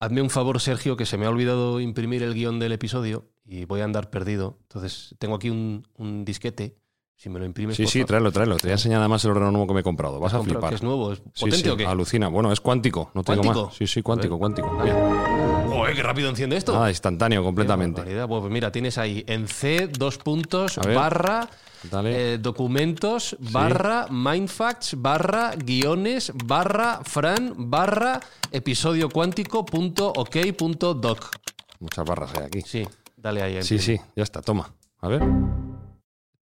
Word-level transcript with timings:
Hazme 0.00 0.22
un 0.22 0.30
favor, 0.30 0.58
Sergio, 0.60 0.96
que 0.96 1.04
se 1.04 1.18
me 1.18 1.26
ha 1.26 1.28
olvidado 1.28 1.78
imprimir 1.78 2.22
el 2.22 2.32
guion 2.32 2.58
del 2.58 2.72
episodio 2.72 3.26
y 3.44 3.66
voy 3.66 3.82
a 3.82 3.84
andar 3.84 4.08
perdido. 4.08 4.58
Entonces, 4.62 5.14
tengo 5.18 5.34
aquí 5.34 5.50
un, 5.50 5.86
un 5.98 6.24
disquete. 6.24 6.78
Si 7.16 7.28
me 7.28 7.38
lo 7.38 7.44
imprimes. 7.44 7.76
Sí, 7.76 7.86
sí, 7.86 8.02
tráelo, 8.06 8.32
tráelo. 8.32 8.56
Te 8.56 8.62
voy 8.62 8.70
a 8.70 8.74
enseñar 8.76 9.00
además 9.00 9.22
el 9.26 9.32
ordenador 9.32 9.52
nuevo 9.52 9.66
que 9.68 9.74
me 9.74 9.80
he 9.80 9.82
comprado. 9.82 10.18
Vas 10.18 10.32
a 10.32 10.42
flipar. 10.42 10.70
que 10.70 10.76
es 10.76 10.82
nuevo, 10.82 11.12
¿es 11.12 11.20
potente 11.20 11.56
sí, 11.58 11.68
o 11.68 11.76
qué? 11.76 11.84
Alucina. 11.84 12.28
Bueno, 12.28 12.50
es 12.50 12.62
cuántico, 12.62 13.10
no 13.12 13.22
tengo 13.22 13.42
más. 13.42 13.74
Sí, 13.74 13.86
sí, 13.86 14.00
cuántico, 14.00 14.38
cuántico. 14.38 14.70
Joder, 14.70 15.94
qué 15.94 16.02
rápido 16.02 16.30
enciende 16.30 16.56
esto. 16.56 16.72
Nada, 16.72 16.88
instantáneo 16.88 17.44
completamente. 17.44 18.02
Pues 18.26 18.44
mira, 18.50 18.72
tienes 18.72 18.96
ahí 18.96 19.22
en 19.26 19.48
C, 19.48 19.86
dos 19.86 20.16
puntos, 20.16 20.78
barra, 20.94 21.46
Dale. 21.84 22.34
eh, 22.34 22.38
documentos, 22.38 23.36
barra, 23.52 24.06
mindfacts, 24.10 25.00
barra, 25.00 25.52
guiones, 25.56 26.32
barra, 26.44 27.00
fran, 27.04 27.54
barra, 27.70 28.20
episodio 28.50 29.08
cuántico, 29.08 29.64
punto, 29.64 30.12
ok, 30.14 30.36
punto, 30.56 30.94
doc. 30.94 31.36
Muchas 31.78 32.04
barras 32.04 32.34
hay 32.36 32.44
aquí. 32.44 32.60
Sí, 32.62 32.86
dale 33.16 33.42
ahí. 33.42 33.62
Sí, 33.62 33.78
sí, 33.78 33.98
ya 34.14 34.22
está, 34.22 34.42
toma. 34.42 34.72
A 35.00 35.08
ver, 35.08 35.22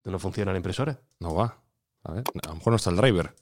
No 0.05 0.19
funciona 0.19 0.53
la 0.53 0.57
impresora. 0.59 0.99
no 1.21 1.35
va. 1.35 1.59
A 2.05 2.13
ver, 2.13 2.25
a 2.45 2.49
lo 2.49 2.55
mejor 2.55 2.73
no 2.73 2.77
está 2.77 2.91
el 2.91 2.97
driver. 2.97 3.35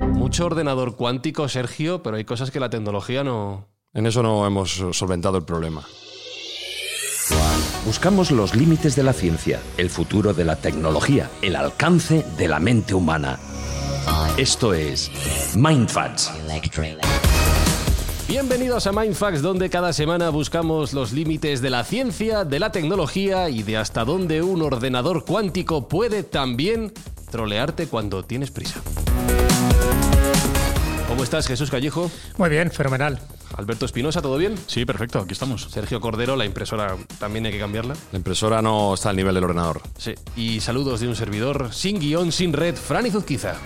Mucho 0.00 0.46
ordenador 0.46 0.96
cuántico, 0.96 1.48
Sergio, 1.48 2.02
pero 2.02 2.16
hay 2.16 2.24
cosas 2.24 2.50
que 2.50 2.58
la 2.60 2.70
tecnología 2.70 3.22
no... 3.24 3.66
En 3.94 4.06
eso 4.06 4.22
no 4.22 4.46
hemos 4.46 4.82
solventado 4.92 5.38
el 5.38 5.44
problema. 5.44 5.84
Buscamos 7.88 8.30
los 8.30 8.54
límites 8.54 8.96
de 8.96 9.02
la 9.02 9.14
ciencia, 9.14 9.62
el 9.78 9.88
futuro 9.88 10.34
de 10.34 10.44
la 10.44 10.56
tecnología, 10.56 11.30
el 11.40 11.56
alcance 11.56 12.22
de 12.36 12.46
la 12.46 12.60
mente 12.60 12.92
humana. 12.92 13.38
Esto 14.36 14.74
es 14.74 15.10
Mindfacts. 15.56 16.30
Bienvenidos 18.28 18.86
a 18.86 18.92
Mindfax, 18.92 19.40
donde 19.40 19.70
cada 19.70 19.94
semana 19.94 20.28
buscamos 20.28 20.92
los 20.92 21.12
límites 21.12 21.62
de 21.62 21.70
la 21.70 21.82
ciencia, 21.82 22.44
de 22.44 22.58
la 22.58 22.72
tecnología 22.72 23.48
y 23.48 23.62
de 23.62 23.78
hasta 23.78 24.04
dónde 24.04 24.42
un 24.42 24.60
ordenador 24.60 25.24
cuántico 25.24 25.88
puede 25.88 26.24
también 26.24 26.92
trolearte 27.30 27.86
cuando 27.86 28.22
tienes 28.22 28.50
prisa. 28.50 28.82
¿Cómo 31.18 31.24
estás, 31.24 31.48
Jesús 31.48 31.68
Callejo? 31.68 32.12
Muy 32.36 32.48
bien, 32.48 32.70
fenomenal. 32.70 33.18
Alberto 33.56 33.86
Espinosa, 33.86 34.22
¿todo 34.22 34.38
bien? 34.38 34.54
Sí, 34.68 34.84
perfecto, 34.84 35.18
aquí 35.18 35.32
estamos. 35.32 35.62
Sergio 35.68 36.00
Cordero, 36.00 36.36
la 36.36 36.44
impresora 36.44 36.96
también 37.18 37.44
hay 37.44 37.50
que 37.50 37.58
cambiarla. 37.58 37.96
La 38.12 38.18
impresora 38.18 38.62
no 38.62 38.94
está 38.94 39.10
al 39.10 39.16
nivel 39.16 39.34
del 39.34 39.42
ordenador. 39.42 39.82
Sí. 39.96 40.14
Y 40.36 40.60
saludos 40.60 41.00
de 41.00 41.08
un 41.08 41.16
servidor 41.16 41.70
sin 41.72 41.98
guion, 41.98 42.30
sin 42.30 42.52
red, 42.52 42.76
Fran 42.76 43.04
Izuzquiza. 43.04 43.56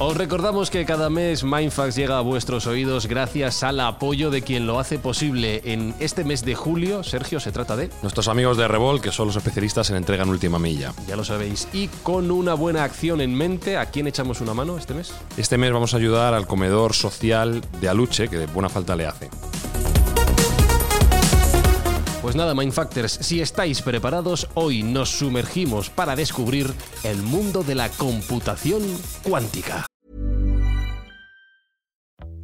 Os 0.00 0.16
recordamos 0.16 0.70
que 0.70 0.84
cada 0.84 1.10
mes 1.10 1.42
Mindfax 1.42 1.96
llega 1.96 2.18
a 2.18 2.20
vuestros 2.20 2.68
oídos 2.68 3.06
gracias 3.06 3.64
al 3.64 3.80
apoyo 3.80 4.30
de 4.30 4.42
quien 4.42 4.64
lo 4.64 4.78
hace 4.78 4.96
posible. 4.96 5.60
En 5.64 5.92
este 5.98 6.22
mes 6.22 6.44
de 6.44 6.54
julio, 6.54 7.02
Sergio, 7.02 7.40
se 7.40 7.50
trata 7.50 7.74
de, 7.74 7.90
Nuestros 8.02 8.28
amigos 8.28 8.56
de 8.56 8.68
Revol, 8.68 9.00
que 9.00 9.10
son 9.10 9.26
los 9.26 9.34
especialistas 9.34 9.90
en 9.90 9.96
entrega 9.96 10.22
en 10.22 10.30
última 10.30 10.60
milla. 10.60 10.94
ya 11.08 11.16
lo 11.16 11.24
sabéis, 11.24 11.66
y 11.72 11.88
con 12.04 12.30
una 12.30 12.54
buena 12.54 12.84
acción 12.84 13.20
en 13.20 13.34
mente, 13.34 13.76
¿a 13.76 13.86
quién 13.86 14.06
echamos 14.06 14.40
una 14.40 14.54
mano 14.54 14.78
este 14.78 14.94
mes? 14.94 15.12
Este 15.36 15.58
mes 15.58 15.72
vamos 15.72 15.94
a 15.94 15.96
ayudar 15.96 16.32
al 16.32 16.46
comedor 16.46 16.94
social 16.94 17.60
de 17.80 17.88
Aluche, 17.88 18.28
que 18.28 18.38
de 18.38 18.46
buena 18.46 18.68
falta 18.68 18.94
le 18.94 19.04
hace. 19.04 19.28
Pues 22.22 22.36
nada, 22.36 22.54
Mindfactors, 22.54 23.18
si 23.22 23.40
estáis 23.40 23.82
preparados, 23.82 24.48
hoy 24.54 24.82
nos 24.82 25.08
sumergimos 25.08 25.90
para 25.90 26.14
descubrir 26.14 26.72
el 27.02 27.16
mundo 27.22 27.64
de 27.64 27.74
la 27.74 27.88
computación 27.88 28.82
cuántica. 29.22 29.86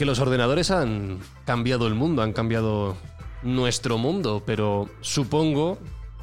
Porque 0.00 0.06
los 0.06 0.20
ordenadores 0.20 0.70
han 0.70 1.18
cambiado 1.44 1.86
el 1.86 1.94
mundo, 1.94 2.22
han 2.22 2.32
cambiado 2.32 2.96
nuestro 3.42 3.98
mundo, 3.98 4.42
pero 4.46 4.88
supongo, 5.02 5.76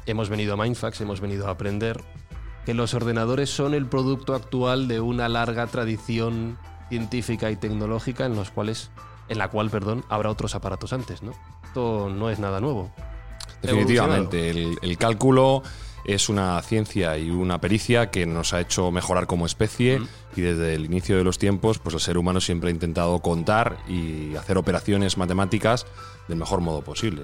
hemos 0.04 0.28
venido 0.28 0.54
a 0.54 0.56
Mindfax, 0.56 1.00
hemos 1.00 1.20
venido 1.20 1.46
a 1.46 1.50
aprender, 1.50 2.02
que 2.66 2.74
los 2.74 2.92
ordenadores 2.94 3.50
son 3.50 3.74
el 3.74 3.86
producto 3.86 4.34
actual 4.34 4.88
de 4.88 4.98
una 4.98 5.28
larga 5.28 5.68
tradición 5.68 6.58
científica 6.88 7.52
y 7.52 7.56
tecnológica 7.56 8.26
en 8.26 8.34
los 8.34 8.50
cuales 8.50 8.90
en 9.28 9.38
la 9.38 9.48
cual, 9.48 9.70
perdón, 9.70 10.04
habrá 10.08 10.30
otros 10.30 10.56
aparatos 10.56 10.92
antes, 10.92 11.22
¿no? 11.22 11.30
Esto 11.62 12.08
no 12.08 12.30
es 12.30 12.40
nada 12.40 12.58
nuevo. 12.58 12.90
Definitivamente, 13.62 14.50
el, 14.50 14.76
el 14.82 14.98
cálculo 14.98 15.62
es 16.04 16.28
una 16.28 16.60
ciencia 16.62 17.16
y 17.18 17.30
una 17.30 17.60
pericia 17.60 18.10
que 18.10 18.24
nos 18.26 18.52
ha 18.52 18.60
hecho 18.60 18.90
mejorar 18.90 19.26
como 19.26 19.46
especie 19.46 20.00
y 20.36 20.40
desde 20.40 20.74
el 20.74 20.84
inicio 20.86 21.16
de 21.16 21.24
los 21.24 21.38
tiempos, 21.38 21.78
pues 21.78 21.94
el 21.94 22.00
ser 22.00 22.16
humano 22.18 22.40
siempre 22.40 22.68
ha 22.70 22.72
intentado 22.72 23.18
contar 23.20 23.78
y 23.88 24.34
hacer 24.36 24.56
operaciones 24.58 25.16
matemáticas 25.18 25.86
del 26.28 26.38
mejor 26.38 26.60
modo 26.60 26.82
posible. 26.82 27.22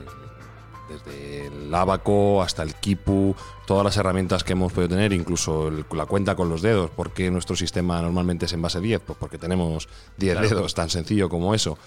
Desde 0.89 1.47
el 1.47 1.75
abaco 1.75 2.43
hasta 2.43 2.63
el 2.63 2.75
kipu, 2.75 3.35
todas 3.67 3.85
las 3.85 3.97
herramientas 3.97 4.45
que 4.45 4.53
hemos 4.53 4.71
podido 4.73 4.91
tener, 4.91 5.15
incluso 5.15 5.69
el- 5.69 5.87
la 5.93 6.05
cuenta 6.05 6.35
con 6.37 6.51
los 6.51 6.61
dedos. 6.61 6.91
¿Por 6.91 7.13
qué 7.13 7.31
nuestro 7.31 7.57
sistema 7.57 8.03
normalmente 8.03 8.45
es 8.45 8.53
en 8.53 8.61
base 8.61 8.81
10? 8.81 9.01
Pues 9.01 9.17
porque 9.19 9.39
tenemos 9.39 9.89
10 10.19 10.39
dedos, 10.51 10.75
tan 10.75 10.91
sencillo 10.91 11.31
como 11.31 11.55
eso. 11.55 11.79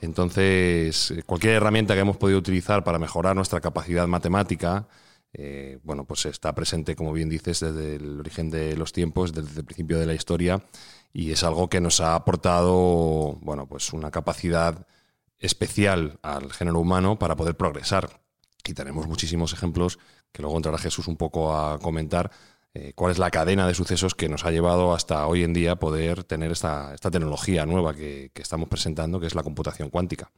Entonces, 0.00 1.10
eh, 1.10 1.22
cualquier 1.26 1.54
herramienta 1.54 1.92
que 1.94 2.00
hemos 2.00 2.16
podido 2.16 2.38
utilizar 2.38 2.82
para 2.82 2.98
mejorar 2.98 3.36
nuestra 3.36 3.60
capacidad 3.60 4.06
matemática, 4.06 4.86
eh, 5.32 5.78
bueno, 5.82 6.04
pues 6.06 6.26
está 6.26 6.54
presente, 6.54 6.96
como 6.96 7.12
bien 7.12 7.28
dices, 7.28 7.60
desde 7.60 7.96
el 7.96 8.20
origen 8.20 8.50
de 8.50 8.76
los 8.76 8.92
tiempos, 8.92 9.32
desde 9.32 9.60
el 9.60 9.66
principio 9.66 9.98
de 9.98 10.06
la 10.06 10.14
historia, 10.14 10.64
y 11.12 11.32
es 11.32 11.44
algo 11.44 11.68
que 11.68 11.80
nos 11.80 12.00
ha 12.00 12.14
aportado, 12.14 13.38
bueno, 13.42 13.66
pues 13.66 13.92
una 13.92 14.10
capacidad 14.10 14.86
especial 15.38 16.18
al 16.22 16.52
género 16.52 16.80
humano 16.80 17.18
para 17.18 17.36
poder 17.36 17.56
progresar. 17.56 18.20
Y 18.64 18.74
tenemos 18.74 19.06
muchísimos 19.06 19.52
ejemplos 19.52 19.98
que 20.32 20.42
luego 20.42 20.56
entrará 20.56 20.78
Jesús 20.78 21.06
un 21.06 21.16
poco 21.16 21.56
a 21.56 21.78
comentar 21.78 22.30
eh, 22.78 22.92
cuál 22.94 23.10
es 23.10 23.18
la 23.18 23.30
cadena 23.30 23.66
de 23.66 23.72
sucesos 23.72 24.14
que 24.14 24.28
nos 24.28 24.44
ha 24.44 24.50
llevado 24.50 24.92
hasta 24.92 25.26
hoy 25.26 25.44
en 25.44 25.54
día 25.54 25.76
poder 25.76 26.24
tener 26.24 26.52
esta, 26.52 26.92
esta 26.94 27.10
tecnología 27.10 27.64
nueva 27.64 27.94
que, 27.94 28.30
que 28.34 28.42
estamos 28.42 28.68
presentando, 28.68 29.18
que 29.18 29.26
es 29.26 29.34
la 29.34 29.42
computación 29.42 29.88
cuántica. 29.88 30.30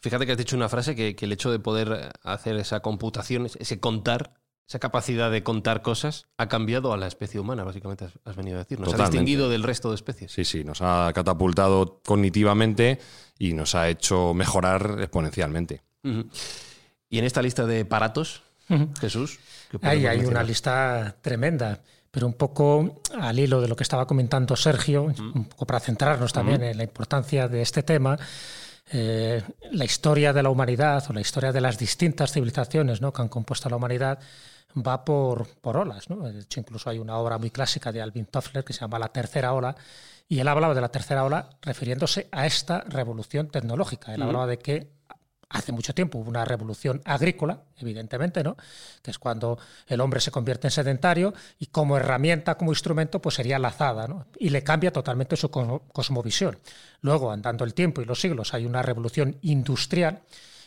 Fíjate 0.00 0.24
que 0.24 0.32
has 0.32 0.38
dicho 0.38 0.56
una 0.56 0.70
frase 0.70 0.94
que, 0.94 1.14
que 1.14 1.26
el 1.26 1.32
hecho 1.32 1.50
de 1.50 1.58
poder 1.58 2.12
hacer 2.22 2.56
esa 2.56 2.80
computación, 2.80 3.46
ese 3.46 3.80
contar, 3.80 4.32
esa 4.66 4.78
capacidad 4.78 5.30
de 5.30 5.42
contar 5.42 5.82
cosas, 5.82 6.26
ha 6.38 6.48
cambiado 6.48 6.94
a 6.94 6.96
la 6.96 7.06
especie 7.06 7.38
humana, 7.38 7.64
básicamente 7.64 8.06
has, 8.06 8.12
has 8.24 8.34
venido 8.34 8.56
a 8.56 8.60
decir. 8.60 8.80
Nos 8.80 8.94
ha 8.94 8.96
distinguido 8.96 9.50
del 9.50 9.62
resto 9.62 9.90
de 9.90 9.96
especies. 9.96 10.32
Sí, 10.32 10.46
sí, 10.46 10.64
nos 10.64 10.80
ha 10.80 11.12
catapultado 11.14 12.00
cognitivamente 12.02 12.98
y 13.38 13.52
nos 13.52 13.74
ha 13.74 13.90
hecho 13.90 14.32
mejorar 14.32 14.96
exponencialmente. 15.00 15.82
Y 17.10 17.18
en 17.18 17.24
esta 17.24 17.42
lista 17.42 17.66
de 17.66 17.82
aparatos, 17.82 18.42
Jesús, 19.00 19.38
¿qué 19.38 19.42
Ahí 19.82 20.06
hay 20.06 20.24
una 20.24 20.42
lista 20.42 21.16
tremenda. 21.20 21.80
Pero 22.10 22.26
un 22.26 22.34
poco 22.34 23.02
al 23.18 23.38
hilo 23.38 23.60
de 23.60 23.66
lo 23.66 23.74
que 23.74 23.82
estaba 23.82 24.06
comentando 24.06 24.54
Sergio, 24.54 25.02
un 25.02 25.46
poco 25.46 25.66
para 25.66 25.80
centrarnos 25.80 26.32
también 26.32 26.62
en 26.62 26.76
la 26.76 26.84
importancia 26.84 27.48
de 27.48 27.60
este 27.60 27.82
tema, 27.82 28.16
eh, 28.92 29.42
la 29.72 29.84
historia 29.84 30.32
de 30.32 30.42
la 30.42 30.50
humanidad 30.50 31.04
o 31.08 31.12
la 31.12 31.20
historia 31.20 31.50
de 31.50 31.60
las 31.60 31.76
distintas 31.76 32.32
civilizaciones 32.32 33.00
¿no? 33.00 33.12
que 33.12 33.22
han 33.22 33.28
compuesto 33.28 33.68
la 33.68 33.76
humanidad 33.76 34.20
va 34.76 35.04
por, 35.04 35.48
por 35.60 35.76
olas. 35.76 36.08
¿no? 36.10 36.16
De 36.28 36.40
hecho, 36.40 36.60
incluso 36.60 36.90
hay 36.90 36.98
una 36.98 37.16
obra 37.16 37.38
muy 37.38 37.50
clásica 37.50 37.90
de 37.92 38.02
Alvin 38.02 38.26
Toffler 38.26 38.64
que 38.64 38.72
se 38.72 38.80
llama 38.80 38.98
La 38.98 39.08
Tercera 39.08 39.52
Ola, 39.52 39.74
y 40.28 40.38
él 40.38 40.48
hablaba 40.48 40.74
de 40.74 40.80
la 40.80 40.88
Tercera 40.88 41.24
Ola 41.24 41.50
refiriéndose 41.62 42.28
a 42.30 42.46
esta 42.46 42.80
revolución 42.82 43.48
tecnológica. 43.48 44.14
Él 44.14 44.22
hablaba 44.22 44.46
de 44.46 44.58
que 44.58 44.90
hace 45.48 45.72
mucho 45.72 45.94
tiempo 45.94 46.18
hubo 46.18 46.28
una 46.28 46.44
revolución 46.44 47.00
agrícola, 47.04 47.62
evidentemente, 47.78 48.42
¿no? 48.42 48.56
que 49.02 49.10
es 49.10 49.18
cuando 49.18 49.58
el 49.86 50.00
hombre 50.00 50.20
se 50.20 50.30
convierte 50.30 50.66
en 50.66 50.70
sedentario 50.70 51.34
y 51.58 51.66
como 51.66 51.96
herramienta, 51.96 52.56
como 52.56 52.72
instrumento, 52.72 53.20
pues 53.20 53.36
sería 53.36 53.58
la 53.58 53.68
azada, 53.68 54.06
¿no? 54.06 54.26
y 54.38 54.50
le 54.50 54.62
cambia 54.62 54.92
totalmente 54.92 55.36
su 55.36 55.50
cosmovisión. 55.50 56.58
Luego, 57.00 57.30
andando 57.30 57.64
el 57.64 57.74
tiempo 57.74 58.00
y 58.00 58.04
los 58.04 58.20
siglos, 58.20 58.54
hay 58.54 58.66
una 58.66 58.82
revolución 58.82 59.36
industrial 59.42 60.22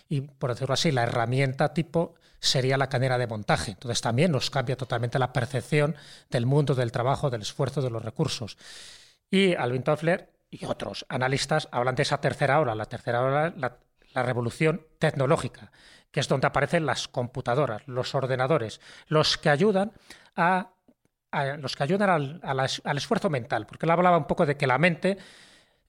y, 0.10 0.22
por 0.22 0.52
decirlo 0.52 0.74
así, 0.74 0.92
la 0.92 1.04
herramienta 1.04 1.74
tipo 1.74 2.16
sería 2.40 2.78
la 2.78 2.90
cadena 2.90 3.18
de 3.18 3.28
montaje. 3.28 3.72
Entonces 3.72 4.02
también 4.02 4.32
nos 4.32 4.50
cambia 4.50 4.78
totalmente 4.78 5.20
la 5.20 5.34
percepción 5.34 5.96
del 6.30 6.46
mundo 6.46 6.76
del 6.76 6.92
trabajo, 6.92 7.30
del 7.30 7.42
esfuerzo, 7.42 7.82
de 7.82 7.90
los 7.90 8.04
recursos. 8.04 8.58
Y 9.30 9.56
Alvin 9.56 9.84
Toffler 9.84 10.32
y 10.50 10.66
otros 10.66 11.06
analistas 11.10 11.68
hablan 11.72 11.96
de 11.96 12.04
esa 12.04 12.22
tercera 12.22 12.60
hora, 12.60 12.76
la 12.76 12.86
tercera 12.86 13.22
hora, 13.22 13.54
la, 13.58 13.78
revolución 14.24 14.86
tecnológica, 15.00 15.72
que 16.12 16.20
es 16.20 16.28
donde 16.28 16.48
aparecen 16.48 16.86
las 16.86 17.08
computadoras, 17.08 17.88
los 17.88 18.16
ordenadores, 18.16 18.82
los 19.08 19.38
que 19.38 19.50
ayudan 19.50 19.92
a, 20.36 20.72
los 21.60 21.76
que 21.76 21.84
ayudan 21.84 22.10
al, 22.10 22.42
al, 22.84 22.98
esfuerzo 22.98 23.30
mental, 23.30 23.66
porque 23.66 23.86
él 23.86 23.92
hablaba 23.92 24.18
un 24.18 24.26
poco 24.26 24.46
de 24.46 24.58
que 24.58 24.68
la 24.68 24.78
mente 24.78 25.18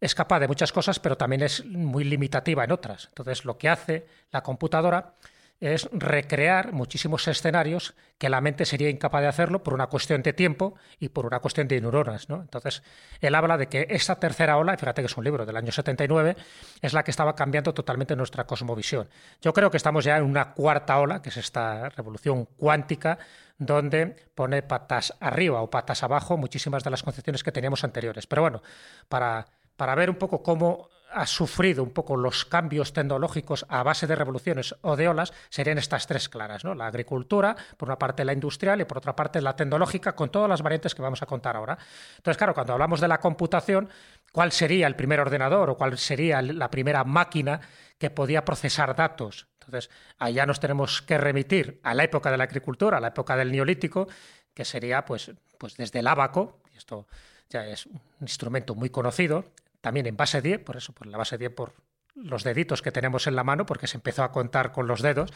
es 0.00 0.14
capaz 0.14 0.40
de 0.40 0.48
muchas 0.48 0.72
cosas, 0.72 1.00
pero 1.00 1.16
también 1.16 1.42
es 1.42 1.64
muy 1.64 2.04
limitativa 2.04 2.64
en 2.64 2.72
otras. 2.72 3.06
Entonces, 3.08 3.44
lo 3.44 3.58
que 3.58 3.68
hace 3.68 4.06
la 4.30 4.42
computadora 4.42 5.14
es 5.60 5.88
recrear 5.92 6.72
muchísimos 6.72 7.26
escenarios 7.26 7.94
que 8.16 8.28
la 8.28 8.40
mente 8.40 8.64
sería 8.64 8.90
incapaz 8.90 9.22
de 9.22 9.28
hacerlo 9.28 9.62
por 9.62 9.74
una 9.74 9.88
cuestión 9.88 10.22
de 10.22 10.32
tiempo 10.32 10.74
y 11.00 11.08
por 11.08 11.26
una 11.26 11.40
cuestión 11.40 11.66
de 11.66 11.80
neuronas. 11.80 12.28
¿no? 12.28 12.40
Entonces, 12.40 12.82
él 13.20 13.34
habla 13.34 13.56
de 13.56 13.68
que 13.68 13.86
esta 13.90 14.20
tercera 14.20 14.56
ola, 14.56 14.76
fíjate 14.76 15.02
que 15.02 15.06
es 15.06 15.16
un 15.16 15.24
libro 15.24 15.46
del 15.46 15.56
año 15.56 15.72
79, 15.72 16.36
es 16.80 16.92
la 16.92 17.02
que 17.02 17.10
estaba 17.10 17.34
cambiando 17.34 17.74
totalmente 17.74 18.14
nuestra 18.14 18.44
cosmovisión. 18.44 19.08
Yo 19.40 19.52
creo 19.52 19.70
que 19.70 19.76
estamos 19.76 20.04
ya 20.04 20.16
en 20.16 20.24
una 20.24 20.54
cuarta 20.54 20.98
ola, 20.98 21.22
que 21.22 21.30
es 21.30 21.36
esta 21.36 21.88
revolución 21.90 22.46
cuántica, 22.56 23.18
donde 23.58 24.14
pone 24.34 24.62
patas 24.62 25.14
arriba 25.18 25.60
o 25.62 25.70
patas 25.70 26.02
abajo 26.04 26.36
muchísimas 26.36 26.84
de 26.84 26.90
las 26.90 27.02
concepciones 27.02 27.42
que 27.42 27.50
teníamos 27.50 27.82
anteriores. 27.82 28.26
Pero 28.28 28.42
bueno, 28.42 28.62
para, 29.08 29.46
para 29.76 29.96
ver 29.96 30.10
un 30.10 30.16
poco 30.16 30.42
cómo 30.42 30.88
ha 31.10 31.26
sufrido 31.26 31.82
un 31.82 31.90
poco 31.90 32.16
los 32.16 32.44
cambios 32.44 32.92
tecnológicos 32.92 33.64
a 33.68 33.82
base 33.82 34.06
de 34.06 34.14
revoluciones 34.14 34.74
o 34.82 34.96
de 34.96 35.08
olas 35.08 35.32
serían 35.48 35.78
estas 35.78 36.06
tres 36.06 36.28
claras, 36.28 36.64
¿no? 36.64 36.74
La 36.74 36.86
agricultura, 36.86 37.56
por 37.76 37.88
una 37.88 37.98
parte 37.98 38.24
la 38.24 38.32
industrial 38.32 38.80
y 38.80 38.84
por 38.84 38.98
otra 38.98 39.16
parte 39.16 39.40
la 39.40 39.56
tecnológica, 39.56 40.14
con 40.14 40.30
todas 40.30 40.48
las 40.48 40.62
variantes 40.62 40.94
que 40.94 41.02
vamos 41.02 41.22
a 41.22 41.26
contar 41.26 41.56
ahora. 41.56 41.78
Entonces, 42.16 42.36
claro, 42.36 42.54
cuando 42.54 42.72
hablamos 42.72 43.00
de 43.00 43.08
la 43.08 43.20
computación, 43.20 43.88
¿cuál 44.32 44.52
sería 44.52 44.86
el 44.86 44.96
primer 44.96 45.20
ordenador 45.20 45.70
o 45.70 45.76
cuál 45.76 45.96
sería 45.98 46.42
la 46.42 46.70
primera 46.70 47.04
máquina 47.04 47.60
que 47.98 48.10
podía 48.10 48.44
procesar 48.44 48.94
datos? 48.94 49.48
Entonces, 49.60 49.90
allá 50.18 50.46
nos 50.46 50.60
tenemos 50.60 51.02
que 51.02 51.18
remitir 51.18 51.80
a 51.82 51.94
la 51.94 52.04
época 52.04 52.30
de 52.30 52.38
la 52.38 52.44
agricultura, 52.44 52.98
a 52.98 53.00
la 53.00 53.08
época 53.08 53.36
del 53.36 53.52
neolítico, 53.52 54.08
que 54.54 54.64
sería 54.64 55.04
pues, 55.04 55.30
pues 55.58 55.76
desde 55.76 56.00
el 56.00 56.06
ábaco, 56.06 56.60
esto 56.76 57.06
ya 57.48 57.66
es 57.66 57.86
un 57.86 58.00
instrumento 58.20 58.74
muy 58.74 58.90
conocido, 58.90 59.44
también 59.80 60.06
en 60.06 60.16
base 60.16 60.42
10, 60.42 60.64
por 60.64 60.76
eso, 60.76 60.92
por 60.92 61.06
la 61.06 61.18
base 61.18 61.38
10, 61.38 61.54
por 61.54 61.74
los 62.14 62.44
deditos 62.44 62.82
que 62.82 62.92
tenemos 62.92 63.26
en 63.26 63.36
la 63.36 63.44
mano, 63.44 63.66
porque 63.66 63.86
se 63.86 63.96
empezó 63.96 64.22
a 64.22 64.32
contar 64.32 64.72
con 64.72 64.86
los 64.86 65.02
dedos. 65.02 65.32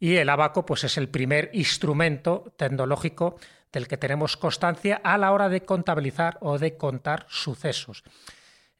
Y 0.00 0.16
el 0.16 0.28
abaco, 0.28 0.64
pues 0.64 0.84
es 0.84 0.96
el 0.96 1.08
primer 1.08 1.50
instrumento 1.52 2.52
tecnológico 2.56 3.36
del 3.72 3.88
que 3.88 3.96
tenemos 3.96 4.36
constancia 4.36 5.00
a 5.02 5.18
la 5.18 5.32
hora 5.32 5.48
de 5.48 5.62
contabilizar 5.62 6.38
o 6.40 6.58
de 6.58 6.76
contar 6.76 7.26
sucesos. 7.28 8.04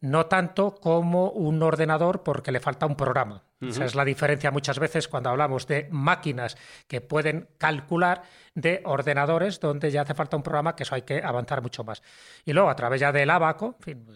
No 0.01 0.27
tanto 0.27 0.77
como 0.77 1.31
un 1.31 1.61
ordenador 1.61 2.23
porque 2.23 2.53
le 2.53 2.61
falta 2.61 2.87
un 2.87 2.97
programa. 2.97 3.43
Esa 3.61 3.85
es 3.85 3.97
la 3.97 4.05
diferencia 4.05 4.53
muchas 4.53 4.79
veces 4.79 5.09
cuando 5.09 5.31
hablamos 5.31 5.67
de 5.67 5.89
máquinas 5.91 6.57
que 6.87 7.01
pueden 7.01 7.49
calcular 7.59 8.23
de 8.55 8.81
ordenadores 8.85 9.59
donde 9.59 9.91
ya 9.91 10.03
hace 10.03 10.15
falta 10.15 10.37
un 10.37 10.45
programa 10.45 10.77
que 10.77 10.85
eso 10.85 10.95
hay 10.95 11.03
que 11.03 11.21
avanzar 11.21 11.61
mucho 11.61 11.83
más. 11.83 12.01
Y 12.45 12.53
luego 12.53 12.71
a 12.71 12.77
través 12.77 13.01
ya 13.01 13.11
del 13.11 13.29
abaco, 13.29 13.75
en 13.81 13.83
fin, 13.83 14.07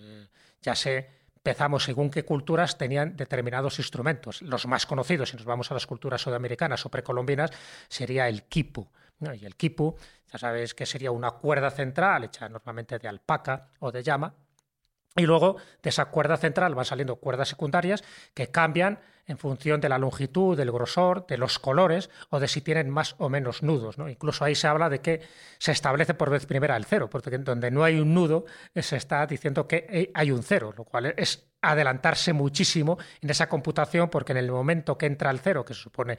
ya 0.62 0.74
se 0.74 1.10
empezamos 1.36 1.84
según 1.84 2.08
qué 2.10 2.24
culturas 2.24 2.78
tenían 2.78 3.16
determinados 3.16 3.78
instrumentos. 3.78 4.42
Los 4.42 4.66
más 4.66 4.86
conocidos, 4.86 5.30
si 5.30 5.36
nos 5.36 5.44
vamos 5.44 5.70
a 5.70 5.74
las 5.74 5.86
culturas 5.86 6.22
sudamericanas 6.22 6.86
o 6.86 6.88
precolombinas, 6.88 7.50
sería 7.88 8.28
el 8.28 8.44
quipu. 8.44 8.88
Y 9.20 9.44
el 9.44 9.56
quipu, 9.56 9.96
ya 10.32 10.38
sabes 10.38 10.74
que 10.74 10.86
sería 10.86 11.10
una 11.10 11.32
cuerda 11.32 11.70
central 11.70 12.24
hecha 12.24 12.48
normalmente 12.48 12.98
de 12.98 13.08
alpaca 13.08 13.68
o 13.80 13.90
de 13.90 14.02
llama, 14.02 14.34
y 15.16 15.22
luego 15.22 15.56
de 15.82 15.90
esa 15.90 16.06
cuerda 16.06 16.36
central 16.36 16.74
van 16.74 16.84
saliendo 16.84 17.16
cuerdas 17.16 17.48
secundarias 17.48 18.02
que 18.34 18.50
cambian 18.50 18.98
en 19.26 19.38
función 19.38 19.80
de 19.80 19.88
la 19.88 19.98
longitud, 19.98 20.56
del 20.56 20.72
grosor, 20.72 21.26
de 21.26 21.38
los 21.38 21.58
colores 21.58 22.10
o 22.30 22.40
de 22.40 22.48
si 22.48 22.60
tienen 22.60 22.90
más 22.90 23.14
o 23.18 23.28
menos 23.28 23.62
nudos. 23.62 23.98
¿no? 23.98 24.08
Incluso 24.08 24.44
ahí 24.44 24.54
se 24.54 24.66
habla 24.66 24.88
de 24.88 25.00
que 25.00 25.20
se 25.58 25.72
establece 25.72 26.14
por 26.14 26.30
vez 26.30 26.46
primera 26.46 26.76
el 26.76 26.84
cero, 26.84 27.08
porque 27.08 27.30
donde 27.38 27.70
no 27.70 27.84
hay 27.84 28.00
un 28.00 28.14
nudo 28.14 28.46
eh, 28.74 28.82
se 28.82 28.96
está 28.96 29.26
diciendo 29.26 29.68
que 29.68 30.10
hay 30.14 30.30
un 30.30 30.42
cero, 30.42 30.74
lo 30.76 30.84
cual 30.84 31.14
es 31.16 31.46
adelantarse 31.60 32.32
muchísimo 32.32 32.98
en 33.20 33.30
esa 33.30 33.48
computación 33.48 34.08
porque 34.08 34.32
en 34.32 34.38
el 34.38 34.50
momento 34.50 34.98
que 34.98 35.06
entra 35.06 35.30
el 35.30 35.38
cero, 35.38 35.64
que 35.64 35.74
se 35.74 35.80
supone 35.80 36.18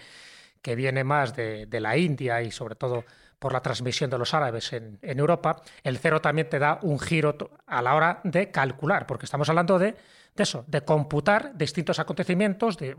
que 0.62 0.75
viene 0.75 1.04
más 1.04 1.36
de, 1.36 1.66
de 1.66 1.80
la 1.81 1.98
India 1.98 2.42
y 2.42 2.51
sobre 2.51 2.75
todo 2.75 3.04
por 3.44 3.51
la 3.51 3.60
transmisión 3.60 4.10
de 4.10 4.18
los 4.18 4.34
árabes 4.34 4.72
en, 4.72 5.00
Europa, 5.01 5.62
el 5.84 5.98
cero 5.98 6.22
también 6.22 6.48
te 6.48 6.60
da 6.60 6.80
un 6.81 6.98
giro 6.98 7.36
a 7.68 7.81
la 7.81 7.94
hora 7.94 8.22
de 8.24 8.51
calcular, 8.51 9.06
porque 9.06 9.25
estamos 9.25 9.50
hablando 9.50 9.78
de, 9.78 9.98
eso, 10.38 10.63
de 10.66 10.80
computar 10.86 11.51
distintos 11.57 12.00
acontecimientos, 12.00 12.78
de, 12.78 12.95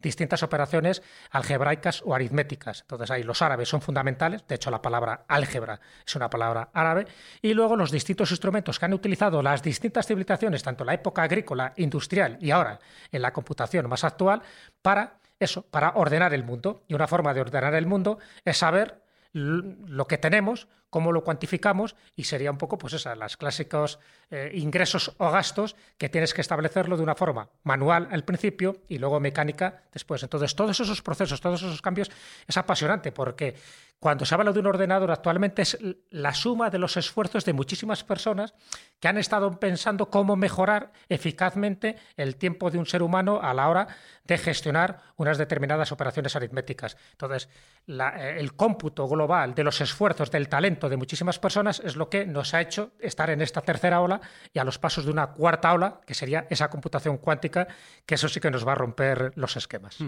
distintas 0.00 0.44
operaciones 0.44 1.02
algebraicas 1.32 2.00
o 2.06 2.14
aritméticas. 2.14 2.82
Entonces 2.82 3.10
ahí 3.10 3.24
los 3.24 3.42
árabes 3.42 3.68
son 3.68 3.80
fundamentales, 3.80 4.46
de 4.46 4.54
hecho 4.54 4.70
la 4.70 4.80
palabra 4.80 5.24
álgebra 5.26 5.80
es 6.06 6.14
una 6.14 6.30
palabra 6.30 6.68
árabe, 6.72 7.08
y 7.42 7.52
luego 7.52 7.74
los 7.74 7.90
distintos 7.90 8.30
instrumentos 8.30 8.78
que 8.78 8.84
han 8.84 8.94
utilizado 8.94 9.42
las 9.42 9.64
distintas 9.64 10.06
civilizaciones, 10.06 10.62
tanto 10.62 10.84
en 10.84 10.86
la 10.86 10.94
época 10.94 11.24
agrícola, 11.24 11.72
industrial 11.74 12.38
y 12.40 12.52
ahora 12.52 12.78
en 13.10 13.20
la 13.20 13.32
computación 13.32 13.88
más 13.88 14.04
actual, 14.04 14.42
para 14.80 15.18
eso, 15.40 15.62
para 15.62 15.90
ordenar 15.96 16.34
el 16.34 16.44
mundo. 16.44 16.84
Y 16.86 16.94
una 16.94 17.08
forma 17.08 17.34
de 17.34 17.40
ordenar 17.40 17.74
el 17.74 17.86
mundo 17.86 18.20
es 18.44 18.58
saber 18.58 19.07
lo 19.32 20.06
que 20.06 20.18
tenemos, 20.18 20.68
cómo 20.90 21.12
lo 21.12 21.24
cuantificamos 21.24 21.96
y 22.16 22.24
sería 22.24 22.50
un 22.50 22.58
poco 22.58 22.78
pues 22.78 22.94
esas, 22.94 23.16
las 23.16 23.36
clásicos 23.36 23.98
eh, 24.30 24.50
ingresos 24.54 25.14
o 25.18 25.30
gastos 25.30 25.76
que 25.96 26.08
tienes 26.08 26.34
que 26.34 26.40
establecerlo 26.40 26.96
de 26.96 27.02
una 27.02 27.14
forma 27.14 27.48
manual 27.62 28.08
al 28.10 28.24
principio 28.24 28.82
y 28.88 28.98
luego 28.98 29.20
mecánica 29.20 29.82
después. 29.92 30.22
Entonces, 30.22 30.54
todos 30.54 30.78
esos 30.80 31.02
procesos, 31.02 31.40
todos 31.40 31.62
esos 31.62 31.82
cambios 31.82 32.10
es 32.46 32.56
apasionante 32.56 33.12
porque 33.12 33.54
cuando 33.98 34.24
se 34.24 34.34
habla 34.34 34.52
de 34.52 34.60
un 34.60 34.66
ordenador 34.66 35.10
actualmente 35.10 35.62
es 35.62 35.76
la 36.10 36.32
suma 36.32 36.70
de 36.70 36.78
los 36.78 36.96
esfuerzos 36.96 37.44
de 37.44 37.52
muchísimas 37.52 38.04
personas 38.04 38.54
que 39.00 39.08
han 39.08 39.18
estado 39.18 39.58
pensando 39.58 40.08
cómo 40.08 40.36
mejorar 40.36 40.92
eficazmente 41.08 41.96
el 42.16 42.36
tiempo 42.36 42.70
de 42.70 42.78
un 42.78 42.86
ser 42.86 43.02
humano 43.02 43.40
a 43.42 43.52
la 43.54 43.68
hora 43.68 43.88
de 44.24 44.38
gestionar 44.38 45.00
unas 45.16 45.36
determinadas 45.36 45.90
operaciones 45.90 46.36
aritméticas. 46.36 46.96
Entonces, 47.12 47.48
eh, 47.88 48.36
el 48.38 48.54
cómputo 48.54 49.08
global 49.08 49.54
de 49.54 49.64
los 49.64 49.80
esfuerzos, 49.80 50.30
del 50.30 50.48
talento 50.48 50.77
de 50.86 50.96
muchísimas 50.96 51.38
personas 51.38 51.80
es 51.84 51.96
lo 51.96 52.08
que 52.08 52.26
nos 52.26 52.54
ha 52.54 52.60
hecho 52.60 52.92
estar 53.00 53.30
en 53.30 53.40
esta 53.40 53.62
tercera 53.62 54.00
ola 54.00 54.20
y 54.52 54.58
a 54.58 54.64
los 54.64 54.78
pasos 54.78 55.04
de 55.04 55.10
una 55.10 55.28
cuarta 55.28 55.72
ola, 55.72 56.00
que 56.06 56.14
sería 56.14 56.46
esa 56.50 56.70
computación 56.70 57.18
cuántica, 57.18 57.66
que 58.06 58.14
eso 58.14 58.28
sí 58.28 58.38
que 58.38 58.50
nos 58.50 58.66
va 58.66 58.72
a 58.72 58.76
romper 58.76 59.32
los 59.34 59.56
esquemas. 59.56 59.98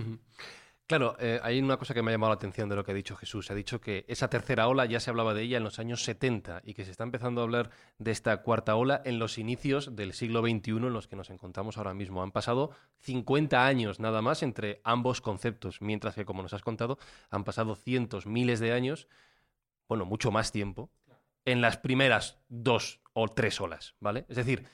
Claro, 0.91 1.15
eh, 1.21 1.39
hay 1.45 1.61
una 1.61 1.77
cosa 1.77 1.95
que 1.95 2.03
me 2.03 2.11
ha 2.11 2.15
llamado 2.15 2.31
la 2.33 2.35
atención 2.35 2.69
de 2.69 2.75
lo 2.75 2.83
que 2.83 2.91
ha 2.91 2.95
dicho 2.97 3.15
Jesús. 3.15 3.49
Ha 3.53 3.55
dicho 3.55 3.81
que 3.81 4.05
esa 4.09 4.29
tercera 4.29 4.67
ola 4.67 4.87
ya 4.87 4.99
se 4.99 5.09
hablaba 5.09 5.35
de 5.35 5.43
ella 5.43 5.59
en 5.59 5.63
los 5.63 5.79
años 5.79 6.03
70 6.03 6.63
y 6.65 6.75
que 6.75 6.85
se 6.85 6.91
está 6.91 7.05
empezando 7.05 7.41
a 7.41 7.45
hablar 7.45 7.71
de 7.99 8.11
esta 8.11 8.39
cuarta 8.39 8.75
ola 8.75 9.01
en 9.05 9.21
los 9.21 9.39
inicios 9.39 9.95
del 9.95 10.15
siglo 10.15 10.41
XXI 10.41 10.73
en 10.73 10.93
los 10.93 11.07
que 11.07 11.15
nos 11.15 11.31
encontramos 11.31 11.79
ahora 11.79 11.95
mismo. 11.95 12.25
Han 12.25 12.33
pasado 12.33 12.73
50 13.03 13.65
años 13.65 14.01
nada 14.01 14.21
más 14.21 14.43
entre 14.43 14.81
ambos 14.83 15.21
conceptos, 15.21 15.81
mientras 15.81 16.17
que, 16.17 16.25
como 16.25 16.43
nos 16.43 16.55
has 16.55 16.63
contado, 16.63 16.99
han 17.31 17.45
pasado 17.45 17.77
cientos, 17.77 18.27
miles 18.27 18.59
de 18.59 18.73
años, 18.73 19.07
bueno, 19.91 20.05
mucho 20.05 20.31
más 20.31 20.53
tiempo, 20.53 20.89
en 21.45 21.61
las 21.61 21.77
primeras 21.77 22.39
dos 22.49 23.01
o 23.13 23.27
tres 23.27 23.61
olas, 23.61 23.97
¿vale? 23.99 24.25
Es 24.29 24.37
decir, 24.37 24.65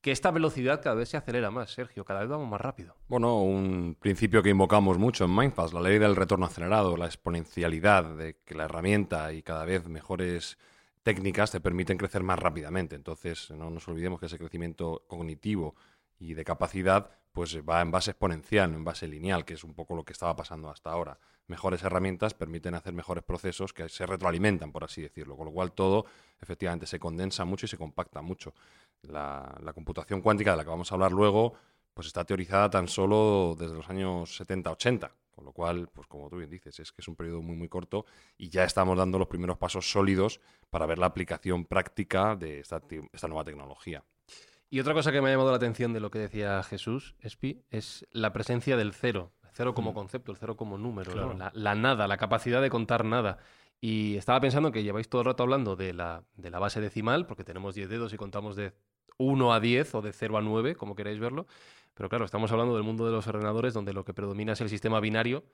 que 0.00 0.10
esta 0.10 0.30
velocidad 0.30 0.80
cada 0.82 0.96
vez 0.96 1.10
se 1.10 1.18
acelera 1.18 1.50
más, 1.50 1.74
Sergio, 1.74 2.06
cada 2.06 2.20
vez 2.20 2.30
vamos 2.30 2.48
más 2.48 2.62
rápido. 2.62 2.96
Bueno, 3.06 3.42
un 3.42 3.94
principio 4.00 4.42
que 4.42 4.48
invocamos 4.48 4.96
mucho 4.96 5.26
en 5.26 5.36
Mindfast, 5.36 5.74
la 5.74 5.82
ley 5.82 5.98
del 5.98 6.16
retorno 6.16 6.46
acelerado, 6.46 6.96
la 6.96 7.04
exponencialidad 7.04 8.16
de 8.16 8.38
que 8.42 8.54
la 8.54 8.64
herramienta 8.64 9.34
y 9.34 9.42
cada 9.42 9.66
vez 9.66 9.86
mejores 9.86 10.56
técnicas 11.02 11.50
te 11.50 11.60
permiten 11.60 11.98
crecer 11.98 12.22
más 12.22 12.38
rápidamente. 12.38 12.96
Entonces, 12.96 13.50
no 13.50 13.68
nos 13.68 13.86
olvidemos 13.86 14.18
que 14.18 14.26
ese 14.26 14.38
crecimiento 14.38 15.04
cognitivo 15.06 15.76
y 16.24 16.34
de 16.34 16.44
capacidad 16.44 17.10
pues 17.32 17.58
va 17.68 17.80
en 17.80 17.90
base 17.90 18.12
exponencial, 18.12 18.70
no 18.70 18.78
en 18.78 18.84
base 18.84 19.08
lineal, 19.08 19.44
que 19.44 19.54
es 19.54 19.64
un 19.64 19.74
poco 19.74 19.96
lo 19.96 20.04
que 20.04 20.12
estaba 20.12 20.36
pasando 20.36 20.70
hasta 20.70 20.90
ahora. 20.90 21.18
Mejores 21.48 21.82
herramientas 21.82 22.32
permiten 22.32 22.74
hacer 22.76 22.94
mejores 22.94 23.24
procesos 23.24 23.72
que 23.72 23.88
se 23.88 24.06
retroalimentan, 24.06 24.70
por 24.70 24.84
así 24.84 25.02
decirlo, 25.02 25.36
con 25.36 25.46
lo 25.46 25.52
cual 25.52 25.72
todo 25.72 26.06
efectivamente 26.40 26.86
se 26.86 27.00
condensa 27.00 27.44
mucho 27.44 27.66
y 27.66 27.68
se 27.68 27.76
compacta 27.76 28.22
mucho. 28.22 28.54
La, 29.02 29.72
computación 29.74 30.20
cuántica 30.20 30.52
de 30.52 30.58
la 30.58 30.64
que 30.64 30.70
vamos 30.70 30.90
a 30.90 30.94
hablar 30.94 31.12
luego 31.12 31.54
pues 31.92 32.06
está 32.06 32.24
teorizada 32.24 32.70
tan 32.70 32.88
solo 32.88 33.56
desde 33.58 33.74
los 33.74 33.88
años 33.90 34.40
70-80, 34.40 35.10
con 35.30 35.44
lo 35.44 35.52
cual, 35.52 35.88
pues 35.92 36.06
como 36.06 36.28
tú 36.28 36.36
bien 36.36 36.50
dices, 36.50 36.78
es 36.80 36.92
que 36.92 37.02
es 37.02 37.08
un 37.08 37.16
periodo 37.16 37.42
muy 37.42 37.56
muy 37.56 37.68
corto 37.68 38.06
y 38.38 38.48
ya 38.48 38.64
estamos 38.64 38.96
dando 38.96 39.18
los 39.18 39.28
primeros 39.28 39.58
pasos 39.58 39.90
sólidos 39.90 40.40
para 40.70 40.86
ver 40.86 40.98
la 40.98 41.06
aplicación 41.06 41.66
práctica 41.66 42.34
de 42.36 42.60
esta 42.60 42.80
nueva 43.28 43.44
tecnología. 43.44 44.04
Y 44.74 44.80
otra 44.80 44.92
cosa 44.92 45.12
que 45.12 45.22
me 45.22 45.28
ha 45.28 45.30
llamado 45.30 45.52
la 45.52 45.56
atención 45.58 45.92
de 45.92 46.00
lo 46.00 46.10
que 46.10 46.18
decía 46.18 46.60
Jesús, 46.64 47.14
Espi, 47.20 47.62
es 47.70 48.08
la 48.10 48.32
presencia 48.32 48.76
del 48.76 48.92
cero. 48.92 49.30
El 49.44 49.50
cero 49.52 49.72
como 49.72 49.92
mm. 49.92 49.94
concepto, 49.94 50.32
el 50.32 50.36
cero 50.36 50.56
como 50.56 50.78
número, 50.78 51.32
la, 51.54 51.74
nada, 51.76 52.08
la 52.08 52.16
capacidad 52.16 52.60
de 52.60 52.70
contar 52.70 53.04
nada. 53.04 53.38
Y 53.80 54.16
estaba 54.16 54.40
pensando 54.40 54.72
que 54.72 54.82
lleváis 54.82 55.08
todo 55.08 55.20
el 55.20 55.26
rato 55.26 55.44
hablando 55.44 55.76
de 55.76 55.92
la, 55.92 56.24
de 56.34 56.50
la 56.50 56.58
base 56.58 56.80
decimal, 56.80 57.24
porque 57.28 57.44
tenemos 57.44 57.76
10 57.76 57.88
dedos 57.88 58.12
y 58.14 58.16
contamos 58.16 58.56
de 58.56 58.72
1 59.18 59.52
a 59.52 59.60
10 59.60 59.94
o 59.94 60.02
de 60.02 60.12
0 60.12 60.38
a 60.38 60.40
9, 60.40 60.74
como 60.74 60.96
queráis 60.96 61.20
verlo. 61.20 61.46
Pero 61.94 62.08
claro, 62.08 62.24
estamos 62.24 62.50
hablando 62.50 62.74
del 62.74 62.82
mundo 62.82 63.06
de 63.06 63.12
los 63.12 63.28
ordenadores 63.28 63.74
donde 63.74 63.92
lo 63.92 64.04
que 64.04 64.12
predomina 64.12 64.54
es 64.54 64.60
el 64.60 64.70
sistema 64.70 64.98
binario, 64.98 65.44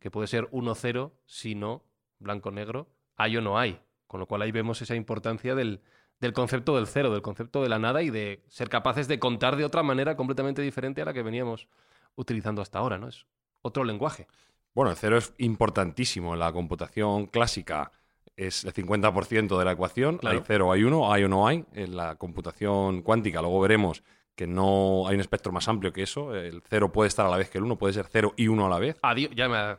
que 0.00 0.10
puede 0.10 0.28
ser 0.28 0.48
1-0, 0.50 1.12
si 1.26 1.54
no, 1.54 1.84
blanco-negro, 2.20 2.88
hay 3.16 3.36
o 3.36 3.42
no 3.42 3.58
hay. 3.58 3.82
Con 4.06 4.20
lo 4.20 4.26
cual 4.26 4.40
ahí 4.40 4.50
vemos 4.50 4.80
esa 4.80 4.94
importancia 4.94 5.54
del, 5.54 5.82
del 6.22 6.32
concepto 6.32 6.76
del 6.76 6.86
cero, 6.86 7.12
del 7.12 7.20
concepto 7.20 7.62
de 7.62 7.68
la 7.68 7.80
nada 7.80 8.00
y 8.00 8.08
de 8.08 8.44
ser 8.48 8.68
capaces 8.68 9.08
de 9.08 9.18
contar 9.18 9.56
de 9.56 9.64
otra 9.64 9.82
manera 9.82 10.16
completamente 10.16 10.62
diferente 10.62 11.02
a 11.02 11.04
la 11.04 11.12
que 11.12 11.22
veníamos 11.22 11.66
utilizando 12.14 12.62
hasta 12.62 12.78
ahora, 12.78 12.96
¿no? 12.96 13.08
Es 13.08 13.26
otro 13.60 13.82
lenguaje. 13.82 14.28
Bueno, 14.72 14.92
el 14.92 14.96
cero 14.96 15.18
es 15.18 15.34
importantísimo. 15.38 16.34
En 16.34 16.38
la 16.38 16.52
computación 16.52 17.26
clásica 17.26 17.90
es 18.36 18.64
el 18.64 18.72
50% 18.72 19.58
de 19.58 19.64
la 19.64 19.72
ecuación. 19.72 20.20
Hay 20.22 20.40
cero, 20.46 20.70
hay 20.70 20.84
uno, 20.84 21.12
hay 21.12 21.24
o 21.24 21.28
no 21.28 21.48
hay. 21.48 21.64
En 21.72 21.96
la 21.96 22.14
computación 22.14 23.02
cuántica, 23.02 23.42
luego 23.42 23.60
veremos 23.60 24.04
que 24.36 24.46
no 24.46 25.08
hay 25.08 25.16
un 25.16 25.20
espectro 25.20 25.50
más 25.50 25.66
amplio 25.66 25.92
que 25.92 26.04
eso. 26.04 26.36
El 26.36 26.62
cero 26.70 26.92
puede 26.92 27.08
estar 27.08 27.26
a 27.26 27.30
la 27.30 27.36
vez 27.36 27.50
que 27.50 27.58
el 27.58 27.64
uno, 27.64 27.76
puede 27.76 27.94
ser 27.94 28.06
cero 28.08 28.32
y 28.36 28.46
uno 28.46 28.66
a 28.66 28.70
la 28.70 28.78
vez. 28.78 28.96
Adiós, 29.02 29.32
ya 29.34 29.48
me... 29.48 29.76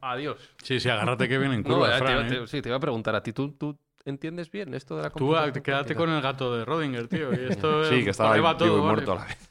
Adiós. 0.00 0.38
Sí, 0.62 0.78
sí, 0.78 0.88
agárrate 0.88 1.28
que 1.28 1.36
viene 1.36 1.56
en 1.56 1.64
curva, 1.64 1.98
¿eh? 1.98 2.46
Sí, 2.46 2.62
te 2.62 2.68
iba 2.68 2.76
a 2.76 2.80
preguntar 2.80 3.16
a 3.16 3.22
ti. 3.24 3.32
¿Tú, 3.32 3.50
tú 3.52 3.76
entiendes 4.10 4.50
bien 4.50 4.74
esto 4.74 4.96
de 4.96 5.02
la 5.02 5.10
computación. 5.10 5.52
Tú 5.52 5.62
quédate 5.62 5.94
con 5.94 6.10
el 6.10 6.20
gato 6.20 6.56
de 6.56 6.64
Rodinger, 6.64 7.08
tío. 7.08 7.32
Y 7.32 7.50
esto, 7.50 7.84
sí, 7.90 8.04
que 8.04 8.10
estaba 8.10 8.34
ahí 8.34 8.56
todo, 8.56 8.82
muerto 8.82 9.12
a 9.12 9.14
la 9.16 9.24
vez. 9.24 9.50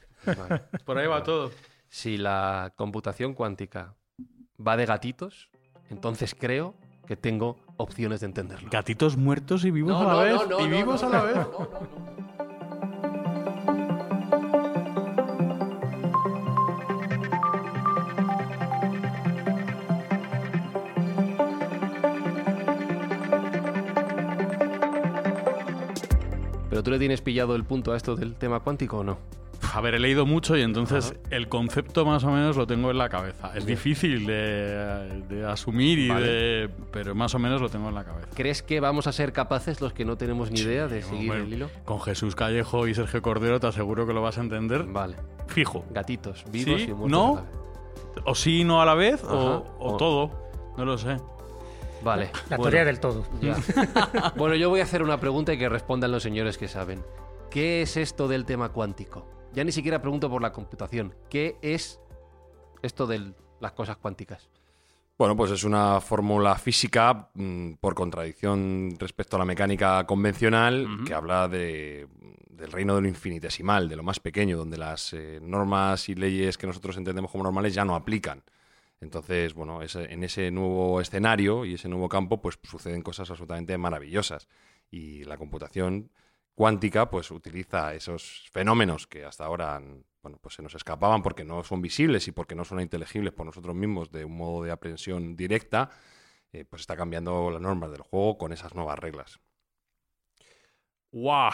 Por 0.84 0.98
ahí 0.98 1.06
va 1.06 1.22
todo. 1.22 1.50
Si 1.88 2.16
la 2.16 2.72
computación 2.76 3.34
cuántica 3.34 3.94
va 4.64 4.76
de 4.76 4.86
gatitos, 4.86 5.50
entonces 5.90 6.34
creo 6.34 6.74
que 7.06 7.16
tengo 7.16 7.58
opciones 7.78 8.20
de 8.20 8.26
entenderlo. 8.26 8.68
Gatitos 8.70 9.16
muertos 9.16 9.64
y 9.64 9.70
vivos 9.70 10.00
a 10.00 10.04
la 10.04 10.22
vez. 10.22 10.40
y 10.60 10.68
vivos 10.68 11.02
a 11.02 11.08
la 11.08 11.22
vez. 11.22 11.38
¿Tú 26.82 26.90
le 26.90 26.98
tienes 26.98 27.20
pillado 27.20 27.54
el 27.54 27.64
punto 27.64 27.92
a 27.92 27.96
esto 27.96 28.16
del 28.16 28.34
tema 28.34 28.60
cuántico 28.60 28.98
o 28.98 29.04
no? 29.04 29.18
A 29.74 29.80
ver, 29.80 29.94
he 29.94 29.98
leído 29.98 30.24
mucho 30.24 30.56
y 30.56 30.62
entonces 30.62 31.14
el 31.30 31.48
concepto 31.48 32.04
más 32.04 32.22
o 32.24 32.30
menos 32.30 32.56
lo 32.56 32.66
tengo 32.66 32.90
en 32.90 32.98
la 32.98 33.08
cabeza. 33.08 33.52
Es 33.54 33.66
difícil 33.66 34.24
de, 34.26 35.44
asumir 35.48 35.98
y 35.98 36.08
de, 36.08 36.70
pero 36.92 37.14
más 37.14 37.34
o 37.34 37.38
menos 37.38 37.60
lo 37.60 37.68
tengo 37.68 37.88
en 37.88 37.94
la 37.94 38.04
cabeza. 38.04 38.28
¿Crees 38.34 38.62
que 38.62 38.80
vamos 38.80 39.06
a 39.06 39.12
ser 39.12 39.32
capaces 39.32 39.80
los 39.80 39.92
que 39.92 40.04
no 40.04 40.16
tenemos 40.16 40.50
ni 40.50 40.60
idea 40.60 40.86
de 40.86 41.02
seguir 41.02 41.32
el 41.32 41.52
hilo? 41.52 41.70
Con 41.84 42.00
Jesús 42.00 42.34
Callejo 42.34 42.86
y 42.86 42.94
Sergio 42.94 43.20
Cordero 43.20 43.58
te 43.58 43.66
aseguro 43.66 44.06
que 44.06 44.12
lo 44.12 44.22
vas 44.22 44.38
a 44.38 44.42
entender. 44.42 44.84
Vale. 44.84 45.16
Fijo. 45.48 45.84
Gatitos, 45.90 46.44
vivos 46.50 46.80
y 46.82 46.92
muertos. 46.92 47.10
¿No? 47.10 47.44
O 48.24 48.34
sí, 48.34 48.64
no 48.64 48.80
a 48.80 48.86
la 48.86 48.94
vez, 48.94 49.22
o, 49.24 49.64
o 49.78 49.96
todo. 49.96 50.30
No 50.76 50.84
lo 50.84 50.98
sé. 50.98 51.16
Vale. 52.02 52.30
La 52.48 52.56
teoría 52.56 52.84
del 52.84 53.00
todo. 53.00 53.24
bueno, 54.36 54.54
yo 54.54 54.70
voy 54.70 54.80
a 54.80 54.84
hacer 54.84 55.02
una 55.02 55.18
pregunta 55.18 55.52
y 55.52 55.58
que 55.58 55.68
respondan 55.68 56.12
los 56.12 56.22
señores 56.22 56.58
que 56.58 56.68
saben. 56.68 57.04
¿Qué 57.50 57.82
es 57.82 57.96
esto 57.96 58.28
del 58.28 58.44
tema 58.44 58.70
cuántico? 58.70 59.26
Ya 59.52 59.64
ni 59.64 59.72
siquiera 59.72 60.00
pregunto 60.00 60.30
por 60.30 60.42
la 60.42 60.52
computación. 60.52 61.14
¿Qué 61.30 61.56
es 61.62 62.00
esto 62.82 63.06
de 63.06 63.32
las 63.60 63.72
cosas 63.72 63.96
cuánticas? 63.96 64.48
Bueno, 65.18 65.36
pues 65.36 65.50
es 65.50 65.64
una 65.64 66.00
fórmula 66.00 66.54
física 66.54 67.30
mm, 67.34 67.72
por 67.80 67.94
contradicción 67.94 68.94
respecto 68.98 69.34
a 69.34 69.40
la 69.40 69.44
mecánica 69.44 70.06
convencional 70.06 70.86
que 71.04 71.12
habla 71.12 71.48
de, 71.48 72.06
del 72.50 72.70
reino 72.70 72.94
de 72.94 73.02
lo 73.02 73.08
infinitesimal, 73.08 73.88
de 73.88 73.96
lo 73.96 74.04
más 74.04 74.20
pequeño, 74.20 74.56
donde 74.56 74.78
las 74.78 75.12
eh, 75.14 75.40
normas 75.42 76.08
y 76.08 76.14
leyes 76.14 76.56
que 76.56 76.68
nosotros 76.68 76.96
entendemos 76.96 77.32
como 77.32 77.42
normales 77.42 77.74
ya 77.74 77.84
no 77.84 77.96
aplican. 77.96 78.44
Entonces, 79.00 79.54
bueno, 79.54 79.80
en 79.82 80.24
ese 80.24 80.50
nuevo 80.50 81.00
escenario 81.00 81.64
y 81.64 81.74
ese 81.74 81.88
nuevo 81.88 82.08
campo, 82.08 82.40
pues 82.40 82.58
suceden 82.62 83.02
cosas 83.02 83.30
absolutamente 83.30 83.78
maravillosas. 83.78 84.48
Y 84.90 85.24
la 85.24 85.36
computación 85.36 86.10
cuántica, 86.54 87.08
pues 87.10 87.30
utiliza 87.30 87.94
esos 87.94 88.48
fenómenos 88.52 89.06
que 89.06 89.24
hasta 89.24 89.44
ahora 89.44 89.80
bueno, 90.22 90.38
pues 90.42 90.56
se 90.56 90.62
nos 90.62 90.74
escapaban 90.74 91.22
porque 91.22 91.44
no 91.44 91.62
son 91.62 91.80
visibles 91.80 92.26
y 92.28 92.32
porque 92.32 92.54
no 92.54 92.64
son 92.64 92.80
inteligibles 92.80 93.32
por 93.32 93.46
nosotros 93.46 93.74
mismos 93.74 94.10
de 94.10 94.24
un 94.24 94.36
modo 94.36 94.64
de 94.64 94.70
aprehensión 94.70 95.36
directa, 95.36 95.90
eh, 96.52 96.64
pues 96.64 96.80
está 96.80 96.96
cambiando 96.96 97.50
las 97.50 97.60
normas 97.60 97.90
del 97.90 98.02
juego 98.02 98.36
con 98.38 98.52
esas 98.52 98.74
nuevas 98.74 98.98
reglas. 98.98 99.38
¡Guau! 101.12 101.52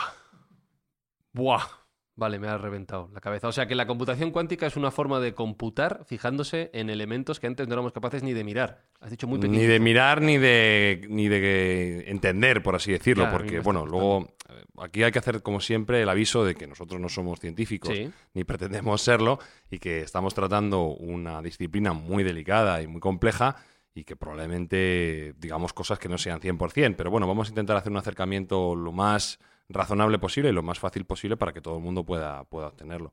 ¡Buah! 1.32 1.83
Vale, 2.16 2.38
me 2.38 2.46
ha 2.46 2.56
reventado 2.56 3.10
la 3.12 3.20
cabeza. 3.20 3.48
O 3.48 3.52
sea 3.52 3.66
que 3.66 3.74
la 3.74 3.88
computación 3.88 4.30
cuántica 4.30 4.66
es 4.66 4.76
una 4.76 4.92
forma 4.92 5.18
de 5.18 5.34
computar 5.34 6.04
fijándose 6.06 6.70
en 6.72 6.88
elementos 6.88 7.40
que 7.40 7.48
antes 7.48 7.66
no 7.66 7.74
éramos 7.74 7.92
capaces 7.92 8.22
ni 8.22 8.32
de 8.32 8.44
mirar. 8.44 8.84
Has 9.00 9.10
dicho 9.10 9.26
muy 9.26 9.40
pequeño. 9.40 9.58
Ni 9.58 9.66
de 9.66 9.80
mirar 9.80 10.22
ni 10.22 10.38
de, 10.38 11.04
ni 11.08 11.26
de 11.26 12.08
entender, 12.08 12.62
por 12.62 12.76
así 12.76 12.92
decirlo. 12.92 13.28
porque, 13.32 13.58
bueno, 13.58 13.84
luego 13.84 14.28
eh, 14.48 14.64
aquí 14.78 15.02
hay 15.02 15.10
que 15.10 15.18
hacer, 15.18 15.42
como 15.42 15.58
siempre, 15.58 16.02
el 16.02 16.08
aviso 16.08 16.44
de 16.44 16.54
que 16.54 16.68
nosotros 16.68 17.00
no 17.00 17.08
somos 17.08 17.40
científicos 17.40 17.92
ni 18.32 18.44
pretendemos 18.44 19.02
serlo 19.02 19.40
y 19.68 19.80
que 19.80 20.02
estamos 20.02 20.34
tratando 20.34 20.84
una 20.84 21.42
disciplina 21.42 21.94
muy 21.94 22.22
delicada 22.22 22.80
y 22.80 22.86
muy 22.86 23.00
compleja 23.00 23.56
y 23.92 24.04
que 24.04 24.14
probablemente 24.14 25.34
digamos 25.38 25.72
cosas 25.72 25.98
que 25.98 26.08
no 26.08 26.18
sean 26.18 26.40
100%. 26.40 26.94
Pero 26.96 27.10
bueno, 27.10 27.26
vamos 27.26 27.48
a 27.48 27.50
intentar 27.50 27.76
hacer 27.76 27.90
un 27.90 27.98
acercamiento 27.98 28.76
lo 28.76 28.92
más 28.92 29.40
razonable 29.68 30.18
posible 30.18 30.50
y 30.50 30.52
lo 30.52 30.62
más 30.62 30.78
fácil 30.78 31.04
posible 31.04 31.36
para 31.36 31.52
que 31.52 31.60
todo 31.60 31.76
el 31.76 31.82
mundo 31.82 32.04
pueda, 32.04 32.44
pueda 32.44 32.68
obtenerlo. 32.68 33.12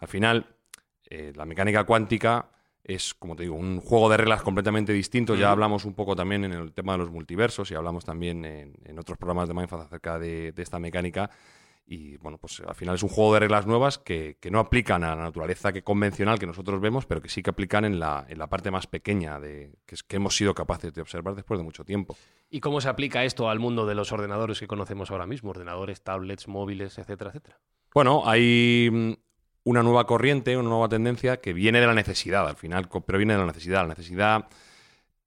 Al 0.00 0.08
final, 0.08 0.46
eh, 1.10 1.32
la 1.34 1.44
mecánica 1.44 1.84
cuántica 1.84 2.50
es, 2.84 3.14
como 3.14 3.36
te 3.36 3.42
digo, 3.42 3.56
un 3.56 3.80
juego 3.80 4.08
de 4.08 4.16
reglas 4.16 4.42
completamente 4.42 4.92
distinto. 4.92 5.34
Ya 5.34 5.50
hablamos 5.50 5.84
un 5.84 5.94
poco 5.94 6.16
también 6.16 6.44
en 6.44 6.52
el 6.52 6.72
tema 6.72 6.92
de 6.92 6.98
los 6.98 7.10
multiversos 7.10 7.70
y 7.70 7.74
hablamos 7.74 8.04
también 8.04 8.44
en, 8.44 8.98
otros 8.98 9.18
programas 9.18 9.48
de 9.48 9.54
Mindfast 9.54 9.86
acerca 9.86 10.18
de, 10.18 10.52
de 10.52 10.62
esta 10.62 10.78
mecánica. 10.78 11.30
Y 11.90 12.18
bueno, 12.18 12.36
pues 12.36 12.60
al 12.60 12.74
final 12.74 12.96
es 12.96 13.02
un 13.02 13.08
juego 13.08 13.32
de 13.32 13.40
reglas 13.40 13.66
nuevas 13.66 13.96
que, 13.96 14.36
no 14.50 14.58
aplican 14.58 15.04
a 15.04 15.16
la 15.16 15.22
naturaleza 15.22 15.72
que 15.72 15.82
convencional 15.82 16.38
que 16.38 16.46
nosotros 16.46 16.82
vemos, 16.82 17.06
pero 17.06 17.22
que 17.22 17.30
sí 17.30 17.42
que 17.42 17.48
aplican 17.48 17.86
en 17.86 17.98
la, 17.98 18.26
en 18.28 18.38
la 18.38 18.46
parte 18.46 18.70
más 18.70 18.86
pequeña 18.86 19.40
de, 19.40 19.72
que, 19.86 19.96
que 20.06 20.16
hemos 20.16 20.36
sido 20.36 20.54
capaces 20.54 20.92
de 20.92 21.00
observar 21.00 21.34
después 21.34 21.58
de 21.58 21.64
mucho 21.64 21.86
tiempo. 21.86 22.14
¿Y 22.50 22.60
cómo 22.60 22.82
se 22.82 22.90
aplica 22.90 23.24
esto 23.24 23.48
al 23.48 23.58
mundo 23.58 23.86
de 23.86 23.94
los 23.94 24.12
ordenadores 24.12 24.60
que 24.60 24.66
conocemos 24.66 25.10
ahora 25.10 25.26
mismo? 25.26 25.48
Ordenadores, 25.48 26.02
tablets, 26.02 26.46
móviles, 26.46 26.98
etcétera, 26.98 27.30
etcétera. 27.30 27.58
Bueno, 27.94 28.22
hay 28.26 28.90
mm, 28.92 29.12
una 29.64 29.82
nueva 29.82 30.06
corriente, 30.06 30.58
una 30.58 30.68
nueva 30.68 30.90
tendencia 30.90 31.40
que 31.40 31.54
viene 31.54 31.80
de 31.80 31.86
la 31.86 31.94
necesidad, 31.94 32.46
al 32.46 32.56
final, 32.56 32.90
pero 33.06 33.16
viene 33.16 33.32
de 33.32 33.38
la 33.38 33.46
necesidad. 33.46 33.82
La 33.82 33.88
necesidad 33.88 34.46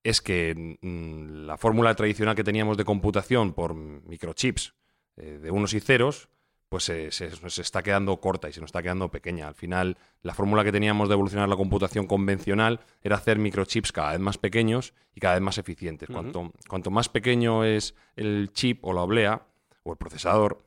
es 0.03 0.21
que 0.21 0.77
mm, 0.79 1.47
la 1.47 1.57
fórmula 1.57 1.95
tradicional 1.95 2.35
que 2.35 2.43
teníamos 2.43 2.77
de 2.77 2.85
computación 2.85 3.53
por 3.53 3.73
microchips 3.73 4.75
eh, 5.17 5.39
de 5.41 5.49
unos 5.49 5.73
y 5.73 5.79
ceros, 5.79 6.29
pues 6.71 6.85
se, 6.85 7.11
se, 7.11 7.27
está 7.61 7.83
quedando 7.83 8.15
corta 8.21 8.47
y 8.47 8.53
se 8.53 8.61
nos 8.61 8.69
está 8.69 8.81
quedando 8.81 9.11
pequeña. 9.11 9.45
Al 9.45 9.55
final, 9.55 9.97
la 10.21 10.33
fórmula 10.33 10.63
que 10.63 10.71
teníamos 10.71 11.09
de 11.09 11.15
evolucionar 11.15 11.49
la 11.49 11.57
computación 11.57 12.07
convencional 12.07 12.79
era 13.03 13.17
hacer 13.17 13.39
microchips 13.39 13.91
cada 13.91 14.11
vez 14.11 14.21
más 14.21 14.37
pequeños 14.37 14.93
y 15.13 15.19
cada 15.19 15.33
vez 15.33 15.43
más 15.43 15.57
eficientes. 15.57 16.07
cuanto, 16.07 16.53
cuanto, 16.69 16.89
más 16.89 17.09
pequeño 17.09 17.65
es 17.65 17.93
el 18.15 18.51
chip 18.53 18.85
o 18.85 18.93
la 18.93 19.01
oblea 19.01 19.41
o 19.83 19.91
el 19.91 19.97
procesador, 19.97 20.63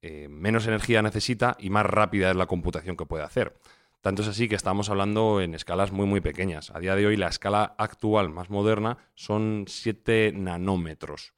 eh, 0.00 0.26
menos 0.30 0.66
energía 0.66 1.02
necesita 1.02 1.54
y 1.60 1.68
más 1.68 1.84
rápida 1.84 2.30
es 2.30 2.36
la 2.36 2.46
computación 2.46 2.96
que 2.96 3.04
puede 3.04 3.24
hacer. 3.24 3.52
Tanto 4.00 4.22
es 4.22 4.28
así 4.28 4.48
que 4.48 4.54
estamos 4.54 4.88
hablando 4.88 5.42
en 5.42 5.54
escalas 5.54 5.92
muy 5.92 6.06
muy 6.06 6.22
pequeñas. 6.22 6.70
A 6.70 6.78
día 6.78 6.96
de 6.96 7.04
hoy 7.04 7.18
la 7.18 7.28
escala 7.28 7.74
actual 7.76 8.30
más 8.30 8.48
moderna 8.48 8.96
son 9.14 9.66
7 9.68 10.32
nanómetros. 10.34 11.34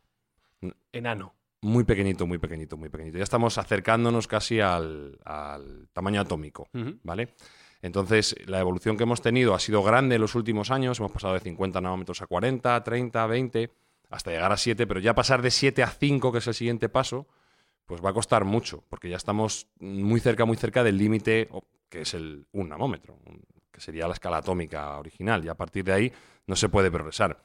Enano 0.93 1.35
muy 1.65 1.85
pequeñito, 1.85 2.27
muy 2.27 2.39
pequeñito, 2.39 2.77
muy 2.77 2.91
pequeñito. 2.91 3.19
Ya 3.19 3.25
estamos 3.25 3.57
acercándonos 3.59 4.29
casi 4.29 4.61
al, 4.61 5.19
tamaño 5.93 6.21
atómico, 6.21 6.69
¿vale? 7.03 7.35
Entonces, 7.81 8.37
la 8.47 8.61
evolución 8.61 8.97
que 8.97 9.03
hemos 9.03 9.21
tenido 9.21 9.55
ha 9.55 9.59
sido 9.59 9.83
grande 9.83 10.15
en 10.15 10.21
los 10.21 10.35
últimos 10.35 10.71
años. 10.71 10.99
Hemos 11.01 11.13
pasado 11.13 11.35
de 11.35 11.41
50 11.41 11.81
nanómetros 11.81 12.23
a 12.23 12.27
40, 12.27 12.83
30, 12.85 13.27
20, 13.27 13.71
hasta 14.11 14.31
llegar 14.31 14.53
a 14.53 14.57
7, 14.57 14.87
pero 14.87 15.01
ya 15.01 15.15
pasar 15.15 15.43
de 15.43 15.51
7 15.51 15.83
a 15.83 15.89
5, 15.89 16.33
que 16.33 16.39
es 16.39 16.47
el 16.47 16.55
siguiente 16.55 16.89
paso, 16.89 17.27
pues 17.87 18.03
va 18.03 18.11
a 18.11 18.15
costar 18.15 18.45
mucho, 18.45 18.85
porque 18.89 19.09
ya 19.09 19.17
estamos 19.17 19.67
muy 19.81 20.21
cerca, 20.21 20.45
muy 20.45 20.57
cerca 20.57 20.85
del 20.85 20.97
límite, 20.97 21.49
que 21.89 22.03
es 22.03 22.15
el 22.15 22.47
1 22.53 22.69
nanómetro, 22.69 23.19
que 23.71 23.81
sería 23.81 24.07
la 24.07 24.15
escala 24.15 24.39
atómica 24.39 24.99
original, 24.99 25.45
y 25.45 25.49
a 25.49 25.55
partir 25.55 25.85
de 25.85 25.93
ahí 25.93 26.13
no 26.47 26.57
se 26.57 26.69
puede 26.69 26.91
progresar. 26.91 27.43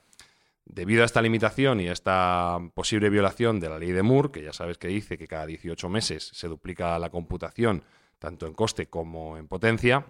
Debido 0.65 1.01
a 1.01 1.05
esta 1.05 1.21
limitación 1.21 1.79
y 1.79 1.87
a 1.87 1.93
esta 1.93 2.59
posible 2.73 3.09
violación 3.09 3.59
de 3.59 3.69
la 3.69 3.79
ley 3.79 3.91
de 3.91 4.03
Moore, 4.03 4.31
que 4.31 4.43
ya 4.43 4.53
sabes 4.53 4.77
que 4.77 4.87
dice 4.87 5.17
que 5.17 5.27
cada 5.27 5.45
18 5.45 5.89
meses 5.89 6.29
se 6.33 6.47
duplica 6.47 6.99
la 6.99 7.09
computación, 7.09 7.83
tanto 8.19 8.45
en 8.45 8.53
coste 8.53 8.87
como 8.87 9.37
en 9.37 9.47
potencia, 9.47 10.05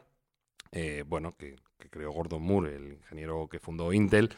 eh, 0.72 1.04
bueno, 1.08 1.36
que, 1.38 1.56
creó 1.90 2.12
Gordon 2.12 2.44
Moore, 2.44 2.76
el 2.76 2.94
ingeniero 2.94 3.48
que 3.50 3.60
fundó 3.60 3.94
Intel, 3.94 4.30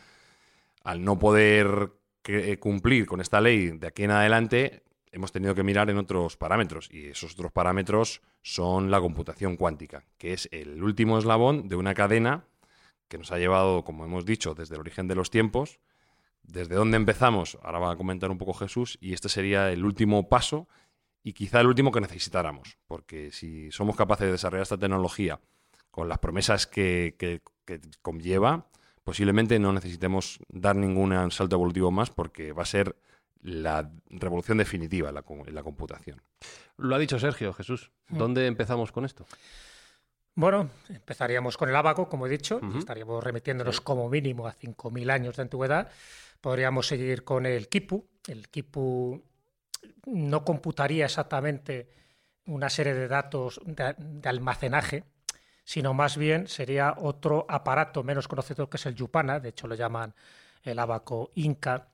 al 0.84 1.04
no 1.04 1.18
poder 1.20 1.92
eh, 2.26 2.58
cumplir 2.58 3.06
con 3.06 3.20
esta 3.20 3.42
ley 3.42 3.72
de 3.72 3.88
aquí 3.88 4.04
en 4.04 4.12
adelante, 4.12 4.84
hemos 5.12 5.32
tenido 5.32 5.54
que 5.56 5.64
mirar 5.64 5.90
en 5.90 5.98
otros 5.98 6.38
parámetros. 6.38 6.88
Y 6.92 7.08
esos 7.08 7.34
otros 7.34 7.52
parámetros 7.52 8.22
son 8.42 8.92
la 8.92 9.00
computación 9.00 9.58
cuántica, 9.58 10.06
que 10.18 10.34
es 10.34 10.48
el 10.52 10.82
último 10.82 11.18
eslabón 11.18 11.68
de 11.68 11.76
una 11.76 11.94
cadena 11.94 12.46
que 13.08 13.18
nos 13.18 13.32
ha 13.32 13.38
llevado, 13.38 13.84
como 13.84 14.06
hemos 14.06 14.26
dicho, 14.26 14.56
desde 14.56 14.76
el 14.76 14.82
origen 14.82 15.08
de 15.08 15.16
los 15.16 15.30
tiempos. 15.30 15.80
Desde 16.44 16.76
dónde 16.76 16.98
empezamos, 16.98 17.58
ahora 17.64 17.80
va 17.80 17.92
a 17.92 17.96
comentar 17.96 18.32
un 18.32 18.38
poco 18.38 18.54
Jesús, 18.54 18.98
y 19.02 19.14
este 19.14 19.30
sería 19.30 19.72
el 19.72 19.86
último 19.86 20.28
paso 20.28 20.68
y 21.24 21.34
quizá 21.34 21.62
el 21.62 21.68
último 21.68 21.92
que 21.92 22.02
necesitáramos, 22.02 22.78
porque 22.88 23.32
si 23.32 23.72
somos 23.72 23.96
capaces 23.96 24.26
de 24.26 24.32
desarrollar 24.34 24.64
esta 24.64 24.78
tecnología 24.78 25.40
con 25.92 26.10
las 26.10 26.18
promesas 26.18 26.68
que, 26.68 27.42
conlleva, 28.02 28.68
posiblemente 29.04 29.60
no 29.60 29.72
necesitemos 29.74 30.40
dar 30.50 30.76
ningún 30.76 31.32
salto 31.32 31.56
evolutivo 31.56 31.92
más 31.92 32.10
porque 32.10 32.54
va 32.54 32.64
a 32.64 32.66
ser 32.66 32.96
la 33.42 33.90
revolución 34.10 34.58
definitiva 34.58 35.10
en 35.10 35.16
la, 35.16 35.64
computación. 35.64 36.22
Lo 36.78 36.96
ha 36.96 37.00
dicho 37.00 37.20
Sergio, 37.20 37.54
Jesús. 37.54 37.92
¿Dónde 38.08 38.48
empezamos 38.48 38.92
con 38.92 39.06
esto? 39.06 39.26
Bueno, 40.36 40.70
empezaríamos 40.90 41.58
con 41.58 41.70
el 41.70 41.76
abaco, 41.76 42.08
como 42.08 42.26
he 42.26 42.30
dicho, 42.30 42.62
estaríamos 42.78 43.22
remitiéndonos 43.24 43.82
como 43.82 44.10
mínimo 44.10 44.48
a 44.48 44.54
5.000 44.54 45.12
años 45.12 45.36
de 45.36 45.42
antigüedad. 45.42 45.92
Podríamos 46.42 46.88
seguir 46.88 47.24
con 47.24 47.46
el 47.46 47.70
Kipu. 47.70 48.08
El 48.28 48.50
Kipu 48.50 49.24
no 50.06 50.44
computaría 50.44 51.06
exactamente 51.06 51.90
una 52.46 52.70
serie 52.70 52.94
de 52.94 53.08
datos 53.08 53.62
de 53.66 54.30
almacenaje, 54.30 55.04
sino 55.64 55.94
más 55.94 56.18
bien 56.18 56.48
sería 56.48 56.96
otro 56.98 57.46
aparato 57.48 58.04
menos 58.04 58.28
conocido 58.28 58.70
que 58.70 58.78
es 58.78 58.86
el 58.86 58.96
Yupana, 58.96 59.40
de 59.40 59.50
hecho 59.50 59.68
lo 59.68 59.76
llaman 59.76 60.16
el 60.64 60.80
abaco 60.80 61.32
Inca. 61.36 61.88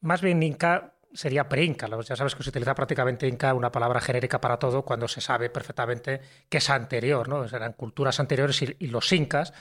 Más 0.00 0.20
bien 0.20 0.42
Inca 0.42 0.94
sería 1.14 1.48
pre-Inca, 1.48 1.88
ya 2.02 2.16
sabes 2.16 2.34
que 2.34 2.42
se 2.42 2.50
utiliza 2.50 2.74
prácticamente 2.74 3.26
Inca, 3.26 3.54
una 3.54 3.72
palabra 3.72 4.00
genérica 4.00 4.40
para 4.40 4.58
todo, 4.58 4.82
cuando 4.84 5.08
se 5.08 5.20
sabe 5.20 5.48
perfectamente 5.48 6.20
que 6.48 6.58
es 6.58 6.68
anterior, 6.68 7.28
¿no? 7.28 7.44
Eran 7.44 7.72
culturas 7.72 8.20
anteriores 8.20 8.60
y, 8.62 8.76
y 8.80 8.88
los 8.88 9.10
incas 9.12 9.52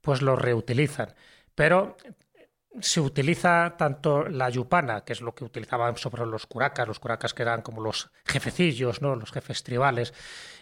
pues 0.00 0.22
lo 0.22 0.36
reutilizan. 0.36 1.14
Pero 1.54 1.96
se 2.80 3.00
utiliza 3.00 3.74
tanto 3.76 4.28
la 4.28 4.50
yupana, 4.50 5.04
que 5.04 5.12
es 5.12 5.20
lo 5.20 5.34
que 5.34 5.44
utilizaban 5.44 5.96
sobre 5.96 6.26
los 6.26 6.46
curacas, 6.46 6.86
los 6.86 6.98
curacas 6.98 7.34
que 7.34 7.42
eran 7.42 7.62
como 7.62 7.80
los 7.80 8.10
jefecillos, 8.24 9.02
¿no? 9.02 9.16
los 9.16 9.32
jefes 9.32 9.62
tribales, 9.62 10.14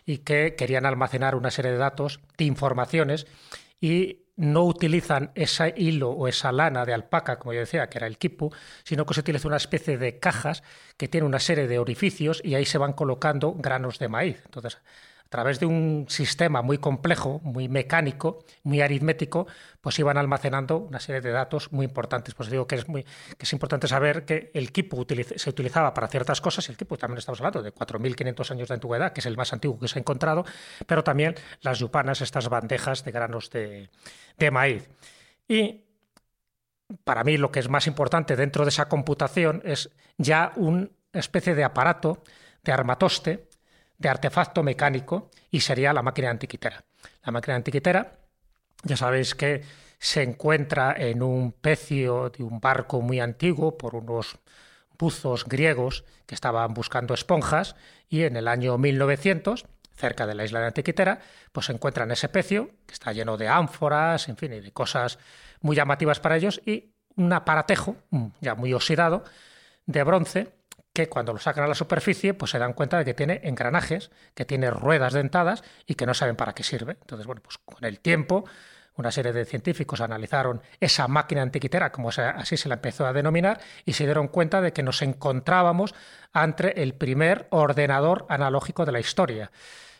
y 0.04 0.18
que 0.18 0.54
querían 0.56 0.86
almacenar 0.86 1.34
una 1.34 1.50
serie 1.50 1.72
de 1.72 1.78
datos, 1.78 2.20
de 2.36 2.44
informaciones, 2.44 3.26
y 3.80 4.24
no 4.36 4.64
utilizan 4.64 5.30
ese 5.34 5.74
hilo 5.76 6.10
o 6.10 6.26
esa 6.26 6.50
lana 6.50 6.84
de 6.84 6.94
alpaca, 6.94 7.38
como 7.38 7.52
yo 7.52 7.60
decía, 7.60 7.88
que 7.88 7.98
era 7.98 8.06
el 8.06 8.18
kipu, 8.18 8.50
sino 8.82 9.06
que 9.06 9.14
se 9.14 9.20
utiliza 9.20 9.48
una 9.48 9.56
especie 9.56 9.96
de 9.98 10.18
cajas 10.18 10.62
que 10.96 11.08
tiene 11.08 11.26
una 11.26 11.38
serie 11.38 11.68
de 11.68 11.78
orificios 11.78 12.40
y 12.44 12.54
ahí 12.54 12.64
se 12.64 12.78
van 12.78 12.94
colocando 12.94 13.54
granos 13.54 13.98
de 13.98 14.08
maíz. 14.08 14.42
Entonces, 14.44 14.78
través 15.34 15.58
de 15.58 15.66
un 15.66 16.06
sistema 16.08 16.62
muy 16.62 16.78
complejo, 16.78 17.40
muy 17.42 17.68
mecánico, 17.68 18.44
muy 18.62 18.80
aritmético, 18.82 19.48
pues 19.80 19.98
iban 19.98 20.16
almacenando 20.16 20.76
una 20.76 21.00
serie 21.00 21.20
de 21.20 21.32
datos 21.32 21.72
muy 21.72 21.86
importantes. 21.86 22.34
Pues 22.34 22.50
digo 22.50 22.68
que 22.68 22.76
es, 22.76 22.86
muy, 22.86 23.02
que 23.02 23.42
es 23.42 23.52
importante 23.52 23.88
saber 23.88 24.24
que 24.24 24.52
el 24.54 24.70
kipu 24.70 25.04
se 25.34 25.50
utilizaba 25.50 25.92
para 25.92 26.06
ciertas 26.06 26.40
cosas, 26.40 26.68
y 26.68 26.70
el 26.70 26.78
kipu 26.78 26.96
también 26.96 27.18
estamos 27.18 27.40
hablando 27.40 27.64
de 27.64 27.74
4.500 27.74 28.50
años 28.52 28.68
de 28.68 28.74
antigüedad, 28.74 29.12
que 29.12 29.18
es 29.18 29.26
el 29.26 29.36
más 29.36 29.52
antiguo 29.52 29.76
que 29.76 29.88
se 29.88 29.98
ha 29.98 30.02
encontrado, 30.02 30.44
pero 30.86 31.02
también 31.02 31.34
las 31.62 31.80
yupanas, 31.80 32.20
estas 32.20 32.48
bandejas 32.48 33.04
de 33.04 33.10
granos 33.10 33.50
de, 33.50 33.90
de 34.38 34.50
maíz. 34.52 34.88
Y 35.48 35.84
para 37.02 37.24
mí 37.24 37.38
lo 37.38 37.50
que 37.50 37.58
es 37.58 37.68
más 37.68 37.88
importante 37.88 38.36
dentro 38.36 38.64
de 38.64 38.68
esa 38.68 38.88
computación 38.88 39.62
es 39.64 39.90
ya 40.16 40.52
una 40.54 40.88
especie 41.12 41.56
de 41.56 41.64
aparato 41.64 42.22
de 42.62 42.70
armatoste 42.70 43.48
de 43.98 44.08
artefacto 44.08 44.62
mecánico 44.62 45.30
y 45.50 45.60
sería 45.60 45.92
la 45.92 46.02
máquina 46.02 46.30
antiquitera. 46.30 46.84
La 47.24 47.32
máquina 47.32 47.56
antiquitera, 47.56 48.18
ya 48.82 48.96
sabéis 48.96 49.34
que 49.34 49.62
se 49.98 50.22
encuentra 50.22 50.94
en 50.96 51.22
un 51.22 51.52
pecio 51.52 52.30
de 52.30 52.42
un 52.42 52.60
barco 52.60 53.00
muy 53.00 53.20
antiguo 53.20 53.78
por 53.78 53.94
unos 53.94 54.38
buzos 54.98 55.44
griegos 55.44 56.04
que 56.26 56.34
estaban 56.34 56.74
buscando 56.74 57.14
esponjas 57.14 57.76
y 58.08 58.22
en 58.22 58.36
el 58.36 58.48
año 58.48 58.78
1900 58.78 59.66
cerca 59.96 60.26
de 60.26 60.34
la 60.34 60.44
isla 60.44 60.60
de 60.60 60.66
Antiquitera, 60.66 61.20
pues 61.52 61.66
se 61.66 61.72
encuentran 61.72 62.10
ese 62.10 62.28
pecio 62.28 62.70
que 62.86 62.94
está 62.94 63.12
lleno 63.12 63.36
de 63.36 63.48
ánforas, 63.48 64.28
en 64.28 64.36
fin, 64.36 64.52
y 64.52 64.60
de 64.60 64.72
cosas 64.72 65.18
muy 65.60 65.76
llamativas 65.76 66.20
para 66.20 66.36
ellos 66.36 66.60
y 66.66 66.92
un 67.16 67.32
aparatejo 67.32 67.96
mm, 68.10 68.26
ya 68.40 68.54
muy 68.54 68.74
oxidado 68.74 69.24
de 69.86 70.02
bronce 70.02 70.52
que 70.94 71.08
cuando 71.08 71.32
lo 71.32 71.40
sacan 71.40 71.64
a 71.64 71.66
la 71.66 71.74
superficie, 71.74 72.34
pues 72.34 72.52
se 72.52 72.58
dan 72.58 72.72
cuenta 72.72 72.96
de 72.96 73.04
que 73.04 73.14
tiene 73.14 73.40
engranajes, 73.42 74.12
que 74.34 74.44
tiene 74.44 74.70
ruedas 74.70 75.12
dentadas 75.12 75.64
y 75.86 75.96
que 75.96 76.06
no 76.06 76.14
saben 76.14 76.36
para 76.36 76.54
qué 76.54 76.62
sirve. 76.62 76.96
Entonces, 77.00 77.26
bueno, 77.26 77.42
pues 77.42 77.58
con 77.58 77.84
el 77.84 77.98
tiempo, 77.98 78.44
una 78.94 79.10
serie 79.10 79.32
de 79.32 79.44
científicos 79.44 80.00
analizaron 80.00 80.62
esa 80.78 81.08
máquina 81.08 81.42
antiquitera, 81.42 81.90
como 81.90 82.10
así 82.10 82.56
se 82.56 82.68
la 82.68 82.76
empezó 82.76 83.06
a 83.06 83.12
denominar, 83.12 83.60
y 83.84 83.94
se 83.94 84.04
dieron 84.04 84.28
cuenta 84.28 84.60
de 84.60 84.72
que 84.72 84.84
nos 84.84 85.02
encontrábamos 85.02 85.96
ante 86.32 86.80
el 86.80 86.94
primer 86.94 87.48
ordenador 87.50 88.24
analógico 88.28 88.86
de 88.86 88.92
la 88.92 89.00
historia. 89.00 89.50